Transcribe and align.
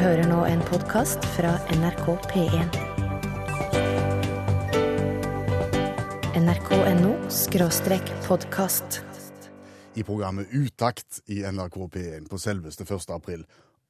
hører 0.00 0.26
nå 0.28 0.42
en 0.48 0.62
podkast 0.68 1.24
fra 1.36 1.54
NRK 1.76 2.06
P1. 2.30 2.78
nrk.no 6.42 7.12
skråstrek 7.32 8.08
podkast. 8.26 9.00
i 9.94 10.02
programmet 10.02 10.48
Utakt 10.52 11.20
i 11.28 11.42
NRK 11.44 11.76
P1 11.92 12.28
på 12.30 12.38
selveste 12.40 12.86
1. 12.88 13.10
april. 13.12 13.44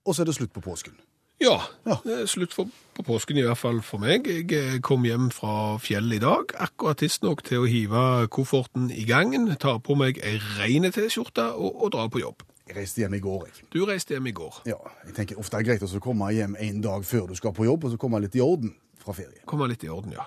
Og 0.07 0.15
så 0.15 0.23
er 0.23 0.27
det 0.27 0.35
slutt 0.35 0.53
på 0.53 0.61
påsken. 0.61 0.97
Ja, 1.41 1.61
Ja. 1.87 1.97
slutt 2.27 2.53
for, 2.53 2.67
på 2.95 3.03
påsken 3.03 3.39
i 3.39 3.43
hvert 3.43 3.59
fall 3.59 3.81
for 3.83 3.99
meg. 3.99 4.27
Jeg 4.27 4.53
eh, 4.53 4.81
kom 4.81 5.05
hjem 5.05 5.31
fra 5.31 5.79
fjellet 5.79 6.17
i 6.17 6.23
dag, 6.23 6.53
akkurat 6.59 6.99
tidsnok 6.99 7.43
til 7.43 7.63
å 7.63 7.67
hive 7.71 8.29
kofferten 8.31 8.91
i 8.91 9.05
gangen, 9.05 9.57
ta 9.57 9.79
på 9.79 9.95
meg 9.99 10.19
ei 10.23 10.39
reine 10.59 10.91
T-skjorte 10.91 11.53
og, 11.55 11.83
og 11.83 11.93
dra 11.93 12.09
på 12.09 12.23
jobb. 12.23 12.43
Jeg 12.69 12.77
reiste 12.79 13.03
hjem 13.03 13.15
i 13.19 13.21
går, 13.23 13.47
jeg. 13.49 13.67
Du 13.75 13.83
reiste 13.89 14.15
hjem 14.15 14.27
i 14.31 14.33
går. 14.37 14.61
Ja, 14.71 14.79
jeg 15.07 15.15
tenker 15.17 15.39
ofte 15.43 15.59
er 15.59 15.65
det 15.65 15.73
greit 15.81 15.83
å 15.99 16.01
komme 16.03 16.29
hjem 16.35 16.55
en 16.63 16.81
dag 16.85 17.05
før 17.05 17.27
du 17.33 17.35
skal 17.39 17.53
på 17.57 17.67
jobb, 17.67 17.85
og 17.89 17.95
så 17.95 17.99
komme 18.01 18.21
litt 18.23 18.37
i 18.39 18.43
orden 18.45 18.71
fra 19.03 19.11
ferie. 19.17 19.41
Kommer 19.51 19.67
litt 19.67 19.83
i 19.83 19.89
orden, 19.91 20.13
ja. 20.15 20.23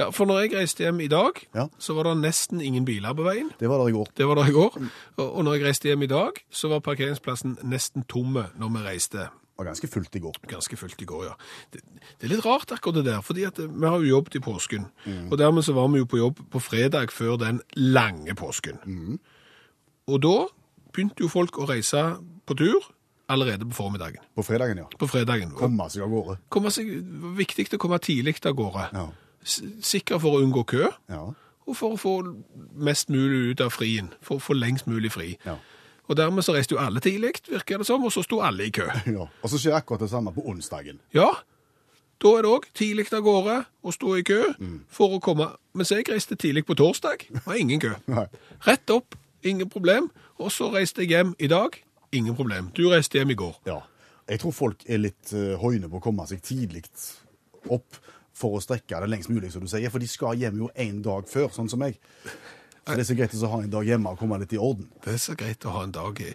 ja. 0.00 0.08
For 0.10 0.26
når 0.26 0.40
jeg 0.48 0.56
reiste 0.58 0.82
hjem 0.82 0.98
i 1.04 1.06
dag, 1.12 1.38
Ja. 1.54 1.68
så 1.78 1.94
var 1.94 2.08
det 2.10 2.16
nesten 2.24 2.58
ingen 2.60 2.84
biler 2.88 3.14
på 3.14 3.22
veien. 3.28 3.52
Det 3.60 3.70
var 3.70 3.78
der 3.78 3.92
i 3.92 3.94
går. 3.94 4.08
Det 4.18 4.26
var 4.26 4.40
det 4.40 4.48
i 4.50 4.56
går. 4.56 4.78
Og, 5.18 5.22
og 5.28 5.44
når 5.46 5.54
jeg 5.60 5.68
reiste 5.68 5.88
hjem 5.92 6.02
i 6.02 6.10
dag, 6.10 6.40
så 6.50 6.72
var 6.72 6.82
parkeringsplassen 6.82 7.60
nesten 7.62 8.02
tomme 8.10 8.48
når 8.58 8.74
vi 8.74 8.82
reiste. 8.88 9.28
Det 9.30 9.62
var 9.62 9.70
ganske 9.70 9.88
fullt 9.90 10.18
i 10.18 10.24
går. 10.26 10.36
Ganske 10.50 10.76
fullt 10.82 11.00
i 11.02 11.06
går, 11.14 11.24
ja. 11.30 11.32
Det, 11.74 11.80
det 12.18 12.26
er 12.26 12.34
litt 12.34 12.44
rart 12.46 12.74
akkurat 12.74 12.98
det 13.00 13.06
der, 13.12 13.22
fordi 13.26 13.46
at 13.46 13.62
eh, 13.62 13.70
vi 13.70 13.86
har 13.86 14.02
jo 14.02 14.10
jobbet 14.16 14.36
i 14.38 14.42
påsken. 14.42 14.90
Og 15.30 15.38
dermed 15.38 15.66
så 15.66 15.78
var 15.78 15.86
vi 15.94 16.02
jo 16.02 16.10
på 16.10 16.18
jobb 16.24 16.42
på 16.50 16.62
fredag 16.62 17.14
før 17.14 17.38
den 17.38 17.62
lange 17.78 18.34
påsken. 18.38 18.82
Og 20.10 20.22
da 20.26 20.36
begynte 20.98 21.22
jo 21.24 21.30
folk 21.30 21.58
å 21.62 21.68
reise 21.70 22.02
på 22.48 22.56
tur 22.58 22.90
allerede 23.30 23.66
på 23.68 23.76
formiddagen. 23.76 24.22
På 24.34 24.42
fredagen, 24.42 24.78
ja. 24.82 24.86
På 24.98 25.06
fredagen. 25.08 25.50
Komme 25.56 25.86
seg 25.92 26.02
av 26.06 26.12
gårde. 26.14 26.38
Komme 26.52 26.70
seg, 26.74 26.88
viktig 27.36 27.68
å 27.76 27.80
komme 27.82 27.98
tidlig 28.02 28.38
av 28.48 28.56
gårde. 28.58 28.86
Ja. 28.96 29.08
Sikker 29.44 30.18
for 30.22 30.38
å 30.38 30.44
unngå 30.44 30.64
kø, 30.68 30.88
Ja. 31.12 31.26
og 31.68 31.76
for 31.76 31.92
å 31.94 32.00
få 32.00 32.14
mest 32.74 33.10
mulig 33.12 33.50
ut 33.52 33.60
av 33.60 33.70
frien. 33.76 34.08
For 34.24 34.38
å 34.38 34.40
få 34.42 34.56
lengst 34.56 34.86
mulig 34.88 35.12
fri. 35.12 35.36
Ja. 35.44 35.58
Og 36.08 36.16
dermed 36.16 36.40
så 36.44 36.54
reiste 36.56 36.72
jo 36.72 36.80
alle 36.80 37.00
tidlig, 37.04 37.34
virker 37.50 37.78
det 37.78 37.86
som, 37.86 38.02
og 38.04 38.12
så 38.12 38.22
sto 38.24 38.40
alle 38.40 38.64
i 38.64 38.70
kø. 38.72 38.86
ja. 39.18 39.26
Og 39.28 39.50
så 39.52 39.60
skjer 39.60 39.76
akkurat 39.76 40.00
det 40.00 40.08
samme 40.10 40.32
på 40.32 40.46
onsdagen. 40.48 40.98
Ja, 41.12 41.28
da 42.18 42.32
er 42.38 42.42
det 42.42 42.50
òg 42.50 42.64
tidlig 42.74 43.12
av 43.12 43.20
gårde 43.22 43.58
å 43.84 43.92
stå 43.94 44.16
i 44.18 44.24
kø 44.26 44.40
for 44.90 45.18
å 45.18 45.20
komme 45.22 45.52
Mens 45.78 45.92
jeg 45.94 46.08
reiste 46.10 46.34
tidlig 46.34 46.64
på 46.66 46.74
torsdag, 46.74 47.28
var 47.44 47.54
ingen 47.54 47.78
kø. 47.78 47.92
Rett 48.66 48.90
opp, 48.90 49.14
ingen 49.46 49.68
problem. 49.70 50.08
Og 50.38 50.52
så 50.54 50.70
reiste 50.74 51.02
jeg 51.02 51.14
hjem 51.16 51.32
i 51.38 51.48
dag, 51.50 51.74
ingen 52.14 52.36
problem. 52.38 52.70
Du 52.76 52.88
reiste 52.92 53.18
hjem 53.18 53.34
i 53.34 53.38
går. 53.38 53.56
Ja. 53.66 53.80
Jeg 54.28 54.42
tror 54.42 54.52
folk 54.52 54.84
er 54.86 55.00
litt 55.00 55.32
høyne 55.32 55.88
på 55.88 55.98
å 55.98 56.04
komme 56.04 56.26
seg 56.28 56.42
tidlig 56.44 56.84
opp 57.72 57.98
for 58.38 58.58
å 58.58 58.62
strekke 58.62 59.00
det 59.02 59.08
lengst 59.10 59.32
mulig, 59.32 59.50
som 59.54 59.64
du 59.64 59.70
sier. 59.70 59.90
For 59.90 60.02
de 60.02 60.08
skal 60.10 60.38
hjem 60.38 60.62
jo 60.62 60.70
en 60.78 61.02
dag 61.02 61.26
før, 61.30 61.50
sånn 61.54 61.70
som 61.72 61.80
meg. 61.82 61.98
Så 62.88 62.94
det 62.96 63.02
er 63.02 63.08
så 63.10 63.16
greit 63.18 63.34
å 63.36 63.48
ha 63.52 63.58
en 63.60 63.72
dag 63.72 63.84
hjemme 63.84 64.12
og 64.14 64.20
komme 64.20 64.38
litt 64.40 64.52
i 64.56 64.60
orden. 64.64 64.86
Det 65.04 65.12
er 65.12 65.18
så 65.20 65.34
greit 65.36 65.64
å 65.68 65.72
ha 65.74 65.82
en 65.84 65.92
dag 65.92 66.20
i 66.24 66.30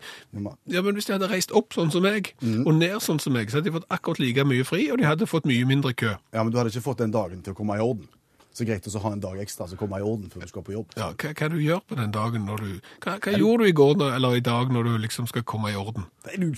Ja, 0.70 0.84
men 0.86 0.94
hvis 0.94 1.08
de 1.09 1.16
hadde 1.16 1.30
reist 1.31 1.54
opp 1.56 1.74
sånn 1.74 1.90
som 1.94 2.04
meg, 2.06 2.34
og 2.44 2.74
ned 2.78 3.00
sånn 3.02 3.22
som 3.24 3.34
meg, 3.34 3.50
så 3.50 3.58
hadde 3.58 3.72
de 3.72 3.78
fått 3.80 3.88
akkurat 3.94 4.22
like 4.22 4.46
mye 4.46 4.68
fri, 4.68 4.84
og 4.94 5.00
de 5.02 5.08
hadde 5.08 5.30
fått 5.30 5.48
mye 5.50 5.66
mindre 5.66 5.96
kø. 5.98 6.12
Ja, 6.34 6.44
men 6.44 6.52
du 6.54 6.59
hadde 6.59 6.70
ikke 6.74 6.86
fått 6.92 7.02
den 7.02 7.16
dagen 7.16 7.42
til 7.42 7.56
å 7.56 7.58
komme 7.58 7.80
i 7.80 7.81
orden. 7.81 8.06
Så 8.54 8.68
greit 8.70 8.86
å 8.86 9.02
ha 9.02 9.12
en 9.16 9.22
dag 9.22 9.40
ekstra 9.42 9.66
som 9.70 9.80
kommer 9.80 10.04
i 10.04 10.06
orden 10.06 10.30
før 10.30 10.46
du 10.46 10.52
skal 10.52 10.66
på 10.66 10.76
jobb. 10.76 10.94
Ja, 11.00 11.09
hva, 11.18 11.34
hva 11.34 11.50
du 11.50 11.58
gjør 11.58 11.82
på 11.90 11.98
den 11.98 12.14
dagen 12.14 12.46
når 12.46 12.62
du 12.62 12.72
Hva, 13.02 13.18
hva 13.18 13.34
gjorde 13.34 13.66
du 13.66 13.72
i 13.72 13.76
går 13.80 14.04
eller 14.12 14.38
i 14.38 14.44
dag 14.46 14.73
når 14.73 14.90
du 14.90 14.98
liksom 15.08 15.30
skal 15.32 15.46
komme 15.50 15.73
i 15.73 15.78
orden? 15.80 16.06
Nei, 16.28 16.38
du, 16.44 16.50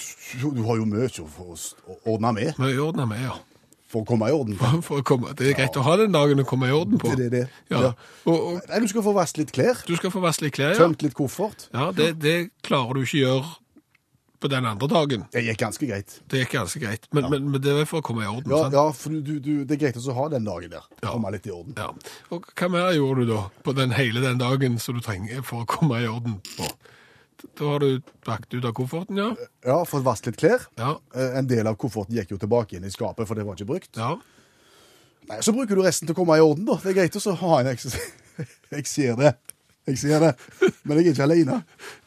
du 0.43 0.63
har 0.67 0.81
jo 0.81 0.87
mye 0.91 1.07
å 1.07 1.99
ordne 2.03 2.33
med 2.35 2.59
Mye 2.59 2.75
å 2.75 2.89
ordne 2.89 3.07
med, 3.07 3.23
ja. 3.23 3.37
for 3.91 4.03
å 4.03 4.09
komme 4.09 4.27
i 4.27 4.35
orden. 4.35 4.59
Komme. 5.07 5.31
Det 5.39 5.53
er 5.53 5.59
greit 5.61 5.79
å 5.79 5.85
ha 5.87 5.95
den 6.03 6.11
dagen 6.15 6.43
å 6.43 6.47
komme 6.47 6.67
i 6.67 6.75
orden 6.75 6.99
på. 6.99 7.15
Det 7.15 7.29
er 7.29 7.35
det. 7.37 7.45
Ja. 7.71 7.87
Ja. 7.87 7.91
Og, 8.27 8.35
og 8.35 8.71
Nei, 8.71 8.81
du 8.83 8.91
skal 8.91 9.05
få 9.07 9.15
vasket 9.15 9.45
litt 9.45 9.55
klær, 9.55 9.85
du 9.87 9.95
skal 9.95 10.11
få 10.11 10.23
vaske 10.23 10.49
litt 10.49 10.57
klær, 10.57 10.75
ja. 10.75 10.81
tømt 10.83 11.05
litt 11.05 11.15
koffert. 11.15 11.69
ja 11.71 11.93
det, 11.95 12.17
det 12.19 12.37
klarer 12.65 12.99
du 12.99 13.07
ikke 13.07 13.23
gjøre 13.23 13.55
på 14.39 14.49
den 14.51 14.65
andre 14.67 14.87
dagen. 14.91 15.25
Det 15.33 15.43
gikk 15.45 15.59
ganske 15.61 15.87
greit. 15.89 16.17
Det 16.31 16.41
gikk 16.43 16.55
ganske 16.57 16.81
greit, 16.81 17.07
men, 17.15 17.29
men, 17.31 17.47
men 17.53 17.61
det 17.63 17.73
er 17.73 17.87
for 17.89 18.01
å 18.03 18.05
komme 18.05 18.25
i 18.25 18.29
orden. 18.29 18.51
Ja, 18.51 18.63
sant? 18.65 18.75
ja 18.77 18.85
for 18.97 19.15
du, 19.15 19.33
du, 19.39 19.51
det 19.65 19.77
er 19.77 19.81
greit 19.85 19.99
å 20.01 20.17
ha 20.17 20.27
den 20.33 20.47
dagen 20.47 20.73
der. 20.73 20.89
Ja. 21.01 21.11
Komme 21.11 21.31
litt 21.35 21.47
i 21.49 21.53
orden. 21.55 21.77
Ja. 21.77 21.91
Og 22.35 22.49
hva 22.51 22.69
mer 22.73 22.91
gjorde 22.97 23.25
du 23.25 23.31
da 23.33 23.45
på 23.65 23.75
den 23.77 23.95
hele 23.95 24.23
den 24.25 24.41
dagen 24.41 24.77
som 24.81 24.97
du 24.99 25.03
trenger 25.05 25.45
for 25.45 25.63
å 25.63 25.69
komme 25.69 26.01
i 26.03 26.09
orden 26.11 26.39
på? 26.57 26.69
Da 27.59 27.67
har 27.67 27.83
du 27.83 28.01
bakt 28.25 28.53
ut 28.55 28.65
av 28.65 28.73
kofferten, 28.73 29.17
ja? 29.19 29.31
Ja, 29.65 29.79
fått 29.85 30.05
vasket 30.05 30.33
litt 30.33 30.39
klær. 30.41 30.63
Ja. 30.79 30.95
Eh, 31.13 31.35
En 31.39 31.47
del 31.49 31.67
av 31.69 31.75
kofferten 31.79 32.15
gikk 32.17 32.31
jo 32.33 32.39
tilbake 32.41 32.77
inn 32.77 32.87
i 32.87 32.93
skapet, 32.93 33.27
for 33.27 33.37
det 33.37 33.45
var 33.45 33.57
ikke 33.59 33.69
brukt. 33.69 33.91
Ja. 33.99 34.15
Nei, 35.29 35.41
Så 35.45 35.53
bruker 35.53 35.77
du 35.77 35.83
resten 35.85 36.07
til 36.09 36.15
å 36.15 36.19
komme 36.21 36.37
i 36.37 36.43
orden, 36.43 36.65
da. 36.67 36.77
Det 36.81 36.93
er 36.93 36.99
greit 37.03 37.17
å 37.19 37.35
ha 37.43 37.59
en 37.61 37.71
eks... 37.73 37.89
Jeg 38.73 38.87
ser 38.89 39.15
det. 39.19 39.35
Jeg 39.85 39.99
sier 40.01 40.19
det. 40.23 40.31
Men 40.83 40.97
jeg 40.97 41.05
er 41.05 41.11
ikke 41.13 41.23
alene. 41.27 41.59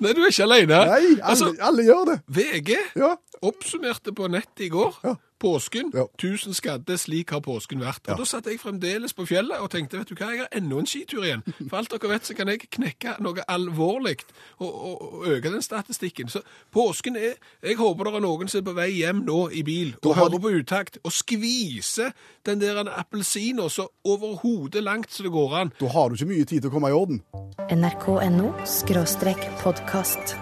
Nei, 0.02 0.12
du 0.16 0.20
er 0.24 0.32
ikke 0.32 0.46
alene. 0.48 0.78
Nei, 0.88 0.96
alle, 0.98 1.28
Altså, 1.30 1.52
alle 1.62 1.84
gjør 1.86 2.08
det. 2.10 2.16
VG 2.38 2.72
Ja. 2.98 3.12
Oppsummerte 3.42 4.12
på 4.12 4.28
nettet 4.28 4.68
i 4.68 4.68
går. 4.68 5.00
Ja. 5.04 5.16
Påsken. 5.38 5.92
Ja. 5.94 6.08
1000 6.18 6.54
skadde, 6.54 6.96
slik 6.98 7.30
har 7.30 7.40
påsken 7.40 7.78
vært. 7.78 8.08
Og 8.10 8.18
Da 8.18 8.24
satt 8.26 8.48
jeg 8.50 8.58
fremdeles 8.58 9.14
på 9.14 9.22
fjellet 9.22 9.62
og 9.62 9.70
tenkte 9.70 10.00
vet 10.00 10.10
du 10.10 10.16
hva, 10.18 10.32
jeg 10.32 10.40
har 10.42 10.48
enda 10.58 10.80
en 10.80 10.88
skitur 10.90 11.22
igjen. 11.22 11.44
For 11.68 11.78
alt 11.78 11.92
dere 11.92 12.10
vet, 12.10 12.26
så 12.26 12.34
kan 12.34 12.50
jeg 12.50 12.66
knekke 12.66 13.14
noe 13.22 13.44
alvorlig 13.46 14.16
og, 14.58 14.66
og, 14.66 15.04
og 15.20 15.28
øke 15.30 15.52
den 15.54 15.62
statistikken. 15.62 16.26
Så 16.28 16.42
påsken 16.74 17.16
er 17.16 17.36
Jeg 17.62 17.78
håper 17.78 18.10
det 18.10 18.14
er 18.18 18.24
noen 18.26 18.50
som 18.50 18.60
er 18.60 18.66
på 18.66 18.74
vei 18.74 18.88
hjem 18.96 19.22
nå 19.28 19.38
i 19.54 19.62
bil 19.62 19.94
og 20.02 20.16
hører 20.16 20.38
hører 20.38 20.42
på 20.42 20.54
utakt 20.58 20.98
og 21.04 21.12
skviser 21.14 22.10
den 22.46 22.60
der 22.60 22.82
appelsina 22.98 23.68
så 23.68 23.88
overhodet 24.04 24.82
langt 24.82 25.12
som 25.12 25.28
det 25.28 25.32
går 25.32 25.56
an. 25.60 25.72
Da 25.80 25.86
har 25.94 26.08
du 26.08 26.18
ikke 26.18 26.32
mye 26.34 26.44
tid 26.44 26.62
til 26.62 26.70
å 26.70 26.74
komme 26.74 26.90
i 26.90 26.98
orden. 26.98 27.22
nrk.no 27.70 28.52
skråstrek 28.66 29.50
podkast. 29.62 30.38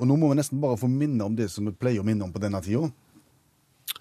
Og 0.00 0.08
nå 0.10 0.16
må 0.18 0.32
vi 0.32 0.40
nesten 0.40 0.60
bare 0.62 0.78
få 0.80 0.90
minne 0.90 1.24
om 1.24 1.36
det 1.38 1.50
som 1.52 1.66
vi 1.68 1.74
pleier 1.76 2.02
å 2.02 2.06
minne 2.06 2.26
om 2.26 2.32
på 2.34 2.42
denne 2.42 2.60
tida. 2.64 2.90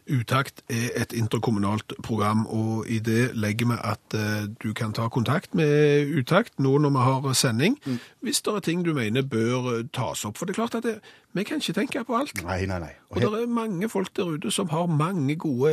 Utakt 0.04 0.64
er 0.68 0.90
et 1.00 1.14
interkommunalt 1.16 1.94
program, 2.04 2.42
og 2.52 2.88
i 2.92 2.98
det 3.00 3.32
legger 3.40 3.70
vi 3.70 3.78
at 3.88 4.16
eh, 4.20 4.50
du 4.60 4.74
kan 4.76 4.92
ta 4.96 5.06
kontakt 5.12 5.56
med 5.56 6.12
Utakt 6.20 6.60
nå 6.60 6.74
når 6.84 6.92
vi 6.92 7.06
har 7.08 7.38
sending, 7.40 7.78
hvis 8.20 8.42
det 8.44 8.56
er 8.56 8.66
ting 8.68 8.84
du 8.84 8.92
mener 8.98 9.24
bør 9.24 9.70
eh, 9.78 9.86
tas 9.96 10.26
opp. 10.28 10.38
For 10.40 10.46
det 10.46 10.58
er 10.58 10.60
klart 10.60 10.76
at 10.80 10.88
det, 10.88 10.98
vi 11.32 11.46
kan 11.48 11.64
ikke 11.64 11.78
tenke 11.78 12.04
på 12.08 12.20
alt. 12.20 12.36
Nei, 12.44 12.66
nei, 12.68 12.82
nei. 12.84 12.92
Og 13.12 13.22
Og 13.22 13.24
det 13.24 13.44
er 13.44 13.56
mange 13.60 13.90
folk 13.90 14.12
der 14.18 14.36
ute 14.36 14.52
som 14.52 14.72
har 14.76 14.92
mange 14.92 15.38
gode 15.40 15.72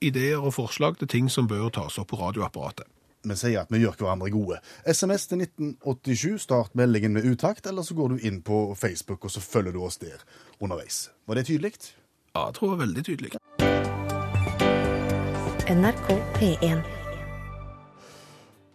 ideer 0.00 0.42
og 0.42 0.56
forslag 0.58 0.98
til 0.98 1.08
ting 1.08 1.30
som 1.30 1.46
bør 1.46 1.70
tas 1.70 1.98
opp 2.02 2.10
på 2.10 2.18
radioapparatet. 2.18 2.86
Vi 3.30 3.36
sier 3.38 3.62
at 3.62 3.72
vi 3.72 3.82
gjør 3.82 3.96
hverandre 4.00 4.30
gode. 4.34 4.60
SMS 4.86 5.28
til 5.30 5.42
1987, 5.44 6.38
start 6.42 6.74
meldingen 6.78 7.16
med 7.16 7.28
utakt, 7.28 7.66
eller 7.66 7.86
så 7.86 7.94
går 7.98 8.14
du 8.14 8.26
inn 8.28 8.42
på 8.42 8.74
Facebook, 8.78 9.24
og 9.24 9.30
så 9.34 9.40
følger 9.44 9.72
du 9.76 9.82
oss 9.84 10.00
der 10.02 10.22
underveis. 10.60 11.08
Var 11.26 11.40
det 11.40 11.46
tydelig? 11.46 11.72
Ja, 12.34 12.46
jeg 12.46 12.54
tror 12.54 12.70
det 12.70 12.76
var 12.76 12.84
veldig 12.86 13.04
tydelig. 13.04 13.34
NRK 15.68 16.08
P1. 16.38 16.97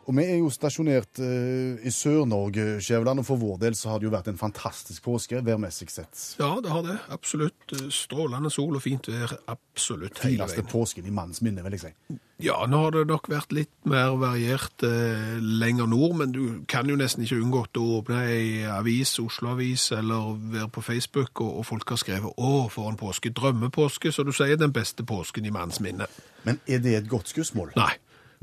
Og 0.03 0.18
vi 0.18 0.25
er 0.28 0.41
jo 0.41 0.50
stasjonert 0.52 1.22
uh, 1.24 1.80
i 1.80 1.91
Sør-Norge, 1.94 2.81
Skjæveland, 2.84 3.24
og 3.24 3.28
for 3.28 3.40
vår 3.40 3.62
del 3.62 3.78
så 3.78 3.94
har 3.94 4.02
det 4.02 4.09
jo 4.09 4.14
vært 4.14 4.28
en 4.34 4.40
fantastisk 4.40 5.06
påske, 5.06 5.40
værmessig 5.46 5.88
sett. 5.94 6.18
Ja, 6.41 6.58
det 6.64 6.74
har 6.74 6.84
det. 6.86 6.97
Absolutt. 7.14 7.75
Strålende 7.94 8.52
sol 8.53 8.75
og 8.75 8.84
fint 8.84 9.08
vær. 9.08 9.38
Absolutt 9.52 10.19
hele 10.25 10.44
Fineste 10.44 10.66
påsken 10.68 11.08
i 11.08 11.14
manns 11.16 11.44
minne, 11.46 11.64
vil 11.64 11.78
jeg 11.78 11.86
si. 11.86 12.19
Ja, 12.44 12.58
nå 12.68 12.81
har 12.81 12.91
det 12.91 13.06
nok 13.08 13.30
vært 13.31 13.53
litt 13.56 13.72
mer 13.88 14.18
variert 14.19 14.84
eh, 14.84 15.38
lenger 15.40 15.88
nord, 15.88 16.18
men 16.20 16.34
du 16.35 16.41
kan 16.68 16.90
jo 16.90 16.97
nesten 17.00 17.24
ikke 17.24 17.40
unngått 17.40 17.80
å 17.80 17.85
åpne 18.02 18.24
ei 18.34 18.66
avis, 18.68 19.14
Oslo 19.24 19.53
Avis, 19.53 19.85
eller 19.96 20.34
være 20.52 20.68
på 20.74 20.84
Facebook, 20.84 21.40
og, 21.46 21.62
og 21.62 21.68
folk 21.70 21.96
har 21.96 22.02
skrevet 22.02 22.35
'Å, 22.35 22.68
for 22.74 22.91
en 22.91 23.00
påske'. 23.00 23.31
Drømmepåske, 23.31 24.12
så 24.12 24.28
du 24.28 24.34
sier 24.35 24.59
den 24.59 24.75
beste 24.75 25.05
påsken 25.08 25.47
i 25.47 25.53
manns 25.55 25.79
minne. 25.79 26.09
Men 26.44 26.59
er 26.67 26.84
det 26.84 26.97
et 26.97 27.09
godt 27.09 27.32
skussmål? 27.32 27.72
Nei, 27.79 27.94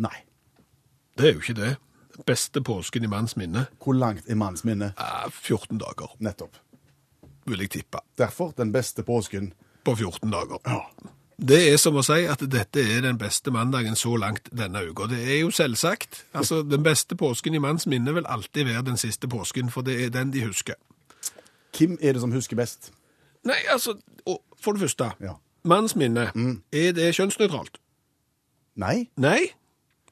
Nei. 0.00 0.16
Det 1.18 1.28
er 1.28 1.32
jo 1.32 1.40
ikke 1.40 1.54
det. 1.60 1.76
Beste 2.26 2.60
påsken 2.60 3.04
i 3.04 3.08
manns 3.08 3.36
minne 3.36 3.66
Hvor 3.80 3.94
langt 3.96 4.26
er 4.28 4.34
manns 4.36 4.64
minne? 4.64 4.92
Eh, 4.98 5.30
14 5.30 5.78
dager, 5.78 6.10
Nettopp. 6.20 6.56
vil 7.46 7.58
jeg 7.60 7.70
tippe. 7.70 7.98
Derfor 8.18 8.52
den 8.56 8.72
beste 8.72 9.02
påsken. 9.02 9.52
På 9.84 9.94
14 9.96 10.30
dager. 10.30 10.58
Ja. 10.66 10.80
Det 11.40 11.72
er 11.72 11.76
som 11.80 11.94
å 11.96 12.02
si 12.04 12.26
at 12.28 12.42
dette 12.52 12.80
er 12.84 13.00
den 13.00 13.16
beste 13.18 13.50
mandagen 13.50 13.96
så 13.96 14.12
langt 14.20 14.50
denne 14.52 14.82
uka. 14.90 15.06
Det 15.08 15.22
er 15.24 15.38
jo 15.40 15.48
selvsagt. 15.50 16.24
Altså, 16.34 16.62
Den 16.62 16.82
beste 16.82 17.16
påsken 17.16 17.54
i 17.54 17.58
manns 17.58 17.86
minne 17.86 18.12
vil 18.14 18.26
alltid 18.28 18.66
være 18.66 18.82
den 18.84 18.96
siste 19.00 19.26
påsken, 19.28 19.70
for 19.70 19.80
det 19.82 19.96
er 20.04 20.10
den 20.10 20.30
de 20.32 20.44
husker. 20.44 20.74
Hvem 21.78 21.96
er 22.02 22.12
det 22.12 22.20
som 22.20 22.32
husker 22.32 22.56
best? 22.56 22.90
Nei, 23.44 23.56
altså, 23.72 23.94
og 24.26 24.42
for 24.60 24.72
det 24.72 24.80
første, 24.82 25.12
Ja. 25.20 25.32
manns 25.64 25.96
minne, 25.96 26.26
er 26.72 26.92
det 26.92 27.14
kjønnsnøytralt? 27.16 27.78
Nei? 28.76 29.08
Nei, 29.16 29.48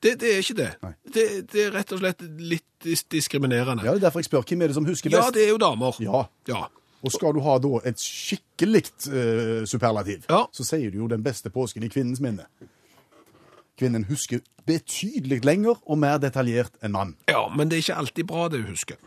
det, 0.02 0.14
det 0.20 0.28
er 0.34 0.38
ikke 0.42 0.56
det. 0.58 0.70
Det. 1.14 1.26
Det 1.52 1.62
er 1.66 1.70
rett 1.74 1.92
og 1.92 2.00
slett 2.02 2.22
litt 2.38 2.88
diskriminerende. 3.10 3.82
Ja, 3.84 3.92
det 3.94 4.02
er 4.02 4.06
derfor 4.08 4.22
jeg 4.22 4.28
spør. 4.30 4.44
Hvem 4.48 4.62
er 4.62 4.70
det 4.72 4.76
som 4.78 4.86
husker 4.86 5.10
best? 5.10 5.22
Ja, 5.24 5.30
det 5.34 5.44
er 5.46 5.52
jo 5.54 5.58
damer. 5.62 5.96
Ja. 6.04 6.24
Ja. 6.48 6.64
Og 7.02 7.12
skal 7.14 7.34
du 7.36 7.40
ha 7.46 7.58
da 7.62 7.78
et 7.86 8.00
skikkelig 8.02 8.84
uh, 9.06 9.62
superlativ, 9.70 10.24
Ja. 10.30 10.44
så 10.52 10.64
sier 10.66 10.90
du 10.90 10.98
jo 10.98 11.06
den 11.10 11.22
beste 11.22 11.50
påsken 11.54 11.84
i 11.86 11.90
kvinnens 11.92 12.18
minne. 12.20 12.46
Kvinnen 13.78 14.04
husker 14.08 14.40
betydelig 14.66 15.44
lenger 15.46 15.78
og 15.86 15.98
mer 16.02 16.18
detaljert 16.18 16.74
enn 16.82 16.92
mann. 16.96 17.12
Ja, 17.30 17.44
men 17.54 17.70
det 17.70 17.78
er 17.78 17.84
ikke 17.86 17.98
alltid 18.02 18.26
bra 18.26 18.48
det 18.50 18.64
hun 18.64 18.72
husker. 18.74 18.98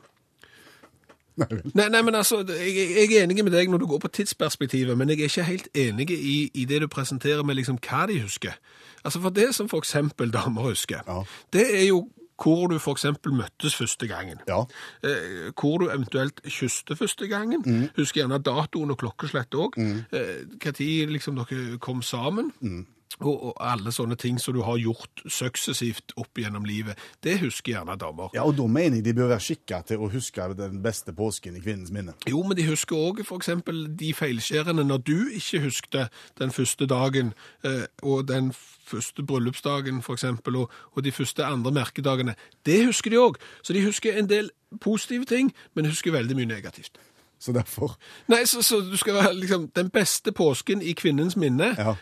Nei. 1.49 1.61
Nei, 1.73 1.88
nei, 1.89 2.01
men 2.07 2.15
altså, 2.15 2.41
jeg, 2.47 2.75
jeg 2.95 3.17
er 3.17 3.23
enig 3.25 3.43
med 3.43 3.51
deg 3.55 3.69
når 3.71 3.83
du 3.83 3.88
går 3.91 3.99
på 4.05 4.11
tidsperspektivet, 4.19 4.97
men 4.97 5.09
jeg 5.09 5.19
er 5.19 5.29
ikke 5.31 5.43
helt 5.49 5.67
enig 5.77 6.09
i, 6.15 6.38
i 6.53 6.65
det 6.69 6.81
du 6.81 6.88
presenterer 6.91 7.43
med 7.47 7.55
liksom 7.59 7.79
hva 7.81 8.05
de 8.11 8.19
husker. 8.21 8.57
Altså, 9.03 9.21
for 9.23 9.29
det 9.33 9.49
som 9.57 9.69
for 9.69 9.81
eksempel 9.81 10.31
damer 10.33 10.61
husker, 10.71 11.01
Ja. 11.07 11.23
det 11.53 11.67
er 11.81 11.88
jo 11.89 12.07
hvor 12.41 12.67
du 12.71 12.79
eksempel 12.95 13.33
møttes 13.38 13.75
første 13.77 14.07
gangen. 14.09 14.39
Ja. 14.49 14.63
Eh, 15.05 15.51
hvor 15.53 15.77
du 15.77 15.89
eventuelt 15.93 16.39
kysste 16.49 16.95
første 16.97 17.27
gangen. 17.29 17.61
Husker 17.97 18.23
gjerne 18.23 18.39
datoen 18.41 18.89
og 18.89 18.97
klokkeslettet 18.97 19.59
òg. 19.61 19.77
Eh, 19.77 20.39
Hva 20.57 20.71
tid 20.73 21.11
liksom 21.13 21.38
dere 21.38 21.77
kom 21.77 22.01
sammen. 22.01 22.49
Og, 22.63 22.85
og 23.19 23.53
alle 23.59 23.91
sånne 23.93 24.15
ting 24.19 24.39
som 24.39 24.55
du 24.55 24.61
har 24.65 24.79
gjort 24.81 25.23
suksessivt 25.27 26.13
opp 26.19 26.39
gjennom 26.39 26.65
livet. 26.67 26.99
Det 27.23 27.39
husker 27.41 27.75
gjerne 27.75 27.97
damer. 27.99 28.31
Ja, 28.35 28.45
og 28.47 28.55
da 28.59 28.67
mener 28.67 28.99
jeg 28.99 29.05
de 29.09 29.15
bør 29.17 29.31
være 29.33 29.45
skikka 29.45 29.81
til 29.87 30.01
å 30.01 30.09
huske 30.11 30.47
den 30.57 30.81
beste 30.83 31.13
påsken 31.15 31.57
i 31.57 31.63
kvinnens 31.63 31.91
minne. 31.93 32.15
Jo, 32.29 32.43
men 32.47 32.57
de 32.57 32.67
husker 32.69 32.97
òg 32.97 33.23
f.eks. 33.25 33.51
de 33.99 34.13
feilskjærene 34.17 34.85
når 34.87 35.03
du 35.07 35.17
ikke 35.37 35.63
husket 35.65 36.23
den 36.39 36.51
første 36.55 36.87
dagen, 36.89 37.33
eh, 37.67 37.85
og 38.03 38.27
den 38.31 38.51
første 38.91 39.23
bryllupsdagen 39.23 40.01
f.eks., 40.01 40.25
og, 40.51 40.71
og 40.91 41.03
de 41.03 41.11
første 41.11 41.45
andre 41.45 41.71
merkedagene. 41.71 42.35
Det 42.65 42.85
husker 42.85 43.13
de 43.13 43.21
òg. 43.21 43.39
Så 43.63 43.73
de 43.73 43.85
husker 43.85 44.17
en 44.17 44.29
del 44.29 44.51
positive 44.81 45.25
ting, 45.25 45.53
men 45.75 45.89
husker 45.89 46.11
veldig 46.11 46.35
mye 46.35 46.51
negativt. 46.51 46.99
Så 47.41 47.51
derfor 47.51 47.95
Nei, 48.29 48.43
så, 48.45 48.61
så 48.61 48.83
du 48.85 48.97
skal 48.97 49.15
være 49.17 49.33
liksom 49.33 49.71
Den 49.75 49.89
beste 49.89 50.31
påsken 50.31 50.81
i 50.81 50.93
kvinnens 50.93 51.35
minne. 51.35 51.73
Ja. 51.77 51.95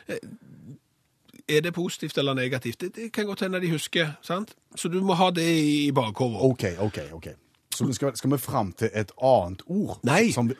Er 1.50 1.62
det 1.62 1.74
positivt 1.74 2.18
eller 2.18 2.34
negativt? 2.34 2.81
Det, 2.81 2.96
det 2.96 3.12
kan 3.13 3.25
godt 3.25 3.42
hende 3.42 3.62
de 3.62 3.72
husker, 3.72 4.12
sant? 4.22 4.56
Så 4.75 4.88
du 4.88 5.01
må 5.01 5.13
ha 5.13 5.30
det 5.30 5.48
i, 5.66 5.92
bakhodet. 5.92 6.38
OK, 6.42 6.63
OK. 6.80 7.00
ok. 7.13 7.28
Så 7.75 7.86
vi 7.86 7.94
skal, 7.94 8.16
skal 8.18 8.31
vi 8.31 8.38
fram 8.38 8.72
til 8.72 8.90
et 8.94 9.12
annet 9.22 9.62
ord? 9.66 10.00
Nei. 10.04 10.31
Som, 10.31 10.51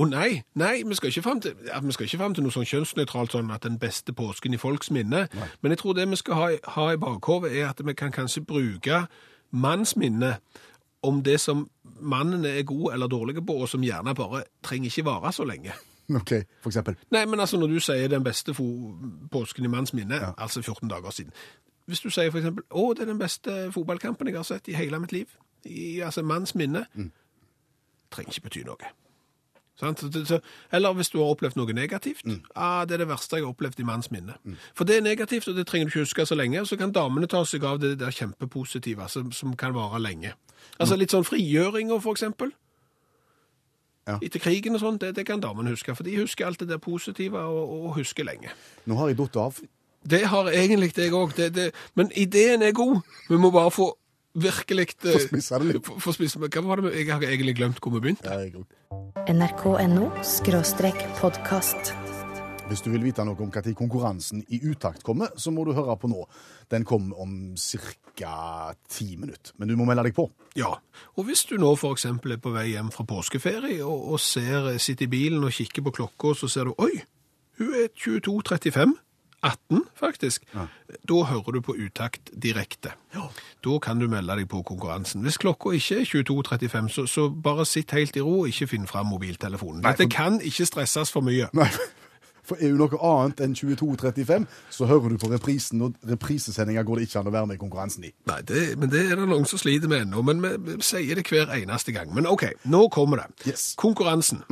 Å 0.00 0.06
nei, 0.08 0.40
nei, 0.56 0.82
vi 0.88 0.96
skal 0.96 1.10
ikke 1.12 1.22
fram 1.22 1.40
til, 1.44 1.52
til 1.52 2.44
noe 2.46 2.54
sånn 2.54 2.64
kjønnsnøytralt 2.64 3.34
sånn 3.34 3.50
at 3.52 3.66
den 3.66 3.76
beste 3.78 4.14
påsken 4.16 4.56
i 4.56 4.60
folks 4.60 4.88
minne. 4.90 5.26
Men 5.60 5.74
jeg 5.74 5.82
tror 5.82 5.98
det 5.98 6.06
vi 6.08 6.16
skal 6.16 6.38
ha, 6.38 6.46
ha 6.76 6.86
i 6.94 7.00
bakhodet, 7.00 7.52
er 7.52 7.68
at 7.68 7.82
vi 7.84 7.92
kan 7.94 8.14
kanskje 8.14 8.40
bruke 8.48 9.02
manns 9.52 9.92
minne 10.00 10.38
om 11.04 11.20
det 11.22 11.36
som 11.42 11.66
mannen 12.00 12.46
er 12.48 12.62
god 12.64 12.94
eller 12.94 13.10
dårlig 13.12 13.42
på, 13.46 13.58
og 13.62 13.68
som 13.68 13.84
gjerne 13.84 14.14
bare 14.16 14.46
trenger 14.64 14.88
ikke 14.88 15.04
vare 15.10 15.32
så 15.36 15.44
lenge. 15.44 15.76
OK, 16.20 16.32
for 16.62 16.72
eksempel. 16.72 16.96
Nei, 17.14 17.24
men 17.26 17.40
altså 17.40 17.58
når 17.60 17.74
du 17.74 17.80
sier 17.80 18.08
den 18.08 18.24
beste 18.24 18.54
påsken 19.32 19.64
i 19.64 19.72
manns 19.72 19.94
minne, 19.94 20.20
altså 20.38 20.62
14 20.62 20.90
dager 20.90 21.10
siden. 21.10 21.32
Hvis 21.86 22.00
du 22.00 22.10
sier 22.10 22.30
for 22.30 22.38
eksempel, 22.38 22.64
å, 22.70 22.92
det 22.94 23.06
er 23.06 23.12
den 23.12 23.20
beste 23.20 23.72
fotballkampen 23.74 24.28
jeg 24.30 24.36
har 24.38 24.46
sett 24.46 24.68
i 24.70 24.76
hele 24.78 24.98
mitt 25.02 25.12
liv, 25.12 25.30
i 25.64 26.00
altså 26.00 26.22
manns 26.22 26.54
minne, 26.58 26.86
trenger 28.10 28.34
ikke 28.34 28.48
bety 28.48 28.66
noe. 28.66 28.92
Eller 30.72 30.92
hvis 30.94 31.10
du 31.10 31.18
har 31.18 31.32
opplevd 31.32 31.56
noe 31.58 31.74
negativt, 31.74 32.26
ah, 32.54 32.84
det 32.86 32.94
er 32.94 33.02
det 33.02 33.08
verste 33.08 33.36
jeg 33.36 33.44
har 33.44 33.50
opplevd 33.50 33.80
i 33.80 33.86
manns 33.88 34.10
minne. 34.14 34.36
For 34.74 34.84
det 34.84 34.96
er 34.96 35.02
negativt, 35.02 35.48
og 35.48 35.56
det 35.56 35.66
trenger 35.66 35.88
du 35.88 35.90
ikke 35.90 36.04
huske 36.04 36.26
så 36.26 36.38
lenge, 36.38 36.60
og 36.60 36.68
så 36.70 36.76
kan 36.76 36.92
damene 36.92 37.26
ta 37.26 37.42
seg 37.44 37.64
av 37.64 37.80
det 37.82 37.96
der 37.98 38.10
kjempepositive, 38.14 39.08
som, 39.08 39.32
som 39.32 39.56
kan 39.56 39.74
vare 39.74 39.98
lenge. 40.02 40.34
Altså 40.78 40.96
litt 40.96 41.10
sånn 41.10 41.26
frigjøringer, 41.26 41.98
for 42.04 42.14
eksempel. 42.14 42.52
Ja. 44.08 44.16
Etter 44.22 44.40
krigen 44.42 44.74
og 44.74 44.80
sånn, 44.82 44.96
det, 44.98 45.12
det 45.14 45.24
kan 45.28 45.40
damene 45.40 45.70
huske, 45.70 45.94
for 45.94 46.02
de 46.02 46.16
husker 46.18 46.46
alt 46.48 46.58
det 46.58 46.68
der 46.72 46.78
positive 46.82 47.38
og, 47.38 47.70
og 47.86 47.94
husker 48.00 48.24
lenge. 48.26 48.50
Nå 48.90 48.96
har 48.98 49.12
jeg 49.12 49.20
datt 49.20 49.36
av. 49.38 49.60
Det 50.02 50.24
har 50.26 50.48
egentlig 50.50 50.90
jeg 50.96 51.12
òg, 51.14 51.36
men 51.94 52.10
ideen 52.18 52.62
er 52.66 52.72
god. 52.74 53.00
Vi 53.28 53.38
må 53.38 53.52
bare 53.54 53.70
få 53.70 53.92
virkelig 54.34 54.88
eh, 55.04 55.12
Få 55.12 55.18
spisse 55.28 55.58
det 55.62 55.68
litt. 55.74 55.86
få- 55.86 56.00
få 56.00 56.12
spisse- 56.16 56.40
men 56.40 56.50
Hva 56.50 56.62
var 56.66 56.80
det 56.82 56.94
Jeg 56.96 57.12
har 57.12 57.20
egentlig 57.22 57.54
glemt 57.60 57.78
hvor 57.80 57.92
vi 57.94 58.00
begynte. 58.00 58.26
Ja, 58.26 59.32
nrk.no 59.32 60.10
podkast. 61.20 61.94
Hvis 62.72 62.80
du 62.80 62.88
vil 62.88 63.02
vite 63.04 63.24
noe 63.28 63.36
om 63.36 63.50
når 63.52 63.74
konkurransen 63.76 64.40
i 64.48 64.62
utakt 64.64 65.02
kommer, 65.04 65.34
så 65.36 65.52
må 65.52 65.66
du 65.68 65.74
høre 65.76 65.92
på 66.00 66.08
nå. 66.08 66.22
Den 66.72 66.86
kommer 66.88 67.20
om 67.20 67.52
ca. 68.16 68.72
ti 68.88 69.16
minutter. 69.16 69.52
Men 69.58 69.68
du 69.68 69.76
må 69.76 69.84
melde 69.84 70.06
deg 70.08 70.16
på. 70.16 70.30
Ja, 70.56 70.72
og 71.16 71.28
hvis 71.28 71.44
du 71.50 71.58
nå 71.60 71.74
for 71.76 71.92
eksempel 71.92 72.32
er 72.32 72.40
på 72.40 72.54
vei 72.54 72.70
hjem 72.70 72.88
fra 72.94 73.04
påskeferie 73.04 73.84
og, 73.84 74.08
og 74.14 74.20
ser, 74.24 74.72
sitter 74.80 75.04
i 75.04 75.12
bilen 75.12 75.44
og 75.44 75.52
kikker 75.52 75.84
på 75.84 75.92
klokka, 76.00 76.32
så 76.32 76.48
ser 76.48 76.70
du, 76.70 76.74
oi, 76.80 77.04
hun 77.60 77.76
er 77.76 77.92
22.35, 77.92 78.96
18 79.42 79.84
faktisk, 79.98 80.44
da 81.08 81.22
hører 81.28 81.52
du 81.52 81.60
på 81.60 81.76
utakt 81.76 82.30
direkte. 82.32 82.96
Da 83.12 83.78
kan 83.82 84.00
du 84.00 84.08
melde 84.08 84.38
deg 84.38 84.48
på 84.48 84.62
konkurransen. 84.64 85.26
Hvis 85.26 85.36
klokka 85.42 85.74
ikke 85.76 86.00
er 86.00 86.08
22.35, 86.08 86.92
så, 86.94 87.06
så 87.10 87.28
bare 87.28 87.66
sitt 87.68 87.92
helt 87.92 88.16
i 88.16 88.22
ro 88.24 88.46
og 88.46 88.52
ikke 88.52 88.70
finn 88.76 88.86
frem 88.88 89.12
mobiltelefonen. 89.12 89.82
Dette 89.84 90.08
kan 90.08 90.40
ikke 90.40 90.68
stresses 90.70 91.12
for 91.12 91.26
mye. 91.26 91.50
Nei, 91.58 91.68
For 92.52 92.60
er 92.60 92.74
du 92.74 92.80
noe 92.82 92.98
annet 93.08 93.40
enn 93.40 93.54
22.35, 93.56 94.44
så 94.76 94.88
hører 94.90 95.14
du 95.14 95.20
på 95.22 95.30
reprisen, 95.32 95.80
og 95.86 95.94
reprisesendinga 96.08 96.84
går 96.84 97.00
det 97.00 97.06
ikke 97.08 97.22
an 97.22 97.30
å 97.30 97.32
være 97.32 97.48
med 97.48 97.56
i 97.56 97.62
konkurransen 97.62 98.04
i. 98.04 98.12
Nei, 98.28 98.40
det, 98.48 98.64
men 98.80 98.92
det 98.92 99.06
er 99.06 99.16
det 99.16 99.28
noen 99.30 99.48
som 99.48 99.60
sliter 99.62 99.88
med 99.88 100.04
ennå, 100.04 100.24
men 100.26 100.42
vi, 100.44 100.52
vi 100.66 100.76
sier 100.84 101.16
det 101.16 101.24
hver 101.30 101.54
eneste 101.56 101.94
gang. 101.96 102.12
Men 102.12 102.28
ok, 102.28 102.50
nå 102.68 102.84
kommer 102.92 103.22
det. 103.22 103.52
Yes. 103.54 103.70
Konkurransen. 103.80 104.44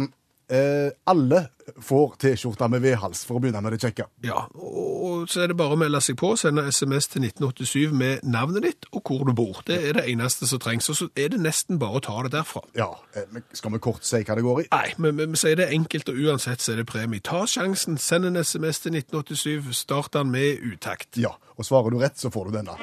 Eh, 0.50 0.90
alle 1.04 1.44
får 1.78 2.14
T-skjorte 2.18 2.66
med 2.68 2.82
V-hals, 2.82 3.22
for 3.26 3.38
å 3.38 3.42
begynne 3.42 3.60
med 3.62 3.76
det 3.76 3.84
kjekke. 3.84 4.08
Ja, 4.26 4.48
og 4.58 5.28
så 5.30 5.44
er 5.44 5.52
det 5.52 5.56
bare 5.60 5.76
å 5.76 5.78
melde 5.78 6.00
seg 6.02 6.16
på, 6.18 6.32
sende 6.40 6.64
SMS 6.74 7.06
til 7.12 7.22
1987 7.28 7.94
med 7.94 8.24
navnet 8.26 8.66
ditt 8.66 8.88
og 8.90 9.04
hvor 9.06 9.22
du 9.28 9.32
bor. 9.36 9.60
Det 9.68 9.78
er 9.78 9.94
det 10.00 10.08
eneste 10.10 10.48
som 10.50 10.58
trengs, 10.62 10.90
og 10.90 10.98
så 10.98 11.08
er 11.14 11.30
det 11.30 11.38
nesten 11.44 11.78
bare 11.78 12.00
å 12.00 12.02
ta 12.02 12.16
det 12.26 12.32
derfra. 12.34 12.64
Ja, 12.74 12.90
eh, 13.14 13.30
Skal 13.54 13.76
vi 13.76 13.82
kort 13.82 14.02
si 14.06 14.24
hva 14.24 14.34
det 14.34 14.46
går 14.46 14.64
i? 14.64 14.68
Nei, 14.74 14.90
men 14.98 15.16
men 15.20 15.36
vi 15.36 15.42
sier 15.44 15.58
det 15.60 15.70
enkelt, 15.70 16.10
og 16.10 16.18
uansett 16.18 16.64
så 16.64 16.74
er 16.74 16.82
det 16.82 16.88
premie. 16.90 17.22
Ta 17.22 17.44
sjansen, 17.46 17.98
send 17.98 18.26
en 18.26 18.42
SMS 18.42 18.82
til 18.82 18.98
1987, 18.98 19.72
start 19.72 20.12
den 20.18 20.34
med 20.34 20.58
utakt. 20.66 21.14
Ja, 21.14 21.36
og 21.56 21.64
svarer 21.68 21.94
du 21.94 22.02
rett, 22.02 22.18
så 22.18 22.30
får 22.30 22.50
du 22.50 22.58
denne. 22.58 22.74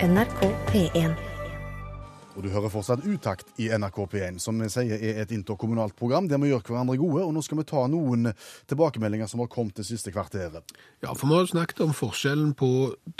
NRK 0.00 0.54
P1. 0.72 1.29
Og 2.40 2.46
du 2.46 2.54
hører 2.54 2.72
fortsatt 2.72 3.02
Utakt 3.04 3.50
i 3.60 3.66
NRK 3.68 3.98
P1, 4.14 4.38
som 4.40 4.56
vi 4.56 4.70
sier 4.72 4.96
er 4.96 5.18
et 5.20 5.32
interkommunalt 5.36 5.92
program 5.98 6.24
der 6.24 6.40
vi 6.40 6.48
gjør 6.48 6.62
hverandre 6.70 6.96
gode. 6.96 7.26
Og 7.26 7.34
nå 7.36 7.42
skal 7.44 7.60
vi 7.60 7.66
ta 7.68 7.82
noen 7.92 8.30
tilbakemeldinger 8.70 9.28
som 9.28 9.42
har 9.42 9.50
kommet 9.52 9.76
det 9.76 9.84
siste 9.84 10.08
kvarteret. 10.14 10.72
Ja, 11.04 11.12
for 11.12 11.28
vi 11.28 11.36
har 11.36 11.50
snakket 11.50 11.82
om 11.84 11.92
forskjellen 11.92 12.54
på 12.56 12.70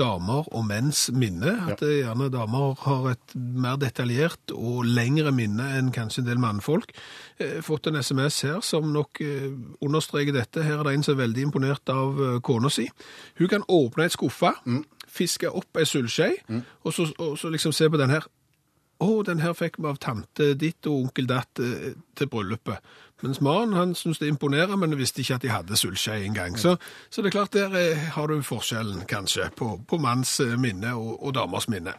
damer 0.01 0.49
og 0.49 0.65
menns 0.71 1.11
minne. 1.13 1.53
At 1.69 1.85
ja. 1.85 2.07
gjerne 2.07 2.31
damer 2.33 2.81
har 2.87 3.11
et 3.13 3.37
mer 3.37 3.77
detaljert 3.83 4.57
og 4.57 4.89
lengre 4.89 5.35
minne 5.37 5.69
enn 5.77 5.93
kanskje 5.93 6.25
en 6.25 6.31
del 6.31 6.41
mannfolk. 6.41 6.97
Eh, 7.37 7.61
fått 7.67 7.93
en 7.93 8.01
SMS 8.01 8.41
her 8.49 8.65
som 8.65 8.89
nok 8.97 9.21
eh, 9.21 9.53
understreker 9.85 10.41
dette. 10.41 10.65
Her 10.65 10.81
er 10.81 10.89
det 10.89 10.97
en 10.97 11.09
som 11.11 11.19
er 11.19 11.27
veldig 11.27 11.49
imponert 11.51 11.93
av 11.93 12.25
eh, 12.25 12.41
kona 12.41 12.73
si. 12.73 12.89
Hun 13.37 13.53
kan 13.53 13.69
åpne 13.69 14.09
et 14.09 14.17
skuffe, 14.17 14.57
fiske 15.13 15.53
opp 15.53 15.77
ei 15.77 15.85
sølvskje, 15.85 16.33
og, 16.87 17.01
og 17.21 17.35
så 17.37 17.53
liksom 17.53 17.77
se 17.77 17.93
på 17.93 18.01
den 18.01 18.17
her. 18.17 18.25
Å, 19.01 19.11
den 19.25 19.41
her 19.41 19.55
fikk 19.57 19.79
vi 19.81 19.89
av 19.89 20.01
tante 20.03 20.53
ditt 20.61 20.87
og 20.91 21.07
onkel 21.07 21.29
datt 21.31 21.63
eh, 21.63 21.95
til 22.19 22.29
bryllupet. 22.29 22.85
Mens 23.25 23.41
mannen 23.45 23.77
han 23.77 23.95
syntes 23.97 24.21
det 24.21 24.31
imponerer, 24.33 24.77
men 24.81 24.97
visste 24.97 25.21
ikke 25.21 25.37
at 25.39 25.45
de 25.45 25.53
hadde 25.53 25.77
sølvskje 25.77 26.19
engang. 26.25 26.57
Så, 26.61 26.77
så 27.13 27.21
det 27.21 27.31
er 27.31 27.37
klart, 27.39 27.57
der 27.57 27.77
eh, 27.77 28.09
har 28.17 28.29
du 28.29 28.41
forskjellen, 28.45 29.05
kanskje, 29.09 29.51
på, 29.57 29.75
på 29.89 30.01
manns 30.01 30.39
eh, 30.45 30.57
minne 30.61 30.95
og, 30.97 31.15
og 31.19 31.37
damers 31.37 31.69
minne. 31.73 31.97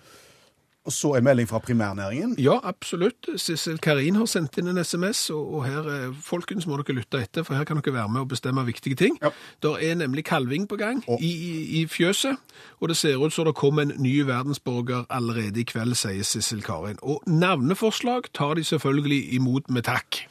Og 0.85 0.93
så 0.93 1.11
en 1.13 1.23
melding 1.23 1.49
fra 1.49 1.59
primærnæringen. 1.61 2.35
Ja, 2.41 2.57
absolutt. 2.63 3.27
Sissel 3.37 3.77
Karin 3.77 4.15
har 4.17 4.25
sendt 4.25 4.57
inn 4.57 4.67
en 4.71 4.81
SMS, 4.83 5.29
og, 5.29 5.65
her, 5.65 5.85
eh, 5.85 6.15
folkens, 6.25 6.65
må 6.65 6.79
dere 6.81 6.95
lytte 6.97 7.21
etter, 7.21 7.45
for 7.45 7.53
her 7.53 7.67
kan 7.69 7.77
dere 7.77 7.93
være 7.93 8.09
med 8.09 8.21
og 8.21 8.31
bestemme 8.33 8.65
viktige 8.65 8.95
ting. 8.95 9.19
Ja. 9.21 9.29
Der 9.61 9.77
er 9.77 9.95
nemlig 9.95 10.25
kalving 10.25 10.67
på 10.69 10.75
gang 10.75 11.03
oh. 11.07 11.21
i, 11.21 11.29
i, 11.29 11.81
i 11.81 11.87
fjøset, 11.87 12.37
og 12.79 12.89
det 12.89 12.97
ser 12.97 13.21
ut 13.21 13.33
som 13.33 13.45
det 13.45 13.55
kommer 13.55 13.85
en 13.85 13.93
ny 13.97 14.19
verdensborger 14.25 15.05
allerede 15.09 15.61
i 15.61 15.63
kveld, 15.69 15.93
sier 15.95 16.25
Sissel 16.25 16.63
Karin. 16.65 16.97
Og 17.01 17.21
navneforslag 17.27 18.33
tar 18.33 18.57
de 18.57 18.63
selvfølgelig 18.63 19.33
imot 19.33 19.69
med 19.69 19.85
takk. 19.85 20.25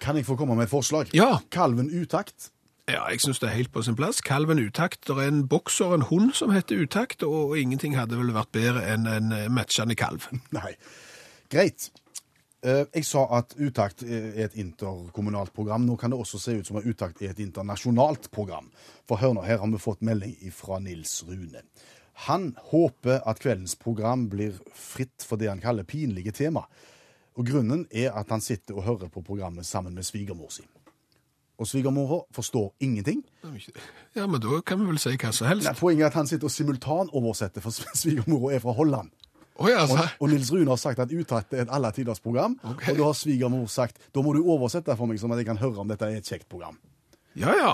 Kan 0.00 0.16
jeg 0.16 0.26
få 0.26 0.36
komme 0.36 0.56
med 0.56 0.64
et 0.64 0.70
forslag? 0.70 1.10
Ja. 1.12 1.36
Kalven 1.52 1.90
Utakt. 2.02 2.52
Ja, 2.88 3.02
jeg 3.12 3.20
synes 3.20 3.38
det 3.42 3.50
er 3.50 3.56
helt 3.58 3.72
på 3.72 3.82
sin 3.84 3.96
plass. 3.98 4.22
Kalven 4.24 4.58
Utakt. 4.62 5.02
Det 5.06 5.16
er 5.16 5.28
en 5.28 5.42
bokser, 5.48 5.92
en 5.94 6.06
hund 6.08 6.32
som 6.32 6.50
heter 6.54 6.80
Utakt, 6.80 7.22
og 7.22 7.58
ingenting 7.60 7.98
hadde 7.98 8.16
vel 8.16 8.32
vært 8.32 8.52
bedre 8.56 8.80
enn 8.94 9.04
en 9.10 9.32
eh, 9.36 9.48
matchende 9.52 9.96
kalv. 9.98 10.24
Nei. 10.56 10.72
Greit. 11.52 11.90
Eh, 12.64 12.86
Jeg 12.94 13.04
sa 13.04 13.26
at 13.38 13.52
Utakt 13.60 14.06
er 14.08 14.32
et 14.46 14.56
interkommunalt 14.56 15.52
program. 15.52 15.84
Nå 15.84 15.98
kan 16.00 16.14
det 16.14 16.18
også 16.18 16.40
se 16.40 16.56
ut 16.62 16.70
som 16.70 16.80
at 16.80 16.88
Utakt 16.88 17.20
er 17.20 17.34
et 17.34 17.44
internasjonalt 17.44 18.30
program. 18.32 18.72
For 19.04 19.20
hør 19.20 19.36
nå, 19.36 19.44
her 19.44 19.60
har 19.60 19.68
vi 19.74 19.82
fått 19.84 20.00
melding 20.00 20.38
fra 20.56 20.80
Nils 20.80 21.20
Rune. 21.28 21.60
Han 22.24 22.54
håper 22.72 23.20
at 23.28 23.44
kveldens 23.44 23.76
program 23.78 24.30
blir 24.32 24.56
fritt 24.74 25.22
for 25.28 25.36
det 25.38 25.52
han 25.52 25.60
kaller 25.62 25.84
pinlige 25.86 26.32
tema. 26.40 26.64
Og 27.38 27.46
grunnen 27.46 27.84
er 27.94 28.16
at 28.18 28.32
han 28.32 28.40
sitter 28.42 28.74
og 28.80 28.88
hører 28.88 29.12
på 29.12 29.22
programmet 29.22 29.68
sammen 29.68 29.94
med 29.94 30.08
svigermor 30.08 30.50
si. 30.50 30.64
Og 31.58 31.66
svigermora 31.66 32.20
forstår 32.34 32.68
ingenting. 32.80 33.24
Ja, 34.14 34.26
men 34.26 34.40
da 34.40 34.60
kan 34.66 34.78
vi 34.78 34.86
vel 34.92 34.98
si 35.02 35.16
hva 35.18 35.32
som 35.34 35.48
helst. 35.50 35.66
Nei, 35.66 35.74
poenget 35.78 36.04
er 36.06 36.12
at 36.12 36.18
han 36.20 36.28
sitter 36.30 36.46
og 36.46 36.54
simultanoversetter, 36.54 37.64
for 37.64 37.74
svigermora 38.02 38.54
er 38.54 38.62
fra 38.62 38.74
Holland. 38.78 39.10
Oh, 39.58 39.66
ja, 39.66 39.80
Og, 39.82 39.90
altså. 39.90 40.04
og 40.22 40.30
Nils 40.30 40.52
Rune 40.54 40.70
har 40.70 40.78
sagt 40.78 41.00
at 41.02 41.10
Utatt 41.10 41.52
er 41.52 41.64
et 41.64 41.72
alle 41.74 41.90
tiders 41.92 42.20
program. 42.22 42.54
Okay. 42.62 42.92
Og 42.92 43.00
da 43.00 43.08
har 43.08 43.16
svigermor 43.18 43.66
sagt 43.66 43.98
da 44.14 44.22
må 44.22 44.36
du 44.36 44.44
oversette 44.46 44.94
for 44.96 45.10
meg, 45.10 45.18
sånn 45.18 45.34
at 45.34 45.40
jeg 45.42 45.48
kan 45.50 45.58
høre 45.58 45.82
om 45.82 45.90
dette 45.90 46.06
er 46.06 46.20
et 46.20 46.30
kjekt 46.30 46.46
program. 46.48 46.78
Ja, 47.34 47.54
ja. 47.58 47.72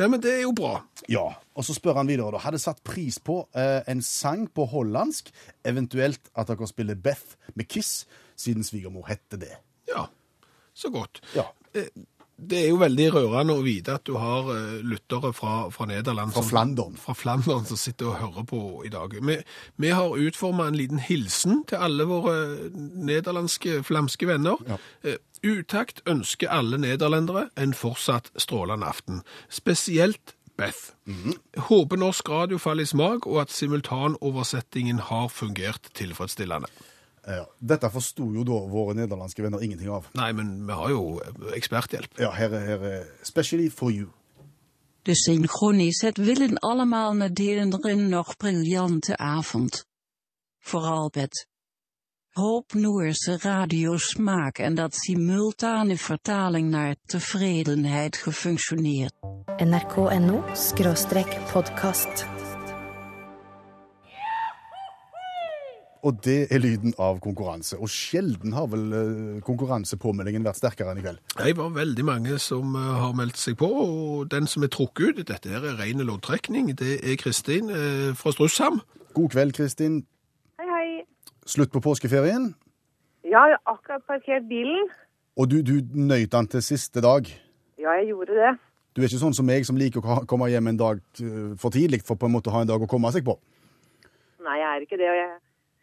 Ja, 0.00 0.08
men 0.08 0.20
det 0.24 0.30
er 0.32 0.42
jo 0.44 0.52
bra. 0.56 0.74
Ja, 1.08 1.24
og 1.56 1.64
så 1.64 1.74
spør 1.76 1.98
han 2.00 2.08
videre 2.08 2.32
da, 2.32 2.40
hadde 2.44 2.60
satt 2.60 2.80
pris 2.84 3.18
på 3.20 3.42
eh, 3.56 3.80
en 3.92 4.00
sang 4.04 4.46
på 4.52 4.64
hollandsk, 4.72 5.28
eventuelt 5.68 6.30
at 6.36 6.48
dere 6.52 6.68
spiller 6.68 6.96
Beth 7.00 7.36
med 7.56 7.68
Kiss, 7.68 8.04
siden 8.36 8.64
svigermor 8.64 9.08
hette 9.08 9.40
det. 9.40 9.52
Ja, 9.88 10.06
så 10.76 10.88
godt. 10.92 11.20
Ja. 11.36 11.44
Eh, 11.76 11.88
Det 12.48 12.58
er 12.58 12.68
jo 12.72 12.80
veldig 12.80 13.08
rørende 13.14 13.54
å 13.56 13.64
vite 13.64 13.96
at 13.98 14.06
du 14.08 14.16
har 14.20 14.48
eh, 14.54 14.78
lyttere 14.86 15.32
fra, 15.36 15.68
fra 15.74 15.86
Nederland. 15.90 16.34
Fra 16.34 16.44
Flandern. 16.46 16.96
Fra 17.00 17.14
Flandern 17.16 17.66
som 17.68 17.80
sitter 17.80 18.10
og 18.12 18.18
hører 18.20 18.46
på 18.48 18.62
i 18.86 18.92
dag. 18.92 19.14
Vi, 19.22 19.38
vi 19.82 19.92
har 19.94 20.16
utformet 20.18 20.72
en 20.72 20.78
liten 20.80 21.02
hilsen 21.02 21.62
til 21.70 21.82
alle 21.82 22.06
våre 22.10 22.36
nederlandske, 22.72 23.82
flamske 23.86 24.30
venner. 24.30 24.60
Ja. 24.68 24.80
Eh, 25.06 25.20
Utakt 25.42 26.04
ønsker 26.06 26.52
alle 26.54 26.78
nederlendere 26.78 27.48
en 27.58 27.72
fortsatt 27.74 28.28
strålende 28.38 28.86
aften. 28.86 29.24
Spesielt 29.50 30.36
Beth. 30.54 30.92
Håper 31.66 31.98
norsk 31.98 32.28
radio 32.30 32.60
faller 32.62 32.86
i 32.86 32.90
smak, 32.92 33.26
og 33.26 33.40
at 33.40 33.50
simultanoversettingen 33.50 35.00
har 35.08 35.28
fungert 35.34 35.90
tilfredsstillende. 35.98 36.70
Eh, 37.22 37.44
dette 37.58 37.90
forsto 37.90 38.24
jo 38.34 38.42
da 38.42 38.56
våre 38.66 38.94
nederlandske 38.98 39.42
venner 39.44 39.62
ingenting 39.62 39.90
av. 39.94 40.08
Nei, 40.18 40.32
men 40.32 40.66
vi 40.66 40.72
har 40.72 40.90
jo 40.90 41.20
eksperthjelp. 41.54 42.18
Ja, 42.18 42.32
her 42.34 42.54
er, 42.54 42.66
her 42.66 42.82
er 42.88 43.06
Specially 43.22 43.70
for 43.70 43.94
you. 43.94 44.10
De 45.02 45.14
synchroniset 45.14 46.18
willen 46.18 46.58
allemaal 46.58 47.14
Nederlanderen 47.14 48.08
nog 48.08 48.36
briljante 48.36 49.16
avond. 49.16 49.86
Vooral 50.58 51.10
met 51.14 51.46
hoop 52.32 52.72
Noorse 52.72 53.38
radiosmaak 53.38 54.58
en 54.58 54.74
dat 54.74 54.94
simultane 54.94 55.96
vertaling 55.96 56.70
naar 56.70 56.96
tevredenheid 57.06 58.16
gefunctioneerd. 58.16 59.14
nrk.no 59.56 60.44
Og 66.02 66.16
det 66.24 66.48
er 66.50 66.58
lyden 66.58 66.96
av 66.98 67.20
konkurranse. 67.22 67.76
Og 67.78 67.86
sjelden 67.90 68.56
har 68.56 68.66
vel 68.72 68.94
eh, 68.98 69.42
konkurransepåmeldingen 69.46 70.42
vært 70.42 70.58
sterkere 70.58 70.90
enn 70.90 70.98
i 70.98 71.04
kveld. 71.04 71.20
Det 71.38 71.52
var 71.54 71.68
veldig 71.76 72.04
mange 72.08 72.38
som 72.42 72.72
eh, 72.74 72.88
har 73.04 73.12
meldt 73.14 73.38
seg 73.38 73.54
på, 73.60 73.68
og 73.70 74.24
den 74.32 74.48
som 74.50 74.66
er 74.66 74.72
trukket 74.74 75.20
ut, 75.20 75.28
dette 75.28 75.52
her 75.52 75.62
er 75.62 75.78
ren 75.78 76.02
loddtrekning, 76.02 76.72
det 76.80 76.96
er 77.06 77.14
Kristin 77.22 77.70
eh, 77.70 78.08
fra 78.18 78.32
Strusham. 78.34 78.80
God 79.14 79.30
kveld, 79.36 79.54
Kristin. 79.54 80.00
Hei, 80.58 80.66
hei. 80.72 80.88
Slutt 81.46 81.70
på 81.70 81.84
påskeferien. 81.84 82.50
Ja, 83.22 83.46
jeg 83.52 83.60
har 83.60 83.76
akkurat 83.76 84.02
parkert 84.10 84.50
bilen. 84.50 84.90
Og 85.38 85.52
du, 85.54 85.60
du 85.62 85.78
nøyt 85.94 86.34
den 86.34 86.50
til 86.50 86.66
siste 86.66 87.04
dag. 87.04 87.30
Ja, 87.78 87.94
jeg 88.00 88.10
gjorde 88.10 88.40
det. 88.40 88.56
Du 88.90 89.00
er 89.00 89.06
ikke 89.06 89.22
sånn 89.22 89.38
som 89.38 89.46
meg, 89.46 89.62
som 89.70 89.78
liker 89.78 90.02
å 90.02 90.18
komme 90.28 90.50
hjem 90.50 90.74
en 90.74 90.82
dag 90.82 90.98
for 91.62 91.72
tidlig 91.72 92.02
for 92.02 92.18
på 92.18 92.26
en 92.26 92.34
måte 92.34 92.50
å 92.50 92.58
ha 92.58 92.66
en 92.66 92.74
dag 92.74 92.82
å 92.82 92.90
komme 92.90 93.14
seg 93.14 93.24
på. 93.24 93.38
Nei, 94.42 94.58
jeg 94.58 94.68
er 94.68 94.84
ikke 94.84 94.98
det. 94.98 95.08
Og 95.08 95.18
jeg 95.22 95.30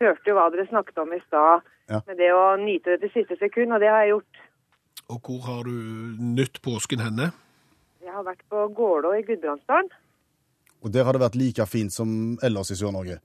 hørte 0.04 0.30
jo 0.32 0.36
hva 0.38 0.48
dere 0.54 0.68
snakket 0.70 0.98
om 1.04 1.14
i 1.14 1.20
stad. 1.28 1.66
Ja. 1.90 2.02
Med 2.08 2.18
det 2.22 2.30
å 2.36 2.44
nyte 2.62 2.96
det 2.96 3.02
til 3.08 3.12
siste 3.18 3.38
sekund, 3.42 3.74
og 3.74 3.82
det 3.82 3.90
har 3.90 4.04
jeg 4.06 4.14
gjort. 4.16 4.42
Og 5.10 5.22
hvor 5.26 5.40
har 5.48 5.64
du 5.66 5.72
nytt 6.38 6.60
påsken 6.66 7.02
henne? 7.02 7.32
Jeg 8.04 8.14
har 8.14 8.24
vært 8.28 8.44
på 8.50 8.68
Gålå 8.78 9.16
i 9.18 9.24
Gudbrandsdalen. 9.26 9.90
Og 10.86 10.94
der 10.94 11.04
har 11.04 11.14
det 11.18 11.22
vært 11.24 11.36
like 11.36 11.66
fint 11.68 11.92
som 11.92 12.38
ellers 12.46 12.70
i 12.72 12.78
Sør-Norge. 12.80 13.18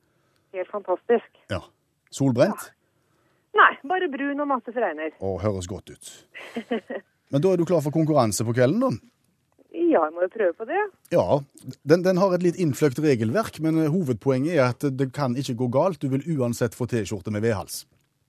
Helt 0.57 0.71
fantastisk. 0.73 1.29
Ja. 1.51 1.61
Solbrent 2.15 2.71
Nei, 3.55 3.71
bare 3.87 4.09
brun 4.11 4.41
og 4.43 4.49
masse 4.51 4.73
fregner. 4.75 5.13
og 5.23 5.37
høres 5.43 5.69
godt 5.71 5.93
ut. 5.95 6.09
Men 7.31 7.43
da 7.43 7.53
er 7.53 7.61
du 7.61 7.65
klar 7.69 7.83
for 7.85 7.95
konkurranse 7.95 8.43
på 8.47 8.55
kvelden, 8.57 8.81
da? 8.83 8.91
Ja, 9.85 10.05
jeg 10.07 10.15
må 10.17 10.25
jo 10.25 10.31
prøve 10.33 10.55
på 10.59 10.67
det. 10.69 10.83
Ja. 11.13 11.27
Den, 11.85 12.05
den 12.07 12.21
har 12.23 12.35
et 12.35 12.45
litt 12.47 12.61
innfløkt 12.61 13.01
regelverk, 13.05 13.61
men 13.65 13.81
eh, 13.83 13.91
hovedpoenget 13.93 14.57
er 14.57 14.71
at 14.71 14.87
det 14.99 15.11
kan 15.17 15.37
ikke 15.37 15.57
gå 15.65 15.71
galt. 15.75 16.01
Du 16.03 16.09
vil 16.13 16.25
uansett 16.39 16.77
få 16.79 16.89
T-skjorte 16.91 17.35
med 17.35 17.45
vedhals. 17.45 17.85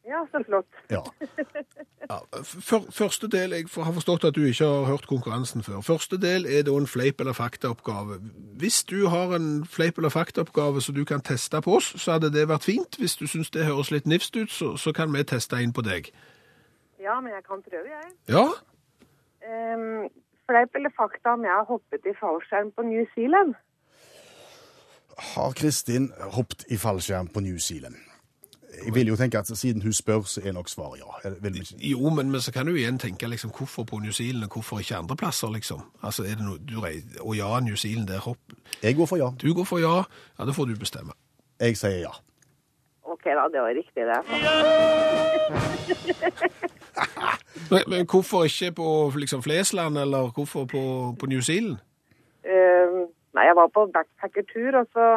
Ja, 0.06 0.26
så 0.32 0.44
flott. 0.46 0.84
Ja. 0.94 1.04
Ja, 2.10 2.20
for, 2.44 2.84
første 2.94 3.28
del, 3.28 3.54
jeg 3.58 3.66
har 3.74 3.94
forstått 3.94 4.28
at 4.28 4.36
du 4.36 4.44
ikke 4.46 4.66
har 4.66 4.84
hørt 4.86 5.08
konkurransen 5.10 5.64
før. 5.66 5.80
Første 5.82 6.20
del 6.22 6.46
er 6.46 6.62
da 6.68 6.76
en 6.78 6.86
fleip- 6.86 7.20
eller 7.20 7.34
faktaoppgave. 7.34 8.20
Hvis 8.62 8.84
du 8.84 9.08
har 9.10 9.34
en 9.36 9.66
fleip- 9.66 9.98
eller 9.98 10.14
faktaoppgave 10.14 10.82
som 10.82 10.96
du 10.96 11.02
kan 11.06 11.22
teste 11.26 11.62
på 11.66 11.80
oss, 11.80 11.96
så 11.98 12.12
hadde 12.12 12.30
det 12.34 12.48
vært 12.50 12.68
fint. 12.70 13.00
Hvis 13.02 13.18
du 13.18 13.26
syns 13.28 13.50
det 13.50 13.66
høres 13.66 13.90
litt 13.90 14.06
nifst 14.06 14.38
ut, 14.38 14.52
så, 14.52 14.76
så 14.78 14.94
kan 14.94 15.10
vi 15.14 15.24
teste 15.24 15.58
inn 15.58 15.74
på 15.74 15.82
deg. 15.82 16.12
Ja, 17.02 17.18
men 17.22 17.34
jeg 17.34 17.42
kan 17.50 17.66
prøve, 17.66 17.90
jeg. 17.90 18.14
Ja? 18.30 18.46
Um, 19.46 20.06
fleip 20.50 20.76
eller 20.76 20.92
fakta 20.98 21.34
om 21.38 21.44
jeg 21.48 21.52
har 21.60 21.66
hoppet 21.70 22.06
i 22.10 22.14
fallskjerm 22.20 22.72
på 22.78 22.82
New 22.88 23.06
Zealand? 23.16 23.56
Har 25.36 25.52
Kristin 25.56 26.12
hoppet 26.36 26.66
i 26.70 26.78
fallskjerm 26.78 27.28
på 27.34 27.40
New 27.40 27.58
Zealand? 27.58 27.96
Jeg 28.86 28.92
vil 28.94 29.08
jo 29.08 29.16
tenke 29.16 29.40
at 29.40 29.48
siden 29.48 29.82
hun 29.82 29.94
spør, 29.96 30.22
så 30.28 30.42
er 30.44 30.52
nok 30.52 30.68
svaret 30.70 31.00
ja. 31.00 31.30
Vil 31.42 31.62
ikke? 31.62 31.76
Jo, 31.80 32.10
men, 32.10 32.32
men 32.32 32.42
så 32.44 32.52
kan 32.52 32.66
du 32.68 32.76
igjen 32.76 32.98
tenke 33.00 33.28
liksom, 33.32 33.52
hvorfor 33.56 33.84
på 33.88 34.00
New 34.04 34.12
Zealand, 34.12 34.44
og 34.44 34.50
hvorfor 34.58 34.80
ikke 34.84 34.96
andre 35.00 35.16
plasser, 35.16 35.48
liksom? 35.54 35.82
Altså, 36.04 36.24
er 36.28 36.36
det 36.36 36.44
noe, 36.44 36.58
du 36.60 36.82
rei- 36.84 37.04
Og 37.22 37.38
ja, 37.38 37.60
New 37.64 37.76
Zealand, 37.80 38.08
der 38.12 38.20
hopp. 38.20 38.38
Jeg 38.84 38.96
går 39.00 39.06
for 39.06 39.16
ja. 39.22 39.30
Du 39.42 39.54
går 39.56 39.64
for 39.64 39.80
ja, 39.80 40.04
ja, 40.40 40.46
da 40.46 40.52
får 40.52 40.66
du 40.66 40.76
bestemme. 40.80 41.12
Jeg 41.60 41.78
sier 41.80 42.00
ja. 42.04 42.12
Ok 43.06 43.24
da, 43.24 43.48
det 43.54 43.62
var 43.64 43.72
riktig 43.80 44.04
det. 44.12 44.20
Men, 47.72 47.82
men 47.88 48.06
hvorfor 48.12 48.46
ikke 48.48 48.72
på 48.80 48.88
liksom, 49.16 49.42
Flesland, 49.46 49.98
eller 49.98 50.32
hvorfor 50.36 50.66
på, 50.70 50.84
på 51.20 51.30
New 51.32 51.42
Zealand? 51.42 51.80
Uh, 52.46 53.08
nei, 53.36 53.46
jeg 53.50 53.56
var 53.58 53.72
på 53.74 53.86
backpackertur, 53.96 54.78
og 54.82 54.88
så 54.94 55.08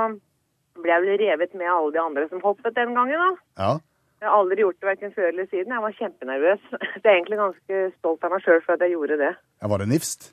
ble 0.78 0.92
jeg 0.94 1.04
vel 1.04 1.20
revet 1.24 1.54
med 1.58 1.70
alle 1.72 1.92
de 1.96 2.00
andre 2.02 2.28
som 2.30 2.42
hoppet 2.44 2.76
den 2.78 2.94
gangen, 2.96 3.18
da. 3.18 3.30
Ja. 3.62 3.72
Jeg 4.18 4.26
har 4.26 4.40
aldri 4.40 4.62
gjort 4.64 4.78
det 4.80 4.88
hverken 4.88 5.12
før 5.14 5.28
eller 5.30 5.46
siden. 5.50 5.74
Jeg 5.74 5.82
var 5.84 5.98
kjempenervøs. 5.98 6.62
Jeg 6.98 7.04
er 7.04 7.12
egentlig 7.12 7.38
ganske 7.38 7.82
stolt 7.98 8.24
av 8.26 8.32
meg 8.34 8.42
sjøl 8.42 8.62
for 8.64 8.74
at 8.74 8.82
jeg 8.82 8.96
gjorde 8.96 9.18
det. 9.20 9.28
ja 9.62 9.68
var 9.70 9.78
det 9.78 9.86
nifst? 9.92 10.32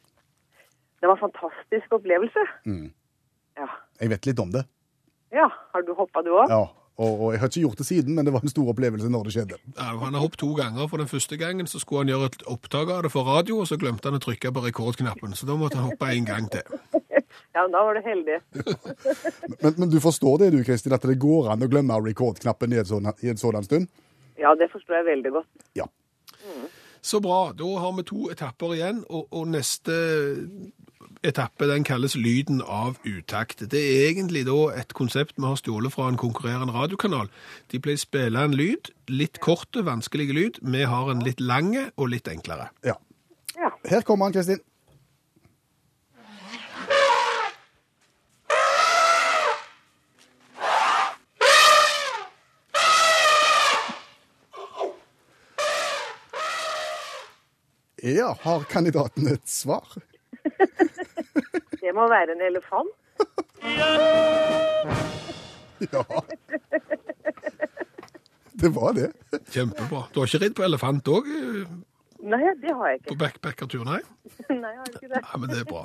Det 1.02 1.10
var 1.10 1.20
en 1.20 1.26
fantastisk 1.28 1.94
opplevelse. 2.00 2.46
Mm. 2.66 2.88
Ja. 3.60 3.68
Jeg 4.02 4.10
vet 4.16 4.26
litt 4.26 4.42
om 4.42 4.50
det. 4.56 4.64
ja. 5.36 5.46
Har 5.76 5.86
du 5.86 5.94
hoppa, 5.94 6.24
du 6.26 6.32
òg? 6.34 6.50
Ja. 6.50 6.64
Og, 6.96 7.22
og 7.22 7.34
jeg 7.34 7.42
har 7.42 7.50
ikke 7.52 7.64
gjort 7.66 7.82
det 7.82 7.86
siden, 7.90 8.16
men 8.16 8.26
det 8.26 8.32
var 8.32 8.46
en 8.46 8.52
stor 8.52 8.70
opplevelse 8.72 9.10
når 9.12 9.28
det 9.28 9.34
skjedde. 9.36 9.58
Ja, 9.76 9.88
han 10.00 10.16
har 10.16 10.24
hoppet 10.24 10.40
to 10.40 10.54
ganger. 10.56 10.88
For 10.88 11.02
den 11.02 11.10
første 11.12 11.38
gangen 11.38 11.68
så 11.68 11.82
skulle 11.82 12.06
han 12.06 12.12
gjøre 12.14 12.30
et 12.32 12.46
opptak 12.48 12.92
av 12.94 13.04
det 13.04 13.12
for 13.12 13.28
radio, 13.28 13.60
og 13.64 13.68
så 13.68 13.78
glemte 13.82 14.08
han 14.08 14.16
å 14.16 14.24
trykke 14.24 14.54
på 14.56 14.64
rekordknappen. 14.64 15.36
Så 15.36 15.50
da 15.50 15.58
måtte 15.60 15.82
han 15.82 15.90
hoppe 15.92 16.12
en 16.14 16.30
gang 16.30 16.48
til. 16.54 16.64
Ja, 17.56 17.66
da 17.72 17.82
var 17.88 17.96
du 17.96 18.04
heldig. 18.04 18.36
Men, 19.62 19.74
men 19.78 19.90
du 19.92 19.96
forstår 20.04 20.38
det 20.42 20.50
du, 20.52 20.58
Kristin, 20.68 20.94
at 20.96 21.04
det 21.08 21.16
går 21.20 21.48
an 21.54 21.64
å 21.64 21.70
glemme 21.72 21.96
rekordknappen 22.04 22.74
i, 22.76 22.80
en, 22.82 22.88
sånn, 22.88 23.08
i 23.24 23.32
en 23.32 23.40
sådan 23.40 23.64
stund? 23.64 23.88
Ja, 24.40 24.52
det 24.60 24.68
forstår 24.72 24.98
jeg 25.00 25.08
veldig 25.08 25.32
godt. 25.38 25.48
Ja. 25.80 25.88
Så 27.06 27.22
bra. 27.24 27.54
Da 27.56 27.70
har 27.80 27.96
vi 27.96 28.04
to 28.08 28.28
etapper 28.34 28.76
igjen, 28.76 29.04
og, 29.08 29.28
og 29.32 29.48
neste 29.52 29.96
etappe 31.28 31.68
den 31.70 31.84
kalles 31.88 32.16
Lyden 32.16 32.62
av 32.62 33.00
utakt. 33.04 33.64
Det 33.72 33.82
er 33.82 34.10
egentlig 34.10 34.46
da 34.48 34.60
et 34.78 34.94
konsept 34.98 35.36
vi 35.38 35.48
har 35.48 35.58
stjålet 35.60 35.94
fra 35.94 36.08
en 36.12 36.20
konkurrerende 36.22 36.74
radiokanal. 36.76 37.32
De 37.72 37.82
pleier 37.82 38.02
spille 38.02 38.46
en 38.46 38.56
lyd, 38.56 38.92
litt 39.12 39.42
korte, 39.44 39.86
vanskelige 39.86 40.38
lyd. 40.38 40.62
Vi 40.62 40.86
har 40.86 41.12
en 41.12 41.26
litt 41.26 41.42
lange 41.42 41.90
og 41.98 42.14
litt 42.16 42.32
enklere. 42.32 42.70
ja. 42.86 42.98
Ja. 43.56 43.70
Her 43.88 44.02
kommer 44.02 44.26
han, 44.26 44.34
Kristin. 44.34 44.60
Ja, 58.04 58.38
har 58.42 58.64
kandidaten 58.70 59.28
et 59.28 59.50
svar? 59.50 59.88
Det 61.86 61.94
må 61.94 62.08
være 62.10 62.34
en 62.34 62.42
elefant. 62.50 62.94
Ja. 65.92 66.02
Det 68.62 68.70
var 68.76 68.94
det. 68.96 69.10
Kjempebra. 69.52 70.06
Du 70.14 70.20
har 70.22 70.30
ikke 70.30 70.40
ridd 70.46 70.54
på 70.56 70.64
elefant 70.64 71.10
òg? 71.12 71.28
Nei, 72.26 72.40
det 72.62 72.72
har 72.74 72.88
jeg 72.94 73.02
ikke. 73.02 73.10
på 73.12 73.18
backpackertur? 73.20 73.84
Nei? 73.86 74.00
Nei, 74.50 74.72
jeg 74.72 74.80
har 74.80 74.88
ikke 74.94 75.10
det. 75.12 75.20
Ja, 75.20 75.38
men 75.42 75.52
det 75.52 75.60
er 75.60 75.68
bra. 75.70 75.84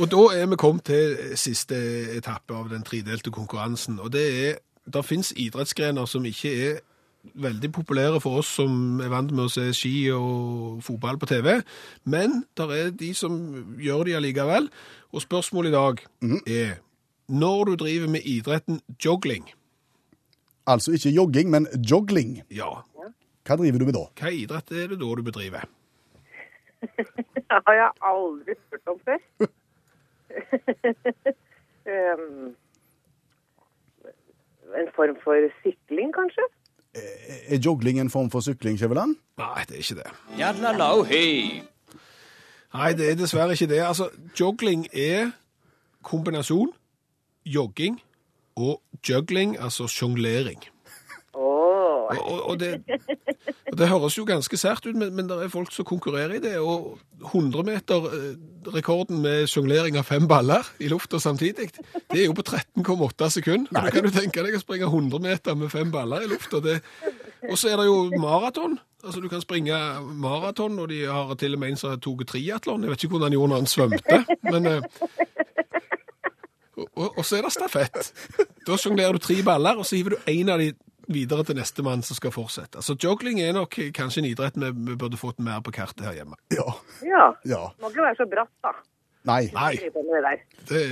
Og 0.00 0.08
da 0.10 0.22
er 0.40 0.48
vi 0.50 0.58
kommet 0.58 0.88
til 0.88 1.36
siste 1.38 1.76
etappe 2.16 2.56
av 2.56 2.72
den 2.72 2.82
tredelte 2.88 3.30
konkurransen, 3.30 4.00
og 4.00 4.10
det 4.16 4.24
er, 4.48 4.58
der 4.88 5.04
finnes 5.06 5.34
idrettsgrener 5.36 6.08
som 6.08 6.24
ikke 6.26 6.54
er 6.70 6.80
veldig 7.34 7.72
populære 7.72 8.20
for 8.20 8.38
oss 8.40 8.46
som 8.58 9.00
er 9.00 9.08
vant 9.12 9.32
med 9.32 9.44
å 9.46 9.52
se 9.52 9.66
ski 9.76 10.10
og 10.14 10.82
fotball 10.86 11.18
på 11.18 11.26
TV, 11.30 11.60
men 12.04 12.44
der 12.56 12.72
er 12.76 12.90
de 12.90 13.12
som 13.14 13.38
gjør 13.80 14.04
det 14.08 14.16
allikevel. 14.18 14.68
Og 15.12 15.22
spørsmålet 15.24 15.70
i 15.72 15.76
dag 15.76 16.02
er, 16.46 16.74
når 17.28 17.64
du 17.64 17.74
driver 17.84 18.08
med 18.08 18.20
idretten 18.24 18.80
joggling, 19.04 19.48
Altså 20.68 20.92
ikke 20.92 21.10
jogging, 21.16 21.50
men 21.50 21.66
jogling. 21.90 22.42
ja, 22.52 22.66
Hva 23.48 23.56
driver 23.56 23.78
du 23.80 23.84
med 23.88 23.94
da? 23.96 24.02
hva 24.20 24.28
idrett 24.36 24.70
er 24.76 24.90
det 24.90 24.98
da 25.00 25.06
du 25.16 25.22
bedriver? 25.24 25.64
Det 27.48 27.56
har 27.66 27.72
jeg 27.72 27.90
aldri 28.04 28.52
spurt 28.58 28.90
om 28.92 28.98
før. 29.06 29.48
um, 31.88 32.52
en 34.76 34.90
form 34.96 35.16
for 35.24 35.48
sykling, 35.62 36.12
kanskje? 36.12 36.44
Er 36.94 37.58
jogling 37.64 38.00
en 38.00 38.10
form 38.10 38.30
for 38.30 38.40
sykling, 38.40 38.78
Skjæveland? 38.78 39.16
Nei, 39.38 39.64
det 39.68 39.74
er 39.74 39.82
ikke 39.84 39.94
det. 39.94 40.06
Yadlalau, 40.40 41.02
hei. 41.02 41.62
Nei, 42.74 42.92
det 42.92 43.10
er 43.10 43.14
dessverre 43.14 43.52
ikke 43.52 43.68
det. 43.70 43.80
Altså, 43.84 44.08
joggling 44.40 44.86
er 44.92 45.30
kombinasjon 46.04 46.72
jogging 47.46 48.00
og 48.56 48.82
juggling, 49.08 49.58
altså 49.60 49.86
sjonglering. 49.86 50.62
Åh, 51.34 51.40
Og, 52.08 52.32
og, 52.32 52.42
og, 52.50 52.60
det, 52.60 52.82
det 53.76 53.88
høres 53.90 54.16
jo 54.16 54.24
ganske 54.28 54.56
sært 54.56 54.86
ut, 54.86 54.96
men, 54.96 55.12
men 55.14 55.28
det 55.28 55.36
er 55.44 55.52
folk 55.52 55.72
som 55.74 55.86
konkurrerer 55.88 56.38
i 56.38 56.42
det. 56.42 56.54
Og 56.62 56.98
100-meter-rekorden 57.32 59.20
med 59.24 59.48
sjonglering 59.50 59.98
av 60.00 60.06
fem 60.08 60.28
baller 60.30 60.66
i 60.80 60.88
lufta 60.88 61.20
samtidig, 61.20 61.70
det 62.08 62.20
er 62.22 62.26
jo 62.28 62.36
på 62.38 62.46
13,8 62.46 63.30
sekunder. 63.38 63.72
Da 63.74 63.92
kan 63.92 64.06
du 64.06 64.12
tenke 64.14 64.44
deg 64.44 64.56
å 64.56 64.62
springe 64.62 64.88
100 64.88 65.24
meter 65.24 65.58
med 65.58 65.72
fem 65.74 65.92
baller 65.92 66.24
i 66.24 66.30
lufta. 66.30 66.62
Og 67.48 67.58
så 67.58 67.72
er 67.72 67.80
det 67.80 67.88
jo 67.88 67.98
maraton. 68.18 68.78
Altså, 69.04 69.20
du 69.22 69.28
kan 69.30 69.42
springe 69.44 69.76
maraton, 70.18 70.78
og 70.78 70.88
de 70.90 71.04
har 71.06 71.34
til 71.38 71.54
og 71.54 71.62
med 71.62 71.74
en 71.74 71.78
som 71.78 71.92
har 71.92 72.00
tatt 72.02 72.26
triatlon. 72.32 72.82
Jeg 72.82 72.94
vet 72.94 73.04
ikke 73.04 73.14
hvordan 73.14 73.28
han 73.28 73.36
gjorde 73.36 73.52
når 73.52 73.62
han 73.62 73.70
svømte, 73.70 74.22
men 74.48 74.66
eh, 74.66 74.82
og, 76.98 77.18
og, 77.18 77.24
så 77.26 77.38
er 77.38 77.46
det 77.46 77.52
stafett. 77.54 78.12
Da 78.66 78.76
sjonglerer 78.78 79.14
du 79.14 79.22
tre 79.22 79.38
baller, 79.46 79.78
og 79.78 79.86
så 79.86 79.98
hiver 79.98 80.16
du 80.16 80.30
en 80.32 80.52
av 80.54 80.62
de 80.62 80.72
videre 81.12 81.44
til 81.48 81.56
neste 81.58 81.82
mann 81.86 82.02
som 82.06 82.18
skal 82.18 82.32
fortsette. 82.34 82.82
Så 82.84 82.96
jogling 83.00 83.40
er 83.42 83.52
nok 83.56 83.78
kanskje 83.96 84.22
en 84.22 84.30
idrett 84.30 84.58
vi, 84.60 84.70
vi 84.72 84.96
burde 84.98 85.20
fått 85.20 85.40
mer 85.42 85.60
på 85.64 85.74
kartet 85.74 86.04
her 86.06 86.20
hjemme. 86.20 86.38
Ja. 86.54 86.68
ja. 87.06 87.26
ja. 87.48 87.62
Må 87.82 87.92
ikke 87.92 88.06
være 88.06 88.20
så 88.20 88.28
bratt, 88.30 88.54
da. 88.64 88.74
Nei. 89.28 89.42
Nei, 89.52 89.74
det. 90.68 90.84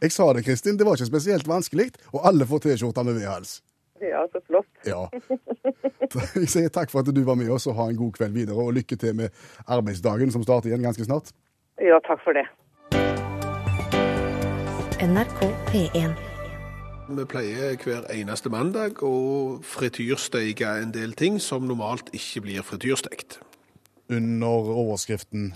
Jeg 0.00 0.12
sa 0.12 0.32
det, 0.32 0.44
Kristin. 0.44 0.78
Det 0.78 0.86
var 0.86 0.96
ikke 0.96 1.10
spesielt 1.10 1.48
vanskelig, 1.48 1.90
og 2.14 2.24
alle 2.28 2.46
får 2.48 2.64
T-skjorte 2.64 3.04
med 3.04 3.20
V-hals. 3.20 3.58
Ja, 4.00 4.24
så 4.32 4.40
flott. 4.46 4.70
Ja. 4.88 5.08
Jeg 6.40 6.48
sier 6.48 6.72
takk 6.72 6.90
for 6.90 7.04
at 7.04 7.12
du 7.12 7.20
var 7.26 7.36
med 7.36 7.52
oss, 7.52 7.68
og 7.68 7.76
ha 7.76 7.90
en 7.90 7.98
god 7.98 8.14
kveld 8.16 8.32
videre. 8.34 8.56
Og 8.56 8.72
lykke 8.80 8.96
til 8.96 9.12
med 9.18 9.28
arbeidsdagen, 9.68 10.32
som 10.32 10.42
starter 10.46 10.72
igjen 10.72 10.86
ganske 10.88 11.04
snart. 11.04 11.34
Ja, 11.80 12.00
takk 12.08 12.24
for 12.24 12.36
det. 12.36 12.48
NRK 15.00 15.46
P1. 15.70 16.10
vi 17.16 17.24
pleier 17.24 17.78
hver 17.80 18.04
eneste 18.12 18.50
mandag 18.52 18.98
å 19.00 19.12
frityrsteike 19.64 20.74
en 20.82 20.90
del 20.92 21.14
ting 21.16 21.38
som 21.40 21.64
normalt 21.64 22.10
ikke 22.12 22.42
blir 22.44 22.66
frityrstekt. 22.68 23.38
Under 24.12 24.68
overskriften 24.74 25.54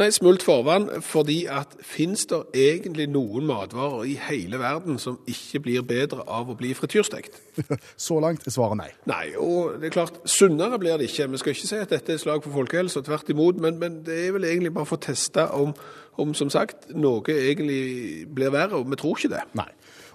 Nei, 0.00 0.08
smult 0.14 0.42
forvann, 0.42 0.86
fordi 1.04 1.42
at 1.52 1.74
finnes 1.84 2.22
det 2.30 2.38
egentlig 2.56 3.04
noen 3.12 3.44
matvarer 3.48 4.06
i 4.08 4.14
hele 4.30 4.60
verden 4.60 4.96
som 5.02 5.18
ikke 5.28 5.60
blir 5.66 5.84
bedre 5.84 6.24
av 6.24 6.48
å 6.48 6.56
bli 6.56 6.72
frityrstekt? 6.76 7.36
Så 8.06 8.16
langt 8.24 8.46
er 8.48 8.54
svaret 8.54 8.80
nei. 8.80 8.88
Nei, 9.10 9.24
og 9.36 9.80
det 9.80 9.90
er 9.90 9.96
klart, 9.98 10.22
sunnere 10.24 10.80
blir 10.80 10.96
det 11.00 11.10
ikke. 11.10 11.28
Vi 11.34 11.42
skal 11.42 11.56
ikke 11.56 11.68
si 11.68 11.80
at 11.80 11.92
dette 11.92 12.16
er 12.16 12.22
slag 12.22 12.44
for 12.46 12.54
folkehelsa, 12.56 13.04
tvert 13.04 13.32
imot, 13.34 13.60
men, 13.60 13.76
men 13.82 14.00
det 14.06 14.16
er 14.26 14.36
vel 14.38 14.48
egentlig 14.48 14.72
bare 14.76 14.88
for 14.88 15.00
å 15.00 15.04
teste 15.04 15.44
om, 15.56 15.74
om, 16.20 16.32
som 16.38 16.52
sagt, 16.52 16.88
noe 16.96 17.36
egentlig 17.36 18.26
blir 18.32 18.56
verre, 18.56 18.80
og 18.80 18.88
vi 18.88 19.00
tror 19.00 19.20
ikke 19.20 19.34
det. 19.36 19.44
Nei. 19.60 19.68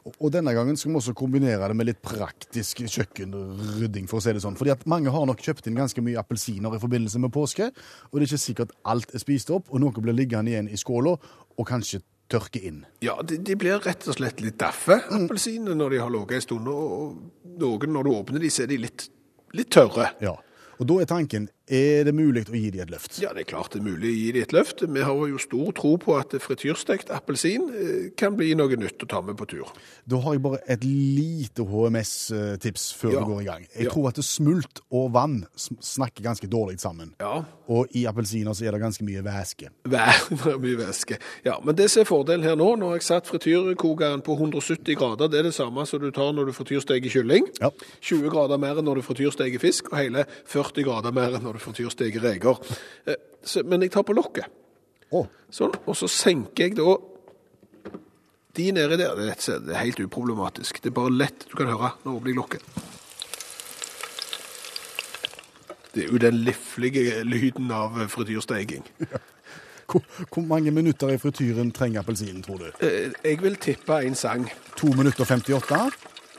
Og- 0.06 0.32
denne 0.32 0.54
gangen 0.54 0.78
skal 0.78 0.92
vi 0.92 0.98
også 1.00 1.14
kombinere 1.18 1.68
det 1.68 1.76
med 1.76 1.88
litt 1.88 2.02
praktisk 2.02 2.78
kjøkkenrydding, 2.86 4.08
for 4.08 4.20
å 4.20 4.22
si 4.22 4.34
det 4.34 4.42
sånn. 4.44 4.56
Fordi 4.58 4.72
at 4.72 4.86
mange 4.86 5.10
har 5.10 5.26
nok 5.26 5.42
kjøpt 5.42 5.68
inn 5.68 5.76
ganske 5.76 6.02
mye 6.02 6.20
appelsiner 6.22 6.76
i 6.76 6.80
forbindelse 6.80 7.20
med 7.20 7.32
påske, 7.34 7.72
og 7.72 8.20
det 8.20 8.22
er 8.22 8.36
ikke 8.36 8.44
sikkert 8.46 8.72
alt 8.86 9.16
er 9.16 9.20
spist 9.20 9.50
opp, 9.50 9.66
og 9.72 9.82
noe 9.82 9.92
blir 9.92 10.14
liggende 10.14 10.54
igjen 10.54 10.70
i 10.70 10.78
skåla, 10.78 11.18
og 11.58 11.68
kanskje 11.68 12.02
tørke 12.30 12.62
inn. 12.64 12.86
Ja, 13.02 13.18
de, 13.22 13.38
de 13.38 13.56
blir 13.56 13.80
rett 13.82 14.08
og 14.08 14.16
slett 14.18 14.42
litt 14.42 14.58
daffe, 14.62 15.00
appelsinene, 15.10 15.76
når 15.78 15.90
de 15.90 15.98
har 16.02 16.10
ligget 16.14 16.36
en 16.40 16.42
stund, 16.42 16.68
og 16.68 17.18
noen, 17.58 17.94
når 17.94 18.04
du 18.04 18.12
åpner 18.14 18.40
de, 18.46 18.50
så 18.54 18.64
er 18.64 18.68
de 18.68 18.78
litt, 18.86 19.10
litt 19.54 19.70
tørre. 19.74 20.12
Ja. 20.22 20.36
Og 20.80 20.88
da 20.90 21.00
er 21.02 21.06
tanken, 21.10 21.50
er 21.68 22.04
det 22.06 22.14
mulig 22.16 22.46
å 22.46 22.54
gi 22.56 22.70
de 22.72 22.80
et 22.84 22.92
løft? 22.94 23.18
Ja, 23.24 23.32
det 23.34 23.46
er 23.46 23.50
klart 23.50 23.72
det 23.74 23.80
er 23.82 23.86
mulig 23.88 24.10
å 24.12 24.16
gi 24.16 24.32
dem 24.36 24.42
et 24.46 24.54
løft. 24.54 24.84
Vi 24.86 25.02
har 25.02 25.22
jo 25.32 25.38
stor 25.42 25.72
tro 25.74 25.96
på 25.98 26.16
at 26.20 26.36
frityrstekt 26.42 27.10
appelsin 27.16 27.70
eh, 27.74 28.10
kan 28.18 28.36
bli 28.38 28.52
noe 28.56 28.76
nytt 28.78 29.02
å 29.02 29.08
ta 29.10 29.22
med 29.26 29.38
på 29.40 29.48
tur. 29.50 29.72
Da 30.06 30.20
har 30.22 30.34
jeg 30.38 30.44
bare 30.46 30.60
et 30.70 30.84
lite 30.86 31.66
HMS-tips 31.66 32.94
før 33.00 33.12
Ja. 33.16 33.20
vi 33.20 33.32
går 33.32 33.42
i 33.42 33.46
gang. 33.46 33.68
Jeg 33.76 33.86
Ja. 33.86 33.90
tror 33.92 34.08
at 34.10 34.16
smult 34.24 34.82
og 34.92 35.12
vann 35.14 35.46
snakker 35.58 36.22
ganske 36.24 36.48
dårlig 36.48 36.80
sammen. 36.80 37.14
Ja, 37.20 37.44
Og 37.68 37.88
i 37.96 38.06
appelsiner 38.06 38.54
så 38.54 38.68
er 38.68 38.72
det 38.74 38.82
ganske 38.82 39.02
mye 39.04 39.24
væske. 39.24 39.70
Vær, 39.90 40.14
det 40.30 40.54
er 40.54 40.60
mye 40.62 40.78
væske. 40.78 41.18
Ja, 41.44 41.56
men 41.66 41.74
det 41.76 41.90
som 41.90 42.02
er 42.02 42.06
fordelen 42.06 42.44
her 42.44 42.56
nå, 42.56 42.76
nå 42.78 42.90
har 42.92 43.00
jeg 43.00 43.08
satt 43.08 43.26
frityrkokeren 43.26 44.22
på 44.22 44.36
170 44.38 44.94
grader, 44.96 45.28
det 45.28 45.40
er 45.40 45.44
det 45.50 45.54
samme 45.56 45.82
som 45.88 46.00
du 46.00 46.12
tar 46.12 46.32
når 46.32 46.46
du 46.46 46.52
frityrsteker 46.54 47.10
kylling. 47.10 47.48
Ja. 47.60 47.72
20 48.02 48.30
grader 48.30 48.60
mer 48.62 48.78
enn 48.78 48.86
når 48.86 48.96
du 49.02 49.02
frityrsteker 49.02 49.60
fisk, 49.60 49.90
og 49.92 49.98
hele 49.98 50.26
40 50.46 50.84
grader 50.86 51.12
mer 51.12 51.34
enn 51.34 51.42
når 51.42 51.55
du 51.56 51.64
frityrsteker 51.64 52.24
reker. 52.24 52.62
Eh, 53.08 53.20
Men 53.66 53.82
jeg 53.86 53.92
tar 53.94 54.04
på 54.08 54.16
lokket. 54.18 54.46
Oh. 55.12 55.28
Sånn, 55.54 55.74
og 55.86 55.96
så 55.96 56.08
senker 56.10 56.66
jeg 56.66 56.76
da 56.80 56.96
de 58.56 58.72
nedi 58.72 58.98
der. 58.98 59.16
Det 59.20 59.30
er, 59.54 59.78
helt 59.84 60.00
uproblematisk. 60.00 60.80
Det 60.82 60.90
er 60.90 60.96
bare 60.96 61.12
lett. 61.14 61.46
Du 61.52 61.56
kan 61.60 61.70
høre. 61.70 61.92
Nå 62.06 62.16
åpner 62.18 62.32
jeg 62.32 62.40
lokket. 62.40 62.64
Det 65.96 66.04
er 66.04 66.12
jo 66.12 66.20
den 66.20 66.42
liflige 66.44 67.24
lyden 67.24 67.72
av 67.72 67.96
frityrsteking. 68.12 68.84
hvor, 69.90 70.02
hvor 70.34 70.44
mange 70.48 70.72
minutter 70.72 71.14
i 71.14 71.20
frityren 71.22 71.72
trenger 71.72 72.02
appelsinen, 72.02 72.42
tror 72.44 72.58
du? 72.64 72.68
Eh, 72.84 73.14
Jeg 73.24 73.42
vil 73.44 73.56
tippe 73.56 74.02
en 74.04 74.16
sang. 74.16 74.50
2 74.76 74.88
minutter 74.98 75.24
og 75.24 75.28
58? 75.28 75.80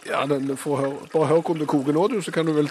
Ja, 0.06 0.26
den 0.26 0.56
får 0.56 0.76
høre, 0.76 1.08
Bare 1.12 1.26
hør 1.26 1.40
hvordan 1.40 1.60
det 1.64 1.68
koker 1.68 1.92
nå, 1.96 2.06
du, 2.08 2.20
så 2.22 2.32
kan 2.32 2.46
du 2.46 2.52
vel 2.52 2.68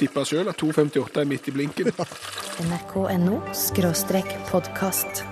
tippe 0.00 0.24
sjøl 0.24 0.48
at 0.48 0.60
2,58 0.62 1.20
er 1.20 1.28
midt 1.28 1.48
i 1.50 1.54
blinken. 1.54 1.92
NRK.no 2.66 3.40
podkast. 4.48 5.22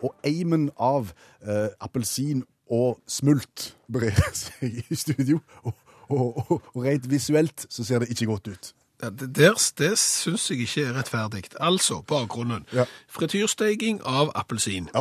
Og 0.00 0.14
eimen 0.24 0.70
av 0.80 1.12
eh, 1.44 1.68
appelsin 1.82 2.44
og 2.70 3.00
smult 3.10 3.72
brer 3.90 4.16
seg 4.42 4.82
i 4.86 4.98
studio. 4.98 5.40
Og, 5.64 5.74
og, 6.08 6.26
og, 6.44 6.70
og 6.74 6.84
rent 6.86 7.10
visuelt 7.10 7.66
så 7.68 7.84
ser 7.86 8.04
det 8.04 8.12
ikke 8.14 8.30
godt 8.30 8.52
ut. 8.54 8.72
Ja, 9.02 9.08
det 9.10 9.30
der, 9.36 9.54
det 9.78 9.98
syns 9.98 10.50
jeg 10.50 10.58
ikke 10.66 10.84
er 10.88 10.94
rettferdig. 10.98 11.44
Altså, 11.60 12.02
bakgrunnen. 12.06 12.66
Ja. 12.76 12.84
Frityrsteking 13.08 14.00
av 14.04 14.30
appelsin. 14.36 14.88
Ja. 14.94 15.00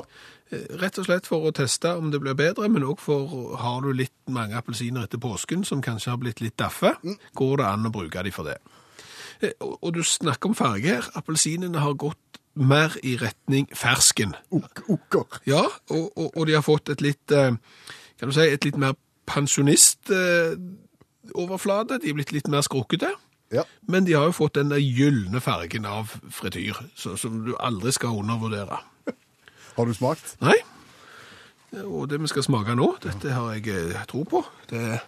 Eh, 0.51 0.65
Rett 0.81 0.97
og 0.97 1.05
slett 1.05 1.27
for 1.29 1.45
å 1.45 1.51
teste 1.53 1.91
om 1.99 2.09
det 2.13 2.19
blir 2.23 2.33
bedre, 2.39 2.69
men 2.69 2.83
òg 2.88 2.99
for 3.03 3.27
har 3.62 3.81
du 3.85 3.91
litt 3.93 4.15
mange 4.31 4.55
appelsiner 4.57 5.03
etter 5.05 5.17
påsken 5.21 5.63
som 5.67 5.81
kanskje 5.85 6.09
har 6.13 6.17
blitt 6.21 6.41
litt 6.41 6.57
daffe, 6.57 6.95
går 7.35 7.57
det 7.62 7.65
an 7.69 7.85
å 7.85 7.91
bruke 7.93 8.23
de 8.23 8.31
for 8.31 8.43
det. 8.49 8.57
Eh, 9.41 9.51
Og, 9.62 9.77
og 9.83 9.93
du 9.93 10.03
snakker 10.03 10.49
om 10.49 10.55
farge 10.55 10.88
her. 10.95 11.03
Appelsinene 11.15 11.79
har 11.79 11.93
gått 11.93 12.17
mer 12.55 12.89
i 13.03 13.15
retning 13.21 13.67
fersken. 13.77 14.33
Ok. 14.51 14.81
Ja, 15.47 15.63
og, 15.89 16.12
og, 16.17 16.31
og 16.35 16.47
de 16.49 16.53
har 16.57 16.62
fått 16.65 16.89
et 16.89 17.01
litt, 17.01 17.31
eh, 17.31 17.51
kan 18.19 18.29
du 18.29 18.33
si, 18.35 18.41
et 18.49 18.65
litt 18.65 18.77
mer 18.77 18.93
pensjonist-overflate. 19.29 21.99
De 22.01 22.09
er 22.09 22.13
blitt 22.17 22.31
litt 22.35 22.47
mer 22.51 22.62
skrukkete. 22.65 23.09
Ja. 23.51 23.63
Men 23.81 24.05
de 24.05 24.13
har 24.13 24.27
jo 24.29 24.35
fått 24.35 24.55
den 24.59 24.69
gylne 24.77 25.41
fargen 25.41 25.85
av 25.89 26.12
frityr, 26.33 26.77
så, 26.95 27.15
som 27.17 27.45
du 27.47 27.55
aldri 27.57 27.91
skal 27.95 28.19
undervurdere. 28.21 28.77
Har 29.77 29.89
du 29.89 29.93
smakt? 29.93 30.35
Nei. 30.43 30.57
Og 31.85 32.09
det 32.09 32.21
vi 32.21 32.27
skal 32.29 32.43
smake 32.45 32.75
nå, 32.77 32.97
dette 33.03 33.29
har 33.29 33.53
jeg 33.53 33.67
eh, 33.69 34.05
tro 34.09 34.23
på. 34.25 34.45
Det 34.69 34.99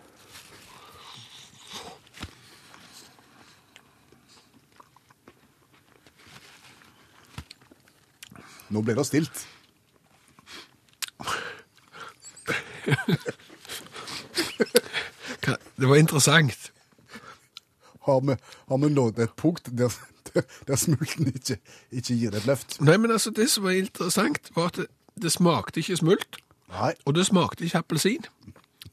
Nå 8.72 8.80
ble 8.88 8.94
det 8.96 9.04
stilt. 9.04 9.36
det 15.82 15.90
var 15.90 15.98
interessant. 16.00 16.72
Har 18.08 18.20
vi, 18.28 18.36
har 18.70 18.78
vi 18.78 18.90
nådd 18.94 19.20
et 19.20 19.36
punkt 19.38 19.70
der, 19.78 19.94
der, 20.68 20.76
smulten 20.76 21.28
ikke, 21.34 21.58
ikke 21.92 22.16
gir 22.16 22.36
et 22.38 22.46
løft. 22.46 22.78
Nei, 22.82 22.98
men 22.98 23.12
altså, 23.12 23.32
det 23.36 23.50
som 23.52 23.64
var 23.64 23.72
interessant, 23.78 24.52
var 24.56 24.72
at 24.72 24.76
det, 24.82 24.88
det 25.22 25.32
smakte 25.32 25.80
ikke 25.84 25.98
smult, 25.98 26.38
Nei. 26.72 26.94
og 27.06 27.16
det 27.16 27.26
smakte 27.26 27.66
ikke 27.66 27.78
appelsin. 27.84 28.26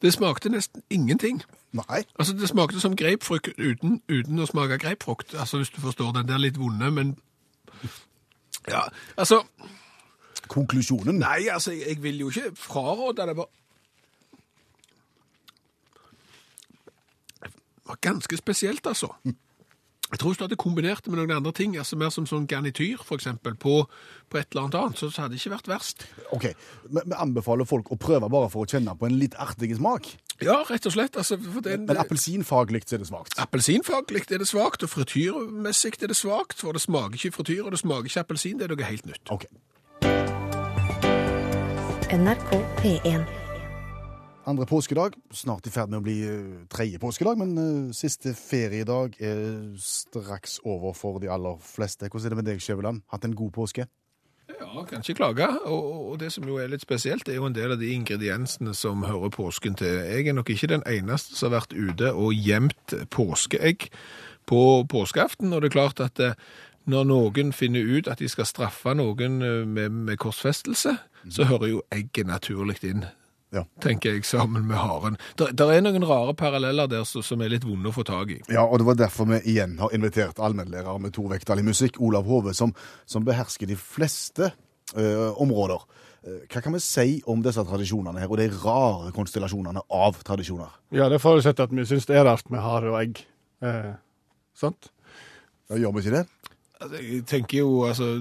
Det 0.03 0.13
smakte 0.13 0.51
nesten 0.53 0.83
ingenting. 0.91 1.43
Nei. 1.73 2.03
Altså, 2.19 2.33
det 2.33 2.49
smakte 2.49 2.81
som 2.81 2.97
grapefrukt 2.97 3.49
uten, 3.59 4.01
uten 4.09 4.39
å 4.41 4.47
smake 4.47 4.79
grapefrukt. 4.79 5.35
Altså, 5.35 5.61
hvis 5.61 5.71
du 5.75 5.81
forstår 5.81 6.13
den 6.17 6.29
der 6.29 6.39
litt 6.39 6.59
vonde, 6.59 6.91
men 6.91 7.17
Ja, 8.69 8.83
altså 9.17 9.43
Konklusjonen? 10.49 11.19
Nei, 11.21 11.49
altså, 11.53 11.73
jeg, 11.73 11.89
jeg 11.89 12.03
vil 12.03 12.21
jo 12.21 12.29
ikke 12.29 12.57
fraråde 12.57 13.27
det. 13.29 13.37
var 13.37 13.49
var 17.89 18.01
ganske 18.05 18.37
spesielt, 18.41 18.87
altså. 18.87 19.13
Jeg 20.09 20.19
tror 20.19 20.31
hvis 20.33 20.39
du 20.41 20.45
hadde 20.47 20.57
kombinert 20.57 21.05
det 21.05 21.13
med 21.13 21.21
noen 21.21 21.35
andre 21.37 21.53
ting, 21.53 21.75
altså 21.77 21.97
mer 22.01 22.09
som 22.09 22.25
sånn 22.27 22.47
garnityr, 22.49 23.03
eksempel, 23.13 23.59
på, 23.61 23.83
på 24.33 24.39
et 24.41 24.47
eller 24.55 24.63
annet 24.65 24.77
annet, 24.81 25.01
så, 25.01 25.11
så 25.13 25.25
hadde 25.25 25.37
det 25.37 25.43
ikke 25.43 25.53
vært 25.53 25.69
verst. 25.69 26.07
OK. 26.33 26.47
Vi, 26.89 27.03
anbefaler 27.13 27.69
folk 27.69 27.93
å 27.93 27.99
prøve 28.01 28.31
bare 28.33 28.49
for 28.49 28.65
å 28.65 28.71
kjenne 28.71 28.95
på 28.97 29.09
en 29.09 29.19
litt 29.21 29.37
artig 29.37 29.75
smak. 29.77 30.09
Ja, 30.41 30.63
rett 30.71 30.87
og 30.89 30.95
slett. 30.95 31.19
Altså, 31.21 31.37
for 31.43 31.61
det, 31.67 31.77
Men 31.85 32.01
appelsinfaglig 32.01 32.87
er 32.87 33.03
det 33.03 33.11
svakt. 33.11 33.37
Appelsinfaglig 33.43 34.25
er 34.33 34.41
det 34.41 34.49
svakt, 34.49 34.87
og 34.87 34.93
frityrmessig 34.95 35.99
er 36.01 36.15
det 36.15 36.17
svakt, 36.17 36.57
for 36.63 36.73
det 36.73 36.81
smaker 36.87 37.19
ikke 37.19 37.35
frityr, 37.37 37.67
og 37.67 37.77
det 37.77 37.83
smaker 37.83 38.09
ikke 38.09 38.25
appelsin, 38.25 38.57
det 38.63 38.71
er 38.71 38.73
noe 38.73 38.89
helt 38.89 39.11
nytt. 39.11 39.35
OK. 39.35 39.45
NRK 42.09 42.57
P1. 42.81 43.48
Andre 44.49 44.65
påskedag, 44.67 45.13
snart 45.31 45.67
i 45.69 45.71
ferd 45.71 45.91
med 45.93 45.99
å 45.99 46.05
bli 46.07 46.15
eh, 46.25 46.61
tredje 46.73 46.97
påskedag, 47.03 47.37
men 47.37 47.51
eh, 47.61 47.91
siste 47.93 48.31
feriedag 48.33 49.19
er 49.21 49.43
straks 49.77 50.55
over 50.65 50.95
for 50.97 51.19
de 51.21 51.29
aller 51.29 51.59
fleste. 51.61 52.09
Hvordan 52.09 52.31
er 52.31 52.33
det 52.33 52.39
med 52.39 52.49
deg, 52.49 52.63
Skjæveland? 52.65 53.03
Hatt 53.13 53.27
en 53.29 53.35
god 53.37 53.53
påske? 53.53 53.85
Ja, 54.49 54.87
kan 54.89 55.05
ikke 55.05 55.19
klage. 55.19 55.51
Og, 55.69 55.91
og 56.15 56.17
det 56.23 56.31
som 56.33 56.49
jo 56.49 56.57
er 56.63 56.73
litt 56.73 56.87
spesielt, 56.87 57.29
er 57.29 57.37
jo 57.37 57.51
en 57.51 57.59
del 57.59 57.77
av 57.77 57.83
de 57.83 57.93
ingrediensene 57.93 58.73
som 58.73 59.05
hører 59.05 59.35
påsken 59.37 59.77
til. 59.77 60.01
Jeg 60.09 60.33
er 60.33 60.39
nok 60.41 60.55
ikke 60.57 60.73
den 60.73 60.87
eneste 60.89 61.37
som 61.37 61.51
har 61.53 61.59
vært 61.59 61.77
ute 61.77 62.15
og 62.17 62.33
gjemt 62.33 62.97
påskeegg 63.13 63.91
på 64.49 64.65
påskeaften. 64.89 65.53
Og 65.53 65.61
det 65.61 65.75
er 65.75 65.77
klart 65.77 66.01
at 66.01 66.25
eh, 66.25 66.41
når 66.89 67.05
noen 67.13 67.53
finner 67.53 67.85
ut 67.85 68.09
at 68.09 68.25
de 68.25 68.33
skal 68.33 68.49
straffe 68.49 68.97
noen 68.97 69.43
med, 69.69 69.93
med 69.93 70.17
korsfestelse, 70.17 70.97
så 71.29 71.53
hører 71.53 71.75
jo 71.75 71.87
egget 71.93 72.33
naturlig 72.33 72.81
inn. 72.89 73.05
Ja. 73.55 73.63
tenker 73.81 74.13
jeg, 74.13 74.27
sammen 74.29 74.67
med 74.69 74.77
haren. 74.77 75.17
Det 75.39 75.65
er 75.65 75.81
noen 75.81 76.05
rare 76.05 76.35
paralleller 76.37 76.89
der 76.91 77.07
som 77.09 77.23
som 77.25 77.41
er 77.41 77.49
litt 77.55 77.65
vonde 77.65 77.89
å 77.89 77.95
få 77.95 78.05
tak 78.05 78.35
i. 78.35 78.41
Ja, 78.53 78.67
og 78.67 78.79
det 78.81 78.89
var 78.89 78.99
derfor 79.01 79.29
vi 79.31 79.39
igjen 79.55 79.79
har 79.81 79.95
invitert 79.97 80.39
allmennlærer 80.39 81.01
med 81.01 81.15
to 81.17 81.25
vekttall 81.31 81.63
i 81.63 81.65
musikk, 81.65 81.97
Olav 82.05 82.29
Hove, 82.29 82.53
som, 82.55 82.75
som 83.09 83.25
behersker 83.25 83.71
de 83.71 83.77
fleste 83.81 84.51
eh, 84.97 85.31
områder. 85.41 85.87
Eh, 86.27 86.45
hva 86.53 86.63
kan 86.65 86.77
vi 86.77 86.83
si 86.85 87.23
om 87.27 87.41
disse 87.45 87.65
tradisjonene 87.65 88.21
her, 88.21 88.29
og 88.29 88.37
de 88.41 88.51
rare 88.61 89.15
konstellasjonene 89.17 89.87
av 89.97 90.21
tradisjoner? 90.29 90.77
Ja, 90.93 91.09
det 91.09 91.23
forutsetter 91.25 91.69
at 91.69 91.73
vi 91.73 91.89
syns 91.89 92.09
det 92.11 92.21
er 92.21 92.29
rart 92.29 92.53
med 92.53 92.61
hare 92.65 92.93
og 92.93 93.01
egg. 93.01 93.25
Eh, 93.65 93.95
sant? 94.59 94.93
Ja, 95.71 95.81
gjør 95.81 95.97
vi 95.97 96.05
ikke 96.05 96.19
det? 96.21 96.27
Altså, 96.79 97.01
jeg 97.03 97.25
tenker 97.27 97.59
jo, 97.59 97.71
altså, 97.89 98.13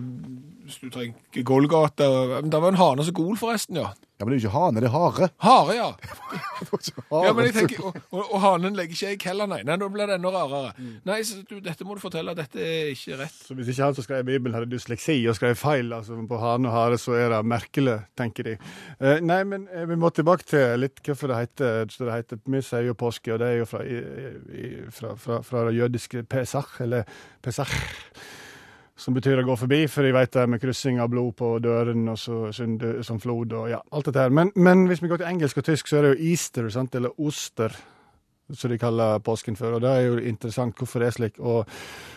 hvis 0.65 0.79
du 0.81 0.89
tenker 0.89 1.43
Golgata 1.45 2.07
da 2.09 2.39
Det 2.41 2.61
var 2.63 2.71
en 2.73 2.79
hane 2.79 3.03
som 3.05 3.13
gol, 3.13 3.35
forresten, 3.37 3.77
ja. 3.77 3.91
Ja, 4.17 4.25
Men 4.25 4.33
det 4.33 4.37
er 4.37 4.41
jo 4.41 4.47
ikke 4.47 4.57
hane, 4.57 4.81
det 4.81 4.87
er 4.87 4.93
hare. 4.95 5.27
Hare, 5.45 5.73
ja. 5.77 5.89
Ja 7.27 7.33
men 7.37 7.45
jeg 7.45 7.53
tenker, 7.53 7.83
og, 7.85 7.97
og, 8.09 8.31
og 8.33 8.39
hanen 8.41 8.73
legger 8.77 8.95
ikke 8.95 9.09
egg 9.13 9.25
heller, 9.29 9.49
nei. 9.51 9.59
nei. 9.67 9.75
Da 9.77 9.89
blir 9.93 10.09
det 10.09 10.15
enda 10.17 10.31
rarere. 10.33 10.71
Nei, 11.05 11.17
så 11.27 11.43
du, 11.45 11.59
dette 11.61 11.85
må 11.85 11.93
du 11.93 12.01
fortelle, 12.01 12.33
dette 12.37 12.57
er 12.57 12.89
ikke 12.95 13.19
rett. 13.19 13.35
Så 13.45 13.53
hvis 13.57 13.69
ikke 13.69 13.85
han 13.85 13.97
som 13.97 14.07
skrev 14.07 14.23
Bibelen 14.25 14.57
hadde 14.57 14.71
dysleksi 14.71 15.19
og 15.29 15.37
skrev 15.37 15.53
feil 15.59 15.93
altså 15.93 16.17
på 16.29 16.39
hane 16.41 16.71
og 16.71 16.73
hare, 16.73 16.97
så 17.01 17.13
er 17.19 17.29
det 17.35 17.43
merkelig, 17.45 17.99
tenker 18.17 18.49
de. 18.49 18.55
Eh, 18.97 19.21
nei, 19.21 19.43
men 19.45 19.69
eh, 19.69 19.85
vi 19.89 19.99
må 20.01 20.09
tilbake 20.09 20.49
til 20.49 20.81
litt 20.81 20.97
hvorfor 21.05 21.31
det 21.31 21.39
heter 21.43 21.93
så 21.93 22.09
det 22.09 22.17
heter, 22.17 22.41
Vi 22.49 22.63
sier 22.65 22.89
jo 22.89 22.97
påske, 22.97 23.35
og 23.35 23.41
det 23.43 23.51
er 23.53 23.61
jo 23.61 23.69
fra, 23.69 23.83
i, 23.85 24.01
i, 24.49 24.73
fra, 24.97 25.13
fra, 25.21 25.43
fra 25.45 25.67
det 25.69 25.77
jødiske 25.77 26.25
pesach, 26.25 26.79
eller 26.81 27.05
pesach. 27.45 27.77
Som 28.97 29.13
betyr 29.13 29.43
å 29.43 29.45
gå 29.45 29.55
forbi, 29.61 29.83
for 29.91 30.07
jeg 30.07 30.15
vet 30.15 30.31
det 30.33 30.41
er 30.41 30.49
med 30.49 30.61
kryssing 30.61 30.97
av 30.97 31.11
blod 31.13 31.35
på 31.37 31.51
døren 31.61 32.07
og 32.09 32.17
så 32.17 32.47
synde 32.55 32.95
som 33.05 33.19
flod 33.21 33.53
og 33.53 33.67
ja, 33.69 33.77
alt 33.93 34.09
dette 34.09 34.23
her. 34.23 34.33
Men, 34.33 34.49
men 34.57 34.87
hvis 34.89 35.03
vi 35.03 35.11
går 35.11 35.21
til 35.21 35.29
engelsk 35.29 35.59
og 35.61 35.67
tysk, 35.67 35.89
så 35.89 35.99
er 35.99 36.07
det 36.07 36.15
jo 36.15 36.31
easter, 36.31 36.69
sant, 36.73 36.97
eller 36.97 37.13
oster, 37.21 37.75
som 38.49 38.73
de 38.73 38.79
kaller 38.81 39.21
påsken 39.21 39.59
for. 39.59 39.77
Og 39.77 39.83
det 39.85 39.91
er 39.91 40.07
jo 40.07 40.17
interessant 40.17 40.81
hvorfor 40.81 41.03
det 41.03 41.11
er 41.11 41.17
slik. 41.19 41.37
Og 41.37 41.69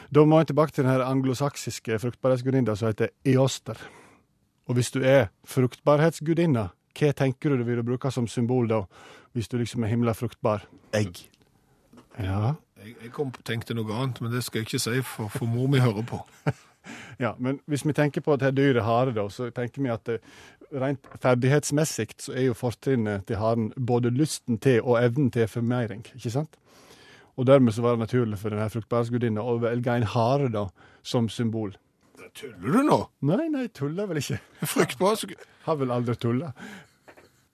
da 0.09 0.25
må 0.25 0.41
jeg 0.41 0.55
tilbake 0.55 0.73
til 0.73 0.87
den 0.87 0.93
her 0.95 1.05
anglosaksiske 1.05 2.01
fruktbarhetsgudinna 2.01 2.79
som 2.79 2.89
heter 2.89 3.13
eoster. 3.29 3.77
Og 4.71 4.79
hvis 4.79 4.93
du 4.95 5.03
er 5.05 5.29
fruktbarhetsgudinna, 5.51 6.69
hva 6.97 7.13
tenker 7.17 7.53
du 7.53 7.61
du 7.61 7.69
vil 7.69 7.85
bruke 7.87 8.11
som 8.15 8.29
symbol 8.31 8.71
da, 8.71 8.85
hvis 9.37 9.53
du 9.53 9.59
liksom 9.61 9.85
er 9.85 9.93
himla 9.93 10.17
fruktbar? 10.17 10.65
Egg. 10.97 11.27
Ja. 12.19 12.55
Jeg, 12.81 12.97
jeg 13.03 13.13
kom, 13.13 13.33
tenkte 13.45 13.77
noe 13.77 13.93
annet, 13.93 14.21
men 14.25 14.33
det 14.33 14.45
skal 14.47 14.63
jeg 14.63 14.71
ikke 14.71 14.83
si, 14.83 15.03
for, 15.05 15.29
for 15.29 15.51
mor 15.51 15.69
mi 15.71 15.83
hører 15.83 16.07
på. 16.07 16.23
Ja, 17.21 17.35
men 17.39 17.61
hvis 17.69 17.85
vi 17.87 17.95
tenker 17.97 18.25
på 18.25 18.35
at 18.35 18.41
det 18.43 18.51
er 18.51 18.57
dyret 18.57 18.87
hare, 18.87 19.13
da, 19.17 19.27
så 19.33 19.51
tenker 19.55 19.85
vi 19.85 19.93
at 19.93 20.07
det, 20.09 20.21
rent 20.71 21.07
ferdighetsmessig 21.21 22.09
så 22.23 22.35
er 22.37 22.49
jo 22.49 22.57
fortrinnet 22.57 23.27
til 23.29 23.41
haren 23.41 23.71
både 23.77 24.13
lysten 24.15 24.59
til 24.63 24.81
og 24.85 25.01
evnen 25.03 25.31
til 25.35 25.49
formering, 25.51 26.05
ikke 26.15 26.33
sant? 26.33 26.57
Og 27.37 27.47
dermed 27.49 27.73
så 27.73 27.83
var 27.83 27.97
det 27.97 28.05
naturlig 28.05 28.39
for 28.41 28.53
denne 28.53 28.69
fruktbarhetsgudinna 28.73 29.43
å 29.45 29.59
velge 29.63 29.97
en 29.97 30.09
hare 30.15 30.51
da, 30.53 30.67
som 31.03 31.29
symbol. 31.33 31.73
Tuller 32.37 32.77
du 32.77 32.83
nå? 32.87 32.99
Nei, 33.27 33.49
nei, 33.51 33.67
tuller 33.75 34.07
vel 34.11 34.21
ikke. 34.21 34.39
Fruktbar, 34.63 35.17
så 35.19 35.31
Har 35.65 35.77
vel 35.81 35.91
aldri 35.93 36.15
tulla. 36.17 36.53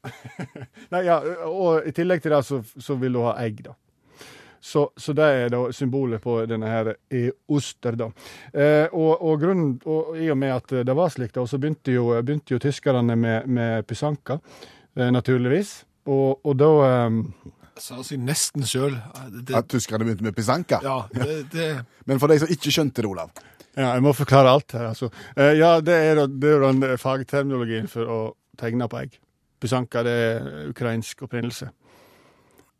nei, 0.93 1.03
ja, 1.07 1.17
og 1.49 1.87
i 1.89 1.93
tillegg 1.95 2.23
til 2.23 2.35
det 2.35 2.43
så, 2.47 2.61
så 2.62 2.97
vil 3.01 3.17
hun 3.19 3.31
ha 3.31 3.37
egg, 3.43 3.65
da. 3.67 3.75
Så, 4.61 4.88
så 4.97 5.14
det 5.16 5.27
er 5.40 5.51
da 5.53 5.64
symbolet 5.75 6.23
på 6.23 6.38
denne 6.49 6.71
her 6.71 6.92
i 7.14 7.27
oster, 7.53 7.99
da. 7.99 8.11
Eh, 8.53 8.87
og, 8.92 9.12
og, 9.21 9.40
grunnen, 9.42 9.75
og 9.87 10.16
i 10.19 10.31
og 10.33 10.38
med 10.40 10.55
at 10.57 10.79
det 10.87 10.97
var 10.97 11.12
slik, 11.12 11.35
da, 11.35 11.47
så 11.47 11.61
begynte 11.62 11.95
jo, 11.95 12.09
begynte 12.21 12.57
jo 12.57 12.62
tyskerne 12.62 13.16
med, 13.16 13.47
med 13.47 13.87
pysanka, 13.88 14.38
eh, 14.97 15.11
naturligvis. 15.12 15.79
Og, 16.07 16.40
og 16.47 16.57
da 16.59 16.71
eh, 16.87 17.21
sa 17.83 18.01
seg 18.07 18.23
nesten 18.25 18.64
sjøl. 18.66 18.97
At 19.55 19.69
tyskerne 19.73 20.07
begynte 20.07 20.27
med 20.27 20.37
pisanka. 20.37 20.81
Ja, 20.85 21.03
det, 21.12 21.45
det 21.53 21.69
Men 22.09 22.23
for 22.23 22.33
de 22.33 22.40
som 22.42 22.51
ikke 22.53 22.73
skjønte 22.73 23.03
det, 23.03 23.11
Olav. 23.11 23.31
Ja, 23.77 23.90
jeg 23.92 24.05
må 24.07 24.14
forklare 24.16 24.55
alt 24.57 24.73
her, 24.73 24.88
altså. 24.95 25.11
Eh, 25.37 25.59
ja, 25.59 25.77
er, 25.77 25.85
det 25.85 26.49
er 26.49 26.57
jo 26.57 26.71
den 26.71 26.99
fagterminologien 27.01 27.90
for 27.92 28.09
å 28.09 28.21
tegne 28.57 28.88
på 28.88 29.03
egg. 29.03 29.19
Pysanka, 29.61 30.03
det 30.05 30.14
er 30.31 30.71
ukrainsk 30.71 31.27
opprinnelse. 31.27 31.69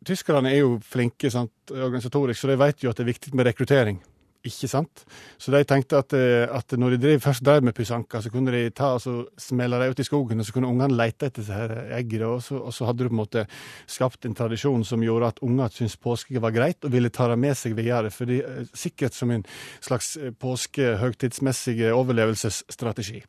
Tyskerne 0.07 0.53
er 0.53 0.63
jo 0.63 0.77
flinke 0.87 1.31
sant, 1.33 1.55
organisatorisk, 1.73 2.41
så 2.41 2.53
de 2.53 2.61
vet 2.61 2.85
jo 2.85 2.93
at 2.93 2.99
det 2.99 3.07
er 3.07 3.15
viktig 3.15 3.35
med 3.35 3.49
rekruttering. 3.49 3.99
Ikke 4.47 4.69
sant? 4.71 5.03
Så 5.43 5.51
de 5.51 5.63
tenkte 5.67 5.99
at, 5.99 6.15
eh, 6.15 6.47
at 6.47 6.71
når 6.79 6.95
de 6.95 6.99
drev, 7.03 7.21
først 7.25 7.43
drev 7.43 7.65
med 7.67 7.75
pysanka, 7.75 8.21
så 8.23 8.31
kunne 8.31 8.53
de 8.55 8.71
ta 8.71 8.93
og 8.95 9.01
så 9.03 9.15
smelle 9.41 9.79
dem 9.81 9.91
ut 9.91 10.03
i 10.03 10.07
skogen, 10.07 10.39
og 10.39 10.47
så 10.47 10.55
kunne 10.55 10.71
ungene 10.71 10.95
lete 10.95 11.27
etter 11.27 11.43
disse 11.43 11.81
eggene, 11.97 12.29
og 12.31 12.45
og 12.57 12.73
så 12.75 12.87
hadde 12.87 13.03
du 13.03 13.09
på 13.09 13.17
en 13.17 13.23
måte 13.23 13.47
skapt 13.91 14.27
en 14.27 14.35
tradisjon 14.35 14.85
som 14.85 15.03
gjorde 15.03 15.33
at 15.33 15.43
unger 15.43 15.73
syntes 15.75 15.97
påske 15.97 16.43
var 16.43 16.55
greit, 16.55 16.85
og 16.85 16.93
ville 16.93 17.11
ta 17.11 17.29
det 17.29 17.39
med 17.39 17.57
seg 17.57 17.75
videre. 17.75 18.11
Fordi, 18.11 18.39
eh, 18.45 18.65
sikkert 18.75 19.15
som 19.15 19.31
en 19.31 19.45
slags 19.81 20.17
eh, 20.17 20.31
påskehøgtidsmessig 20.31 21.93
overlevelsesstrategi. 21.93 23.25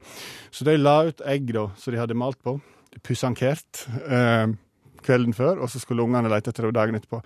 Så 0.51 0.65
de 0.65 0.77
la 0.77 1.07
ut 1.07 1.21
egg 1.25 1.51
da, 1.53 1.69
som 1.77 1.93
de 1.93 1.99
hadde 1.99 2.13
malt 2.13 2.41
på, 2.43 2.59
pysankert. 3.01 3.87
Eh, 4.05 4.53
kvelden 5.07 5.35
før, 5.37 5.63
og 5.63 5.71
så 5.71 5.79
skulle 5.81 6.03
ungene 6.03 6.29
lete 6.31 6.51
etter 6.51 6.67
det 6.67 6.75
dagen 6.77 6.99
etterpå. 6.99 7.21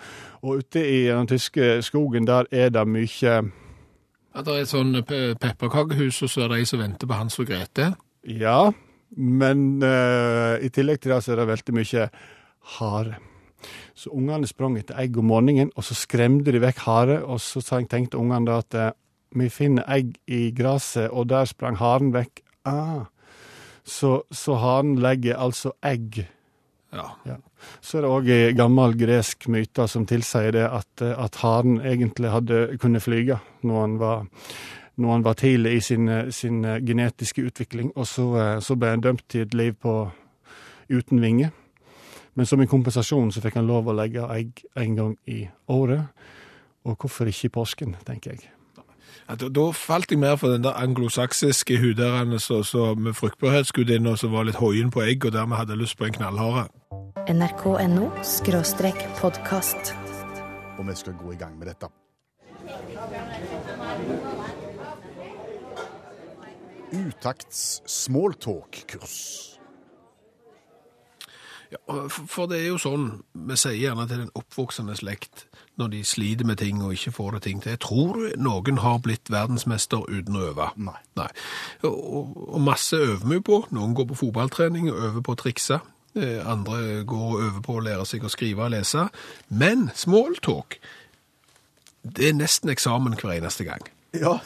Og 0.45 0.61
ute 0.61 0.85
i 0.85 1.01
den 1.09 1.29
tyske 1.29 1.73
skogen, 1.85 2.29
der 2.29 2.49
er 2.51 2.71
det 2.73 2.85
mye 2.87 3.41
ja, 4.31 4.41
det 4.47 4.53
er 4.53 4.61
et 4.63 4.71
sånn 4.71 4.95
pe- 5.03 5.33
pepperkakehus, 5.43 6.21
og 6.23 6.29
så 6.31 6.45
er 6.45 6.53
det 6.53 6.61
ei 6.61 6.69
som 6.69 6.79
venter 6.79 7.09
på 7.09 7.17
Hans 7.19 7.35
og 7.41 7.49
Grete. 7.49 7.89
Ja, 8.23 8.71
men 9.11 9.81
uh, 9.83 10.55
i 10.63 10.69
tillegg 10.71 11.01
til 11.03 11.11
det 11.11 11.19
så 11.25 11.33
er 11.33 11.41
det 11.41 11.49
veldig 11.49 11.75
mye 11.75 12.05
hare. 12.77 13.17
Så 13.97 14.13
ungene 14.15 14.47
sprang 14.47 14.77
etter 14.79 14.97
egg 15.01 15.19
om 15.19 15.27
morgenen, 15.29 15.73
og 15.75 15.83
så 15.85 15.97
skremte 15.97 16.53
de 16.53 16.61
vekk 16.63 16.79
hare, 16.85 17.19
og 17.27 17.41
så 17.43 17.61
tenkte 17.61 18.17
ungene 18.17 18.47
da 18.47 18.61
at 18.63 18.77
eh, 18.77 18.93
vi 19.37 19.49
finner 19.53 19.85
egg 19.91 20.15
i 20.31 20.47
gresset, 20.55 21.11
og 21.11 21.27
der 21.29 21.45
sprang 21.49 21.77
haren 21.77 22.09
vekk. 22.15 22.41
Ah. 22.65 23.11
Så, 23.83 24.23
så 24.31 24.57
haren 24.61 24.95
legger 25.01 25.37
altså 25.41 25.75
egg 25.85 26.23
Ja. 26.91 27.17
Ja. 27.25 27.37
Så 27.79 27.97
er 27.97 28.03
det 28.03 28.11
òg 28.11 28.29
en 28.35 28.57
gammel 28.57 28.95
gresk 28.99 29.47
myte 29.51 29.87
som 29.87 30.05
tilsier 30.09 30.51
det 30.55 30.65
at, 30.67 31.01
eh, 31.01 31.15
at 31.15 31.39
haren 31.43 31.79
egentlig 31.79 32.31
hadde 32.33 32.77
kunne 32.81 32.99
flyge 32.99 33.39
når 33.63 33.81
han 33.81 33.97
var, 33.99 34.25
når 34.97 35.11
han 35.11 35.23
var 35.23 35.39
tidlig 35.39 35.75
i 35.77 35.79
sin, 35.79 36.11
sin 36.31 36.65
eh, 36.65 36.81
genetiske 36.83 37.45
utvikling, 37.47 37.93
og 37.95 38.07
så, 38.07 38.27
eh, 38.37 38.59
så 38.59 38.75
ble 38.75 38.95
han 38.95 39.05
dømt 39.05 39.23
til 39.29 39.47
et 39.47 39.53
liv 39.53 39.73
på, 39.73 40.11
uten 40.91 41.21
vinger. 41.21 41.51
Men 42.35 42.45
som 42.45 42.61
en 42.61 42.67
kompensasjon 42.67 43.31
så 43.31 43.41
fikk 43.43 43.59
han 43.59 43.67
lov 43.67 43.87
å 43.87 43.95
legge 43.95 44.27
egg 44.31 44.63
en 44.75 44.95
gang 44.95 45.17
i 45.27 45.45
året. 45.71 46.11
Og 46.87 46.97
hvorfor 46.97 47.27
ikke 47.27 47.47
i 47.47 47.55
påsken, 47.59 47.95
tenker 48.07 48.35
jeg. 48.35 48.51
Ja, 49.29 49.35
da, 49.35 49.47
da 49.49 49.71
falt 49.71 50.11
jeg 50.11 50.19
mer 50.19 50.35
for 50.35 50.51
den 50.53 50.63
der 50.63 50.77
anglosaksiske 50.79 51.77
huderen 51.79 52.39
så, 52.39 52.63
så 52.63 52.95
med 52.95 53.13
fruktbarhetsgudinna 53.13 54.15
som 54.17 54.33
var 54.33 54.47
litt 54.47 54.59
hoien 54.59 54.91
på 54.91 55.03
egg, 55.05 55.25
og 55.25 55.35
dermed 55.35 55.57
hadde 55.57 55.79
lyst 55.79 55.97
på 55.97 56.05
en 56.05 56.17
knallhare. 56.19 56.67
nrk.no 57.29 58.09
podkast. 59.21 59.95
Og 60.77 60.87
vi 60.87 60.95
skal 60.95 61.13
gå 61.13 61.31
i 61.31 61.35
gang 61.35 61.57
med 61.59 61.67
dette. 61.67 61.87
Utakts 66.91 67.81
smalltalk-kurs. 67.87 69.60
Ja, 71.71 72.07
for- 72.09 72.47
det 72.51 72.57
er 72.59 72.67
jo 72.67 72.77
sånn, 72.77 73.21
vi 73.33 73.55
sier 73.55 73.77
gjerne 73.79 74.07
til 74.07 74.17
den 74.25 74.31
oppvoksende 74.35 74.95
slekt, 74.99 75.45
når 75.79 75.87
de 75.93 76.01
sliter 76.03 76.45
med 76.45 76.57
ting 76.59 76.81
og 76.83 76.91
ikke 76.93 77.13
får 77.15 77.31
det 77.37 77.41
ting 77.43 77.61
til. 77.63 77.71
Jeg 77.71 77.79
Tror 77.79 78.19
noen 78.37 78.77
har 78.83 78.97
blitt 78.99 79.31
verdensmester 79.31 80.03
uten 80.09 80.35
å 80.35 80.43
øve? 80.51 80.67
Nei. 80.77 80.97
Nei. 81.15 81.29
Og, 81.87 81.95
og, 81.95 82.37
og 82.55 82.61
masse 82.61 82.93
øver 82.99 83.23
vi 83.31 83.39
på. 83.39 83.61
Noen 83.71 83.95
går 83.95 84.05
på 84.11 84.19
fotballtrening 84.19 84.91
og 84.91 84.99
øver 84.99 85.21
på 85.21 85.31
å 85.37 85.39
trikse. 85.45 85.79
Eh, 86.15 86.41
Andre 86.51 87.03
går 87.07 87.27
og 87.31 87.41
øver 87.47 87.61
på 87.63 87.77
å 87.79 87.83
lære 87.87 88.05
seg 88.05 88.23
å 88.27 88.29
skrive 88.33 88.65
og 88.67 88.71
lese. 88.75 89.07
Men 89.49 89.87
smalltalk, 89.95 90.75
det 92.03 92.27
er 92.29 92.33
nesten 92.35 92.69
eksamen 92.73 93.15
hver 93.15 93.37
eneste 93.39 93.63
gang. 93.63 93.87
Ja, 94.13 94.39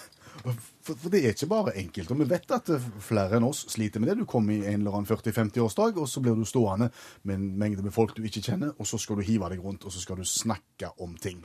for, 0.86 0.98
for 1.02 1.14
det 1.14 1.22
er 1.24 1.34
ikke 1.34 1.50
bare 1.50 1.74
enkelt. 1.82 2.12
Og 2.14 2.20
vi 2.20 2.28
vet 2.30 2.52
at 2.54 2.70
eh, 2.74 2.88
flere 3.04 3.40
enn 3.40 3.48
oss 3.48 3.64
sliter 3.74 4.02
med 4.02 4.12
det. 4.12 4.18
Du 4.22 4.30
kommer 4.30 4.54
i 4.54 4.66
en 4.70 4.84
eller 4.84 4.98
annen 5.00 5.10
40-50-årsdag, 5.10 5.98
og 6.02 6.10
så 6.10 6.22
blir 6.24 6.38
du 6.38 6.46
stående 6.48 6.92
med 7.24 7.40
en 7.40 7.48
mengde 7.60 7.86
med 7.86 7.94
folk 7.96 8.16
du 8.18 8.24
ikke 8.26 8.44
kjenner, 8.46 8.76
og 8.78 8.90
så 8.90 9.00
skal 9.02 9.20
du 9.20 9.26
hive 9.26 9.50
deg 9.52 9.64
rundt, 9.64 9.86
og 9.86 9.94
så 9.94 10.04
skal 10.04 10.20
du 10.22 10.28
snakke 10.30 10.92
om 11.02 11.16
ting. 11.22 11.42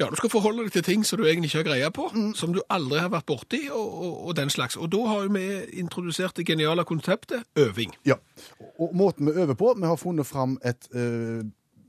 Ja, 0.00 0.10
du 0.10 0.16
skal 0.20 0.30
forholde 0.32 0.66
deg 0.66 0.76
til 0.76 0.86
ting 0.86 1.04
som 1.06 1.20
du 1.20 1.26
egentlig 1.26 1.50
ikke 1.50 1.64
har 1.64 1.68
greie 1.70 1.92
på, 1.98 2.08
som 2.38 2.54
du 2.54 2.62
aldri 2.72 3.02
har 3.02 3.12
vært 3.14 3.28
borti, 3.28 3.64
og, 3.72 3.86
og, 3.86 4.14
og 4.28 4.38
den 4.38 4.52
slags. 4.52 4.78
Og 4.78 4.90
da 4.92 5.02
har 5.10 5.30
vi 5.34 5.46
introdusert 5.82 6.38
det 6.38 6.46
geniale 6.46 6.86
konseptet 6.86 7.46
øving. 7.58 7.94
Ja, 8.06 8.20
og, 8.60 8.88
og 8.88 8.96
måten 8.96 9.26
vi 9.26 9.36
øver 9.42 9.58
på, 9.58 9.74
vi 9.76 9.88
har 9.88 10.00
funnet 10.00 10.28
fram 10.28 10.58
et 10.64 10.88
øh, 10.94 11.42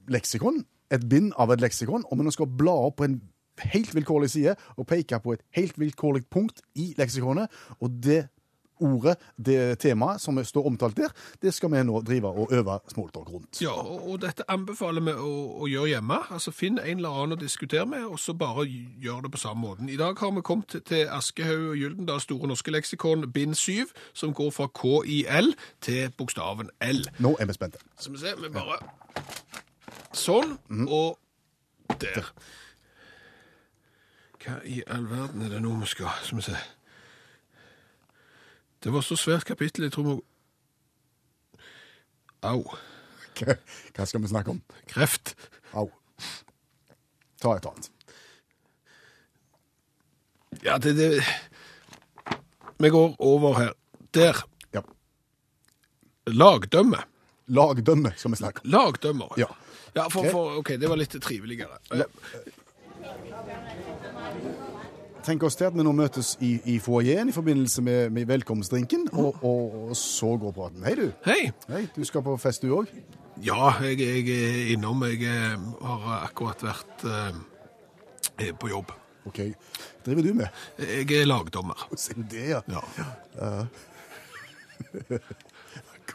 leksikon, 0.09 0.63
et 0.91 1.09
bind 1.09 1.33
av 1.37 1.51
et 1.51 1.61
leksikon, 1.61 2.05
og 2.07 2.17
vi 2.17 2.25
nå 2.25 2.33
skal 2.33 2.49
bla 2.59 2.73
opp 2.87 3.01
på 3.01 3.07
en 3.09 3.19
helt 3.59 3.93
vilkårlig 3.95 4.29
side 4.29 4.55
og 4.77 4.87
peke 4.87 5.19
på 5.19 5.33
et 5.33 5.41
helt 5.57 5.77
vilkårlig 5.79 6.25
punkt 6.29 6.61
i 6.75 6.93
leksikonet, 6.97 7.47
og 7.81 7.89
det 8.03 8.27
ordet, 8.79 9.15
det 9.41 9.79
temaet 9.81 10.21
som 10.21 10.37
står 10.45 10.67
omtalt 10.69 10.93
der, 10.99 11.09
det 11.41 11.49
skal 11.53 11.71
vi 11.73 11.79
nå 11.81 11.97
drive 12.05 12.29
og 12.29 12.51
øve 12.53 12.75
smalltalk 12.91 13.31
rundt. 13.33 13.57
Ja, 13.61 13.71
og, 13.73 14.19
dette 14.21 14.45
anbefaler 14.53 15.01
vi 15.01 15.15
å, 15.17 15.31
å 15.65 15.69
gjøre 15.71 15.89
hjemme. 15.95 16.19
Altså 16.29 16.51
Finn 16.53 16.77
en 16.77 16.99
eller 16.99 17.09
annen 17.09 17.33
å 17.33 17.41
diskutere 17.41 17.87
med, 17.89 18.05
og 18.05 18.19
så 18.21 18.35
bare 18.37 18.67
gjør 18.69 19.23
det 19.25 19.31
på 19.33 19.41
samme 19.41 19.63
måten. 19.65 19.89
I 19.89 19.97
dag 19.97 20.13
har 20.21 20.31
vi 20.35 20.41
kommet 20.45 20.67
til- 20.69 20.83
til 20.85 21.07
Aschehoug 21.09 21.71
og 21.71 21.77
Gyldendal 21.81 22.21
Store 22.21 22.47
norske 22.47 22.71
leksikon 22.71 23.25
bind 23.33 23.55
7, 23.57 23.89
som 24.13 24.33
går 24.37 24.51
fra 24.53 24.67
KIL 24.67 25.55
til 25.81 26.11
bokstaven 26.17 26.69
L. 26.79 27.01
Nå 27.17 27.33
er 27.41 27.45
vi 27.49 27.53
spente. 27.57 27.81
Så 27.97 28.11
vi 28.13 28.17
ser, 28.21 28.35
vi 28.37 28.49
bare 28.53 28.77
Sånn, 30.13 30.57
og 30.89 31.17
der. 32.01 32.29
Hva 34.47 34.61
i 34.63 34.79
all 34.87 35.03
verden 35.09 35.43
er 35.43 35.51
det 35.51 35.59
nå 35.59 35.73
vi 35.81 35.89
skal 35.91 36.07
Skal 36.23 36.39
vi 36.39 36.45
se. 36.45 36.57
Det 38.83 38.93
var 38.93 39.03
så 39.03 39.17
svært 39.19 39.43
kapittel, 39.43 39.83
jeg 39.83 39.91
tror 39.91 40.05
vi 40.07 40.15
Au. 42.47 42.61
Hva, 43.35 43.57
hva 43.97 44.05
skal 44.05 44.21
vi 44.21 44.29
snakke 44.31 44.53
om? 44.53 44.61
Kreft. 44.87 45.33
Au. 45.73 45.89
Ta 47.41 47.55
et 47.57 47.65
annet. 47.67 47.89
Ja, 50.63 50.77
det, 50.77 50.93
det 50.95 51.09
Vi 52.79 52.89
går 52.93 53.15
over 53.19 53.57
her. 53.59 53.73
Der. 54.13 54.39
Ja. 54.73 54.81
Lagdømme. 56.27 57.01
Lagdømme 57.47 58.13
skal 58.15 58.31
vi 58.31 58.39
snakke 58.39 58.63
om. 58.63 58.71
Lagdømmer. 58.71 59.33
Ja. 59.37 59.49
ja 59.95 60.07
for, 60.07 60.29
for, 60.31 60.61
OK, 60.61 60.77
det 60.79 60.89
var 60.89 61.01
litt 61.01 61.17
triveligere. 61.21 61.81
Eh, 61.91 62.05
Tenk 65.27 65.43
oss 65.43 65.57
til 65.59 65.67
at 65.67 65.75
vi 65.75 65.83
nå 65.83 65.91
møtes 65.91 66.37
i, 66.39 66.53
i 66.71 66.77
foajeen 66.79 67.27
i 67.27 67.33
forbindelse 67.35 67.81
med, 67.83 68.13
med 68.15 68.29
velkomstdrinken, 68.29 69.09
og, 69.11 69.41
og, 69.43 69.73
og 69.89 69.97
så 69.99 70.29
går 70.39 70.53
praten. 70.55 70.85
Hei, 70.87 70.93
du. 70.95 71.09
Hei. 71.25 71.49
Hei, 71.67 71.81
du 71.91 71.99
skal 72.07 72.23
på 72.23 72.37
fest, 72.39 72.63
du 72.63 72.71
òg? 72.77 72.93
Ja, 73.43 73.73
jeg, 73.83 73.99
jeg 73.99 74.37
er 74.37 74.71
innom. 74.77 75.03
Jeg 75.11 75.27
eh, 75.27 75.65
har 75.83 76.23
akkurat 76.29 76.63
vært 76.63 77.03
eh, 77.11 78.53
på 78.55 78.71
jobb. 78.71 78.95
OK. 79.27 79.41
Driver 80.05 80.29
du 80.29 80.31
med? 80.39 80.63
Jeg 80.79 81.11
er 81.19 81.27
lagdommer. 81.27 81.83
Det, 82.31 82.47
ja. 82.53 82.63
Ja. 82.71 83.67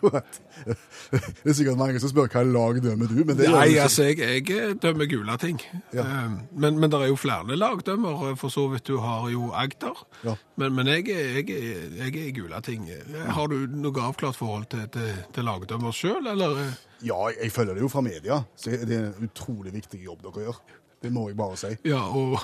Akkurat. 0.03 0.39
Det 1.43 1.51
er 1.51 1.55
sikkert 1.55 1.79
mange 1.79 2.01
som 2.03 2.11
spør 2.11 2.29
hva 2.33 2.43
lagdømmer 2.47 3.11
du, 3.11 3.21
men 3.29 3.37
det 3.39 3.47
gjør 3.47 3.55
Nei, 3.59 3.75
altså, 3.83 4.07
jeg, 4.09 4.43
jeg 4.49 4.77
dømmer 4.83 5.07
gule 5.11 5.37
ting. 5.43 5.61
Ja. 5.95 6.03
Eh, 6.05 6.37
Men, 6.65 6.79
men 6.83 6.91
det 6.91 7.01
er 7.01 7.11
jo 7.11 7.17
flere 7.21 7.57
lagdømmer, 7.59 8.35
for 8.41 8.53
så 8.53 8.67
vidt 8.73 8.87
du 8.89 8.97
har 9.03 9.29
jo 9.31 9.51
Agder. 9.55 10.03
Ja. 10.25 10.35
Men, 10.61 10.75
men 10.75 10.91
jeg, 10.91 11.07
jeg, 11.09 11.47
jeg 11.51 12.09
er 12.09 12.21
i 12.27 12.33
gule 12.37 12.61
ting. 12.67 12.89
Har 13.37 13.51
du 13.53 13.67
noe 13.71 14.07
avklart 14.09 14.39
forhold 14.39 14.67
til, 14.73 14.87
til, 14.95 15.13
til 15.35 15.47
lagdømmer 15.47 15.95
sjøl, 15.95 16.27
eller? 16.35 16.63
Ja, 17.03 17.19
jeg 17.35 17.53
følger 17.53 17.75
det 17.79 17.83
jo 17.85 17.91
fra 17.93 18.03
media, 18.07 18.41
så 18.57 18.71
det 18.83 18.97
er 18.97 19.09
en 19.11 19.29
utrolig 19.29 19.75
viktig 19.75 20.03
jobb 20.05 20.23
dere 20.27 20.49
gjør. 20.49 20.59
Det 21.03 21.11
må 21.13 21.29
jeg 21.31 21.37
bare 21.39 21.59
si. 21.59 21.73
Ja, 21.91 22.03
og, 22.15 22.39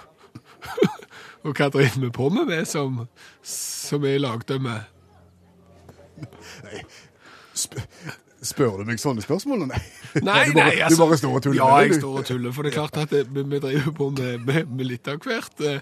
og 1.46 1.52
hva 1.54 1.70
driver 1.70 2.00
vi 2.02 2.10
på 2.14 2.28
med, 2.34 2.48
vi 2.50 2.62
som, 2.66 3.04
som 3.46 4.06
er 4.06 4.18
i 4.18 4.22
lagdømme? 4.22 4.78
Sp 7.58 7.78
spør 8.48 8.76
du 8.78 8.84
meg 8.86 9.00
sånne 9.02 9.22
spørsmål? 9.24 9.64
Nei, 9.66 9.78
Nei, 10.22 10.44
du, 10.46 10.52
bare, 10.54 10.68
nei, 10.70 10.76
altså- 10.86 10.94
du 10.94 11.00
bare 11.02 11.16
står 11.18 11.32
og 11.34 11.42
tuller 11.42 11.58
Ja, 11.58 11.78
jeg 11.82 11.96
står 11.98 12.18
og 12.20 12.28
tuller, 12.28 12.52
for 12.54 12.62
det 12.62 12.70
er 12.70 12.76
klart 12.76 12.98
at 13.02 13.10
det, 13.10 13.24
vi, 13.34 13.42
vi 13.50 13.58
driver 13.64 13.94
på 13.98 14.06
med, 14.14 14.44
med, 14.46 14.70
med 14.78 14.86
litt 14.86 15.10
av 15.10 15.18
hvert 15.24 15.64
uh, 15.66 15.80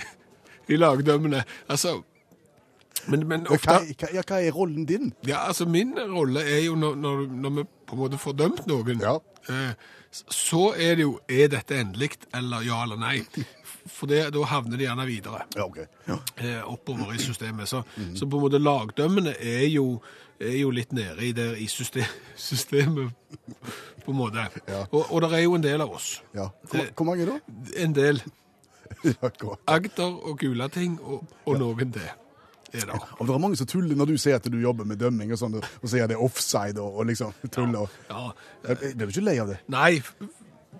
i 0.74 0.78
lagdømmene. 0.80 1.44
Altså, 1.70 2.00
men, 3.06 3.22
men 3.30 3.46
ofte... 3.54 3.70
hva, 3.70 4.10
ja, 4.16 4.24
hva 4.26 4.40
er 4.42 4.50
rollen 4.56 4.86
din? 4.88 5.12
Ja, 5.28 5.44
altså 5.46 5.68
min 5.70 5.94
rolle 6.10 6.42
er 6.42 6.64
jo 6.64 6.74
når, 6.74 6.98
når, 6.98 7.22
når 7.44 7.54
vi 7.60 7.66
på 7.86 7.94
en 7.94 8.02
måte 8.02 8.18
får 8.18 8.34
dømt 8.42 8.64
noen, 8.66 8.98
Ja. 9.06 9.14
eh, 9.46 9.94
så 10.32 10.72
er 10.74 10.94
det 10.98 11.02
jo, 11.06 11.18
er 11.28 11.48
dette 11.52 11.76
endelig, 11.80 12.12
eller 12.34 12.62
ja 12.66 12.82
eller 12.84 12.96
nei? 13.00 13.20
For 13.86 14.10
det, 14.10 14.24
da 14.34 14.42
havner 14.50 14.76
de 14.80 14.84
gjerne 14.88 15.04
videre 15.06 15.44
Ja, 15.54 15.64
okay. 15.64 15.84
Ja. 16.08 16.16
eh, 16.36 16.62
oppover 16.66 17.12
i 17.14 17.18
systemet. 17.22 17.68
Så, 17.70 17.82
Mhm. 17.96 18.16
så 18.16 18.26
på 18.30 18.36
en 18.40 18.42
måte 18.42 18.58
lagdømmene 18.62 19.34
er 19.40 19.66
jo, 19.68 20.00
er 20.40 20.56
jo 20.58 20.70
litt 20.70 20.92
nede 20.92 21.22
i, 21.22 21.32
der, 21.32 21.54
i 21.56 21.66
system, 21.66 22.04
systemet, 22.36 23.12
på 24.04 24.10
en 24.10 24.18
måte. 24.18 24.48
Ja. 24.68 24.84
Og, 24.90 25.06
og 25.12 25.22
det 25.22 25.32
er 25.32 25.42
jo 25.44 25.54
en 25.54 25.62
del 25.62 25.80
av 25.80 25.92
oss. 25.94 26.22
ja. 26.34 26.48
Hvor, 26.70 26.90
hvor 26.96 27.06
mange 27.12 27.26
da? 27.26 27.38
En 27.76 27.94
del 27.94 28.22
Ja. 29.04 29.30
Agder 29.66 30.14
og 30.26 30.38
Gulating, 30.38 30.98
og, 31.02 31.24
og 31.46 31.58
noen 31.58 31.90
det 31.94 32.10
er 32.82 32.90
det. 32.92 33.00
Og 33.18 33.26
det 33.26 33.34
er 33.34 33.42
mange 33.42 33.56
som 33.60 33.66
tuller 33.70 33.96
når 33.96 34.06
du 34.12 34.16
sier 34.20 34.36
at 34.40 34.48
du 34.52 34.58
jobber 34.60 34.84
med 34.88 34.98
dømming 35.00 35.32
og 35.32 35.38
sånn, 35.40 35.54
og 35.60 35.88
sier 35.88 36.06
det 36.10 36.16
er 36.18 36.24
offside 36.26 36.78
og, 36.82 36.98
og 37.02 37.06
liksom 37.10 37.32
tuller. 37.54 37.86
Ja, 38.10 38.24
ja. 38.66 38.74
jeg 38.80 38.96
Blir 38.96 39.06
du 39.06 39.14
ikke 39.16 39.24
lei 39.28 39.36
av 39.42 39.48
det? 39.52 39.58
Nei, 39.72 39.92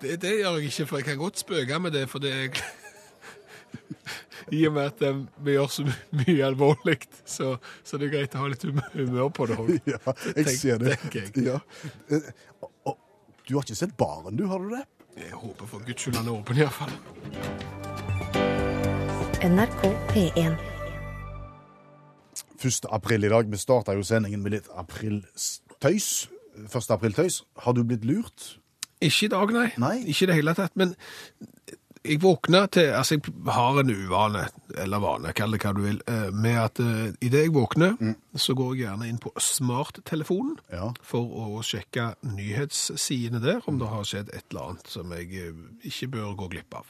det, 0.01 0.17
det 0.21 0.33
gjør 0.41 0.59
jeg 0.59 0.71
ikke, 0.71 0.85
for 0.91 0.97
jeg 1.01 1.05
kan 1.11 1.17
godt 1.21 1.39
spøke 1.41 1.79
med 1.81 1.91
det, 1.97 2.05
for 2.11 2.19
det 2.23 2.33
er 2.33 2.49
I 4.57 4.61
og 4.69 4.73
med 4.77 4.85
at 4.93 5.01
eh, 5.03 5.17
vi 5.43 5.55
gjør 5.57 5.67
så 5.73 5.83
mye 6.15 6.37
alvorlig, 6.47 6.97
så, 7.27 7.55
så 7.83 7.97
det 7.99 8.07
er 8.07 8.13
greit 8.13 8.35
å 8.37 8.43
ha 8.45 8.51
litt 8.53 8.63
humør 8.93 9.27
på 9.35 9.47
det 9.49 9.57
òg. 9.59 9.73
Ja, 9.93 9.99
jeg 10.35 10.45
Tenk- 10.45 10.53
ser 10.61 10.77
det. 10.83 10.93
jeg. 11.15 11.33
Ja. 11.49 11.57
Eh, 12.13 12.29
og- 12.61 12.71
og 12.87 12.97
Du 13.47 13.55
har 13.57 13.63
ikke 13.63 13.75
sett 13.79 13.97
baren, 13.99 14.35
du, 14.39 14.45
har 14.51 14.59
du 14.59 14.69
det? 14.75 14.83
Jeg 15.17 15.31
håper 15.33 15.65
for 15.71 15.79
guds 15.87 16.01
skyld 16.03 16.15
han 16.19 16.27
er 16.27 16.35
åpen, 16.37 16.57
iallfall. 16.61 16.91
NRK 19.47 19.83
P1. 20.11 20.55
1. 22.63 22.85
april 22.91 23.23
i 23.23 23.29
dag. 23.29 23.49
Vi 23.51 23.57
starta 23.57 23.93
jo 23.97 24.03
sendingen 24.03 24.43
med 24.43 24.57
litt 24.57 24.69
apriltøys. 24.75 26.29
1. 26.57 26.91
april-tøys. 26.95 27.43
Har 27.63 27.73
du 27.77 27.83
blitt 27.85 28.05
lurt? 28.05 28.57
Ikke 29.01 29.27
i 29.27 29.29
dag, 29.29 29.51
nei. 29.53 29.67
Nei? 29.77 29.97
Ikke 30.09 30.25
i 30.25 30.31
det 30.31 30.39
hele 30.39 30.55
tatt. 30.57 30.73
Men 30.79 30.95
jeg 32.07 32.21
våkna 32.23 32.63
til 32.71 32.89
Altså, 32.95 33.17
jeg 33.19 33.53
har 33.53 33.79
en 33.79 33.89
uvane, 33.91 34.47
eller 34.77 35.01
vane, 35.03 35.33
kall 35.37 35.53
det 35.53 35.59
hva 35.61 35.73
du 35.75 35.81
vil, 35.83 35.99
eh, 36.07 36.31
med 36.33 36.57
at 36.61 36.79
uh, 36.79 37.13
idet 37.21 37.43
jeg 37.43 37.53
våkner, 37.53 37.93
så 38.35 38.55
går 38.57 38.73
jeg 38.73 38.85
gjerne 38.85 39.09
inn 39.09 39.19
på 39.21 39.33
smarttelefonen 39.37 40.55
Ja. 40.73 40.91
for 41.03 41.27
å 41.27 41.61
sjekke 41.61 42.15
nyhetssidene 42.23 43.41
der, 43.43 43.61
om 43.67 43.77
det 43.79 43.91
har 43.91 44.03
skjedd 44.07 44.33
et 44.33 44.45
eller 44.49 44.69
annet 44.71 44.87
som 44.87 45.11
jeg 45.13 45.29
eh, 45.35 45.53
ikke 45.83 46.07
bør 46.15 46.35
gå 46.41 46.49
glipp 46.55 46.79
av. 46.79 46.89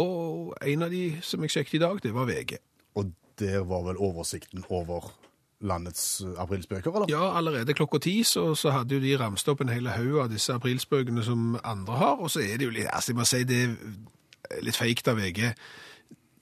Og 0.00 0.54
en 0.62 0.82
av 0.82 0.90
de 0.90 1.04
som 1.22 1.42
jeg 1.42 1.50
sjekket 1.50 1.74
i 1.78 1.84
dag, 1.84 2.00
det 2.02 2.14
var 2.14 2.26
VG. 2.30 2.56
Og 2.96 3.12
der 3.40 3.64
var 3.68 3.82
vel 3.88 3.98
oversikten 4.00 4.64
over 4.68 5.10
landets 5.60 6.20
eh, 6.24 6.36
aprilspøker, 6.40 6.92
eller? 6.92 7.10
Ja, 7.12 7.36
allerede 7.36 7.74
klokka 7.76 7.98
ti 7.98 8.22
så, 8.24 8.54
så 8.54 8.72
hadde 8.74 8.96
jo 8.96 9.04
de 9.04 9.16
ramst 9.20 9.48
opp 9.48 9.60
en 9.60 9.72
hel 9.72 9.90
haug 9.92 10.22
av 10.24 10.32
disse 10.32 10.54
aprilspøkene 10.56 11.24
som 11.26 11.58
andre 11.64 12.00
har, 12.00 12.16
og 12.20 12.32
så 12.32 12.44
er 12.44 12.56
det 12.56 12.68
jo 12.68 12.74
litt 12.74 12.88
Altså, 12.88 13.12
jeg 13.12 13.20
må 13.20 13.28
si 13.28 13.44
det 13.48 13.62
litt 14.64 14.78
feikt 14.78 15.08
av 15.10 15.20
VG. 15.20 15.52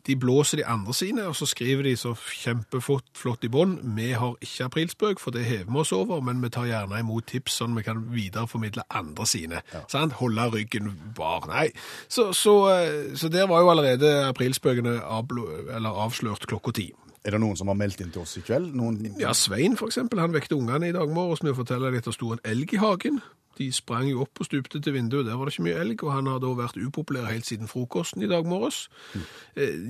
De 0.08 0.16
blåser 0.16 0.62
de 0.62 0.64
andre 0.64 0.94
sine, 0.96 1.26
og 1.28 1.36
så 1.36 1.46
skriver 1.48 1.84
de 1.84 1.94
så 2.00 2.14
kjempeflott 2.16 3.10
flott 3.18 3.44
i 3.44 3.50
bånn. 3.52 3.76
Vi 3.96 4.10
har 4.16 4.38
ikke 4.40 4.68
aprilspøk, 4.70 5.20
for 5.20 5.36
det 5.36 5.44
hever 5.44 5.68
vi 5.68 5.82
oss 5.82 5.92
over, 5.92 6.22
men 6.24 6.40
vi 6.42 6.50
tar 6.54 6.68
gjerne 6.70 7.02
imot 7.02 7.28
tips 7.28 7.58
sånn 7.60 7.76
vi 7.76 7.84
kan 7.84 8.00
videreformidle 8.14 8.86
andre 8.88 9.26
sine. 9.28 9.60
Sant? 9.92 10.16
Holde 10.22 10.48
ryggen 10.54 10.94
bar. 11.16 11.44
Nei. 11.50 11.68
Så, 12.08 12.30
så, 12.32 12.56
eh, 12.72 13.12
så 13.18 13.28
der 13.32 13.50
var 13.50 13.64
jo 13.64 13.74
allerede 13.74 14.14
aprilspøkene 14.30 14.98
avslørt 15.04 16.48
klokka 16.48 16.74
ti. 16.80 16.88
Er 17.26 17.34
det 17.34 17.42
noen 17.42 17.58
som 17.58 17.68
har 17.68 17.76
meldt 17.76 18.00
inn 18.00 18.12
til 18.14 18.22
oss 18.22 18.38
i 18.40 18.44
kveld? 18.46 18.72
Noen... 18.78 19.02
Ja, 19.20 19.34
Svein 19.36 19.76
for 19.76 19.90
eksempel, 19.90 20.22
han 20.22 20.32
vekte 20.32 20.56
ungene 20.56 20.88
i 20.88 20.94
dag 20.96 21.10
morges 21.12 21.42
med 21.44 21.52
å 21.52 21.58
fortelle 21.58 21.90
at 21.92 22.06
det 22.06 22.14
sto 22.16 22.32
en 22.32 22.40
elg 22.46 22.72
i 22.72 22.80
hagen. 22.80 23.20
De 23.58 23.68
sprang 23.74 24.08
jo 24.10 24.22
opp 24.22 24.40
og 24.40 24.46
stupte 24.46 24.80
til 24.80 24.94
vinduet, 24.94 25.26
der 25.26 25.38
var 25.38 25.48
det 25.48 25.56
ikke 25.56 25.66
mye 25.66 25.80
elg, 25.82 26.04
og 26.06 26.12
han 26.14 26.30
har 26.30 26.42
da 26.42 26.52
vært 26.58 26.78
upopulær 26.78 27.30
helt 27.30 27.46
siden 27.48 27.70
frokosten 27.70 28.22
i 28.22 28.30
dag 28.30 28.46
morges. 28.46 28.86
Mm. 29.14 29.24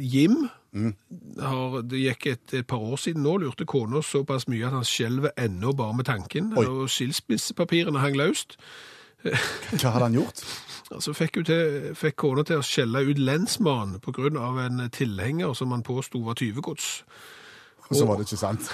Jim, 0.01 0.37
har, 1.41 1.81
det 1.89 2.03
gikk 2.03 2.27
et, 2.33 2.55
et 2.61 2.69
par 2.69 2.83
år 2.85 2.97
siden 3.01 3.25
nå, 3.27 3.37
lurte 3.43 3.69
kona 3.69 4.03
såpass 4.05 4.49
mye 4.49 4.67
at 4.69 4.77
han 4.77 4.87
skjelver 4.89 5.37
ennå 5.41 5.73
bare 5.77 5.97
med 6.01 6.09
tanken, 6.09 6.53
Oi. 6.57 6.67
og 6.67 6.89
skilsmissepapirene 6.93 8.01
hang 8.03 8.17
løst. 8.19 8.59
Hva 9.25 9.93
hadde 9.93 10.09
han 10.09 10.19
gjort? 10.23 10.45
Altså 10.89 11.13
fikk, 11.13 11.43
til, 11.45 11.91
fikk 11.93 12.15
kona 12.17 12.41
til 12.49 12.63
å 12.63 12.65
skjelle 12.65 13.03
ut 13.05 13.19
lensmannen 13.21 13.99
av 14.41 14.61
en 14.63 14.87
tilhenger 14.89 15.53
som 15.53 15.75
han 15.75 15.83
påsto 15.85 16.23
var 16.25 16.39
tyvegods. 16.41 17.03
Og 17.89 17.97
så 17.97 18.07
var 18.07 18.17
det 18.21 18.27
ikke 18.29 18.37
sant. 18.41 18.71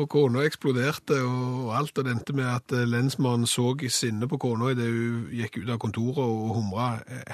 Og 0.00 0.08
kona 0.08 0.42
eksploderte, 0.48 1.18
og 1.28 1.74
alt 1.76 1.98
og 2.00 2.04
det 2.06 2.12
endte 2.14 2.32
med 2.32 2.46
at 2.48 2.72
eh, 2.72 2.86
lensmannen 2.88 3.46
så 3.46 3.74
i 3.84 3.90
sinne 3.92 4.26
på 4.30 4.38
kona 4.40 4.70
idet 4.72 4.86
hun 4.88 5.26
gikk 5.36 5.58
ut 5.60 5.72
av 5.74 5.78
kontoret 5.82 6.22
og 6.24 6.54
humra 6.56 6.86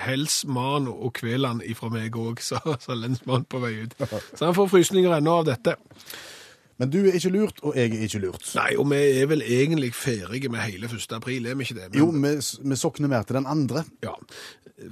'Hels 0.03 0.41
mann 0.51 0.89
og 0.91 1.13
kvel 1.15 1.47
han 1.47 1.63
ifra 1.65 1.89
meg 1.95 2.17
òg', 2.19 2.43
sa, 2.49 2.59
sa 2.81 2.97
lensmannen 2.99 3.47
på 3.49 3.61
vei 3.63 3.85
ut. 3.85 3.95
Så 4.35 4.45
han 4.49 4.55
får 4.59 4.69
frysninger 4.73 5.15
ennå 5.19 5.39
av 5.41 5.47
dette. 5.53 5.77
Men 6.79 6.91
du 6.93 6.99
er 7.07 7.15
ikke 7.17 7.31
lurt, 7.33 7.63
og 7.63 7.77
jeg 7.79 7.95
er 7.95 8.03
ikke 8.05 8.19
lurt. 8.27 8.51
Nei, 8.59 8.75
og 8.77 8.91
vi 8.91 8.99
er 9.23 9.27
vel 9.31 9.41
egentlig 9.47 9.95
ferdige 9.97 10.51
med 10.53 10.61
hele 10.67 10.91
1. 10.91 11.07
april, 11.17 11.47
er 11.47 11.55
vi 11.57 11.65
ikke 11.65 11.79
det? 11.79 11.87
Men- 11.95 11.99
Jo, 12.03 12.11
vi, 12.11 12.69
vi 12.71 12.77
sokner 12.77 13.09
mer 13.09 13.23
til 13.23 13.37
den 13.39 13.47
andre. 13.47 13.85
Ja, 14.05 14.13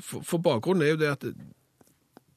for, 0.00 0.22
for 0.24 0.38
bakgrunnen 0.38 0.82
er 0.86 0.94
jo 0.94 0.96
det 1.02 1.10
at 1.12 1.26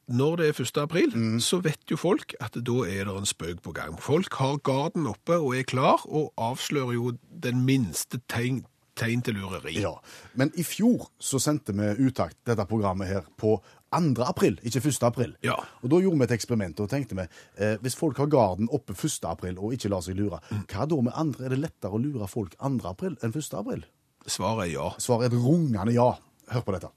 når 0.08 0.36
det 0.40 0.48
er 0.48 0.60
1. 0.64 0.78
april, 0.80 1.12
så 1.44 1.60
vet 1.60 1.90
jo 1.90 1.98
folk 2.00 2.32
at 2.40 2.56
da 2.64 2.78
er 2.88 3.04
det 3.04 3.14
en 3.14 3.28
spøk 3.28 3.60
på 3.64 3.74
gang. 3.76 3.98
Folk 4.00 4.34
har 4.40 4.56
garden 4.64 5.06
oppe 5.10 5.36
og 5.36 5.56
er 5.58 5.66
klar, 5.68 6.00
og 6.08 6.32
avslører 6.40 6.94
jo 6.96 7.12
den 7.44 7.60
minste 7.66 8.20
tegn, 8.32 8.62
tegn 8.96 9.20
til 9.22 9.36
lureri. 9.36 9.76
Ja. 9.82 9.92
Men 10.34 10.52
i 10.56 10.64
fjor 10.64 11.10
så 11.20 11.40
sendte 11.42 11.76
vi 11.76 12.08
utakt 12.08 12.38
dette 12.48 12.64
programmet 12.70 13.10
her 13.10 13.28
på 13.36 13.58
2. 13.92 14.24
april, 14.24 14.56
ikke 14.64 14.80
1. 14.80 15.02
april. 15.04 15.34
Ja. 15.44 15.58
Og 15.82 15.92
da 15.92 16.00
gjorde 16.00 16.22
vi 16.22 16.28
et 16.28 16.36
eksperiment 16.38 16.80
og 16.80 16.88
tenkte 16.92 17.18
vi, 17.18 17.26
eh, 17.60 17.76
hvis 17.84 17.96
folk 17.96 18.16
har 18.16 18.32
garden 18.32 18.68
oppe 18.72 18.96
1. 18.96 19.28
april 19.28 19.58
og 19.58 19.76
ikke 19.76 19.92
lar 19.92 20.04
seg 20.04 20.16
lure, 20.16 20.40
hva 20.72 20.88
da 20.88 21.00
med 21.02 21.12
andre? 21.16 21.44
Er 21.44 21.54
det 21.54 21.60
lettere 21.66 21.92
å 21.92 22.00
lure 22.00 22.28
folk 22.28 22.56
2. 22.56 22.80
april 22.88 23.16
enn 23.22 23.36
1. 23.36 23.52
april? 23.60 23.84
Svaret 24.28 24.68
er 24.68 24.72
ja. 24.72 24.88
Svaret 25.00 25.28
er 25.28 25.36
et 25.36 25.44
rungende 25.44 25.92
ja. 25.92 26.14
Hør 26.48 26.64
på 26.64 26.72
dette. 26.72 26.88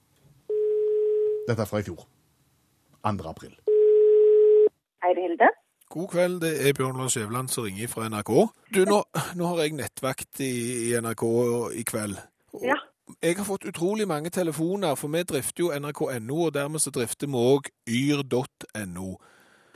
Dette 1.48 1.60
er 1.60 1.68
fra 1.68 1.80
i 1.80 1.84
fjor. 1.84 2.06
2. 3.02 3.28
april. 3.28 3.56
Hei, 5.02 5.12
det 5.16 5.26
Hilde. 5.26 5.50
God 5.92 6.08
kveld, 6.08 6.38
det 6.40 6.52
er 6.68 6.72
Bjørn 6.72 6.96
Lars 6.96 7.12
Skjæveland 7.12 7.50
som 7.52 7.66
ringer 7.66 7.90
fra 7.90 8.06
NRK. 8.08 8.30
Du, 8.72 8.84
nå, 8.88 9.02
nå 9.36 9.50
har 9.50 9.58
jeg 9.60 9.74
nettvakt 9.76 10.40
i, 10.40 10.52
i 10.88 10.94
NRK 11.00 11.26
i 11.76 11.84
kveld. 11.88 12.16
Og 12.54 12.64
Ja. 12.70 12.78
Jeg 13.22 13.36
har 13.36 13.44
fått 13.44 13.66
utrolig 13.68 14.06
mange 14.08 14.30
telefoner, 14.30 14.94
for 14.96 15.10
vi 15.12 15.20
drifter 15.28 15.66
jo 15.66 15.72
nrk.no, 15.74 16.36
og 16.46 16.54
dermed 16.54 16.80
så 16.80 16.90
drifter 16.94 17.28
vi 17.28 17.36
òg 17.36 17.68
yr.no. 17.84 19.10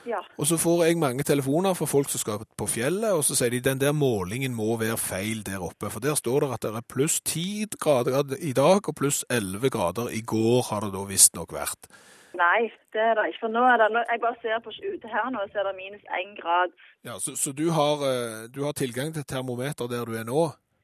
Ja. 0.07 0.23
Og 0.39 0.47
så 0.47 0.57
får 0.57 0.85
jeg 0.87 0.99
mange 1.03 1.27
telefoner 1.27 1.75
fra 1.75 1.89
folk 1.91 2.09
som 2.09 2.23
skal 2.23 2.45
på 2.57 2.69
fjellet, 2.71 3.11
og 3.13 3.25
så 3.27 3.37
sier 3.37 3.51
de 3.53 3.61
den 3.61 3.83
der 3.83 3.93
målingen 3.93 4.55
må 4.55 4.77
være 4.81 4.97
feil 4.97 5.43
der 5.45 5.65
oppe. 5.67 5.91
For 5.91 6.01
der 6.01 6.15
står 6.15 6.47
det 6.47 6.53
at 6.55 6.67
det 6.69 6.75
er 6.79 6.87
pluss 6.89 7.19
10 7.27 7.75
grader 7.83 8.37
i 8.39 8.55
dag, 8.57 8.81
og 8.89 8.97
pluss 8.97 9.25
11 9.29 9.71
grader 9.75 10.13
i 10.15 10.23
går 10.23 10.63
har 10.71 10.87
det 10.87 10.95
da 10.95 11.05
visstnok 11.11 11.53
vært. 11.53 11.91
Nei, 12.37 12.61
det 12.93 13.01
er 13.01 13.15
det 13.19 13.25
ikke. 13.31 13.41
For 13.45 13.49
nå 13.57 13.63
er 13.73 13.77
det, 13.81 13.89
jeg 14.11 14.21
bare 14.25 14.37
ser 14.43 14.59
på 14.65 14.71
ute 14.93 15.09
her 15.15 15.31
nå, 15.33 15.41
så 15.53 15.59
er 15.63 15.69
det 15.71 15.75
minus 15.79 16.05
én 16.21 16.35
grad. 16.41 16.71
Ja, 17.09 17.15
Så, 17.25 17.37
så 17.43 17.53
du, 17.61 17.67
har, 17.79 17.97
eh, 18.13 18.47
du 18.55 18.61
har 18.67 18.73
tilgang 18.77 19.15
til 19.15 19.25
termometer 19.25 19.87
der 19.93 20.05
du 20.09 20.13
er 20.21 20.27
nå? 20.29 20.43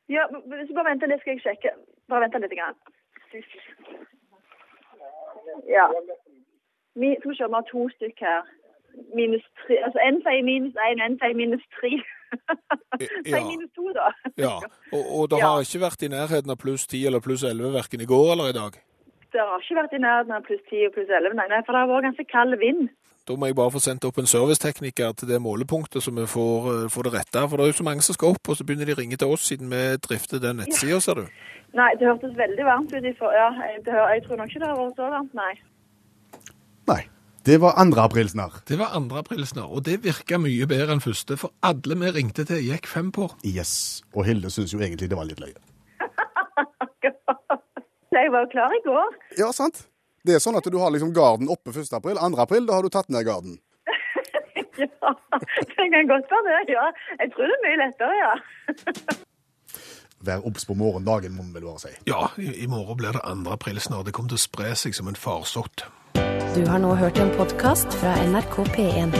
Ja, 0.08 0.24
hvis 0.32 0.68
du 0.68 0.74
bare 0.78 0.90
venter 0.92 1.08
litt, 1.12 1.20
skal 1.24 1.36
jeg 1.36 1.44
sjekke. 1.46 1.70
Bare 2.08 2.24
vent 2.24 2.40
litt. 2.44 2.56
Grann. 2.58 2.76
Ja. 5.76 5.86
Vi, 7.00 7.08
skal 7.20 7.30
vi 7.30 7.36
se, 7.36 7.44
vi 7.48 7.56
har 7.58 7.66
to 7.72 7.86
stykk 7.96 8.20
her. 8.28 8.42
Minus 9.16 9.44
tre, 9.62 9.78
altså 9.86 9.98
En 10.04 10.18
sier 10.24 10.42
minus 10.44 10.74
én, 10.88 11.00
én 11.06 11.14
sier 11.20 11.36
minus 11.38 11.62
tre. 11.78 11.92
ja. 13.00 13.06
Sier 13.24 13.44
minus 13.48 13.70
to, 13.76 13.86
da. 13.96 14.10
Ja, 14.36 14.54
og, 14.92 15.02
og 15.18 15.30
det 15.32 15.38
Ja. 15.40 15.46
har 15.48 15.64
ikke 15.64 15.80
vært 15.86 16.04
i 16.04 16.10
nærheten 16.12 16.52
av 16.52 16.58
pluss 16.60 16.84
10 16.86 17.06
eller 17.08 17.20
pluss 17.24 17.44
11 17.48 17.72
verken 17.72 18.04
i 18.04 18.08
går 18.12 18.32
eller 18.34 18.52
i 18.52 18.56
dag? 18.58 18.76
Det 19.32 19.40
har 19.40 19.60
ikke 19.62 19.78
vært 19.80 19.94
i 19.96 20.00
nærheten 20.02 20.34
av 20.36 20.42
pluss 20.44 20.60
10 20.68 20.86
og 20.88 20.92
pluss 20.96 21.08
11, 21.08 21.34
nei, 21.38 21.46
nei, 21.48 21.62
for 21.64 21.72
det 21.72 21.80
har 21.82 21.88
vært 21.88 22.06
ganske 22.10 22.26
kald 22.28 22.58
vind. 22.60 22.90
Da 23.28 23.36
må 23.38 23.46
jeg 23.46 23.54
bare 23.54 23.70
få 23.70 23.78
sendt 23.80 24.04
opp 24.04 24.16
en 24.18 24.26
servicetekniker 24.26 25.12
til 25.16 25.28
det 25.30 25.38
målepunktet, 25.40 26.02
så 26.02 26.10
vi 26.10 26.24
får, 26.26 26.66
eh, 26.72 26.88
får 26.90 27.02
det 27.06 27.12
retta. 27.14 27.44
For 27.48 27.56
det 27.56 27.64
er 27.64 27.70
jo 27.72 27.78
så 27.80 27.86
mange 27.86 28.02
som 28.02 28.14
skal 28.16 28.34
opp, 28.34 28.48
og 28.50 28.56
så 28.58 28.66
begynner 28.66 28.84
de 28.90 28.96
å 28.96 28.98
ringe 28.98 29.16
til 29.16 29.28
oss 29.32 29.46
siden 29.48 29.70
vi 29.70 29.82
drifter 30.02 30.42
den 30.42 30.56
nettsida, 30.58 31.00
ser 31.00 31.14
du. 31.14 31.26
Nei, 31.72 31.90
det 32.00 32.08
hørtes 32.10 32.34
veldig 32.36 32.64
varmt 32.66 32.92
ut. 32.92 33.04
i 33.04 33.12
for, 33.16 33.30
ja, 33.32 33.48
jeg, 33.62 33.84
det, 33.84 33.94
hør- 33.94 34.12
jeg 34.12 34.24
tror 34.26 34.36
nok 34.36 34.48
ikke 34.50 34.60
det 34.60 34.68
har 34.68 34.76
vært 34.76 34.96
så 34.96 35.10
varmt, 35.14 35.34
nei. 35.34 35.54
Nei. 36.88 37.02
Det 37.44 37.60
var 37.60 37.72
2. 37.74 37.98
april 37.98 38.28
snart. 38.28 38.64
Det 38.66 38.78
var 38.78 38.92
2. 38.94 39.16
april 39.18 39.46
snart, 39.46 39.70
og 39.70 39.82
det 39.82 40.02
virka 40.02 40.38
mye 40.38 40.66
bedre 40.66 40.92
enn 40.94 41.00
første, 41.02 41.36
for 41.38 41.50
alle 41.62 41.96
vi 41.98 42.10
ringte 42.14 42.44
til, 42.46 42.60
gikk 42.62 42.86
fem 42.86 43.10
på. 43.10 43.30
Yes. 43.44 44.02
Og 44.14 44.26
Hilde 44.26 44.50
syns 44.50 44.70
jo 44.74 44.78
egentlig 44.78 45.08
det 45.08 45.16
var 45.18 45.24
litt 45.26 45.40
løye. 45.40 45.58
Jeg 48.12 48.32
var 48.32 48.48
klar 48.52 48.72
i 48.76 48.80
går. 48.84 49.14
Ja, 49.40 49.52
sant. 49.56 49.86
Det 50.22 50.36
er 50.36 50.42
sånn 50.42 50.56
at 50.58 50.66
du 50.70 50.76
har 50.78 50.92
liksom 50.94 51.14
garden 51.16 51.48
oppe 51.50 51.72
1. 51.72 51.88
april. 51.96 52.18
2. 52.20 52.38
april, 52.44 52.66
da 52.68 52.76
har 52.78 52.86
du 52.86 52.92
tatt 52.92 53.10
ned 53.12 53.26
garden. 53.28 53.58
Ja, 54.82 55.10
det 55.76 55.84
kan 55.92 56.06
godt 56.08 56.30
være 56.32 56.52
det, 56.66 56.72
ja. 56.72 56.84
Jeg 57.20 57.30
tror 57.34 57.50
det 57.50 57.56
er 57.56 57.62
mye 57.64 57.78
lettere, 57.82 58.14
ja. 58.18 59.16
Vær 60.26 60.46
obs 60.48 60.64
på 60.66 60.74
morgendagen, 60.78 61.34
må 61.36 61.44
vi 61.44 61.58
vel 61.58 61.66
bare 61.66 61.82
si. 61.82 61.92
Ja, 62.08 62.22
i, 62.40 62.48
i 62.64 62.68
morgen 62.70 62.96
blir 62.98 63.14
det 63.14 63.22
2. 63.26 63.52
april 63.52 63.80
snart. 63.84 64.06
Det 64.08 64.14
kommer 64.16 64.32
til 64.32 64.40
å 64.40 64.44
spre 64.46 64.72
seg 64.78 64.96
som 64.96 65.10
en 65.12 65.18
farsott. 65.18 65.84
Du 66.56 66.62
har 66.70 66.80
nå 66.82 66.94
hørt 66.98 67.20
en 67.22 67.30
podkast 67.36 67.94
fra 68.00 68.14
NRK 68.24 68.56
P1. 68.72 69.14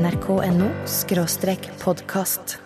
NRK.no 0.00 0.72
skråstrek 0.88 1.70
podkast. 1.84 2.60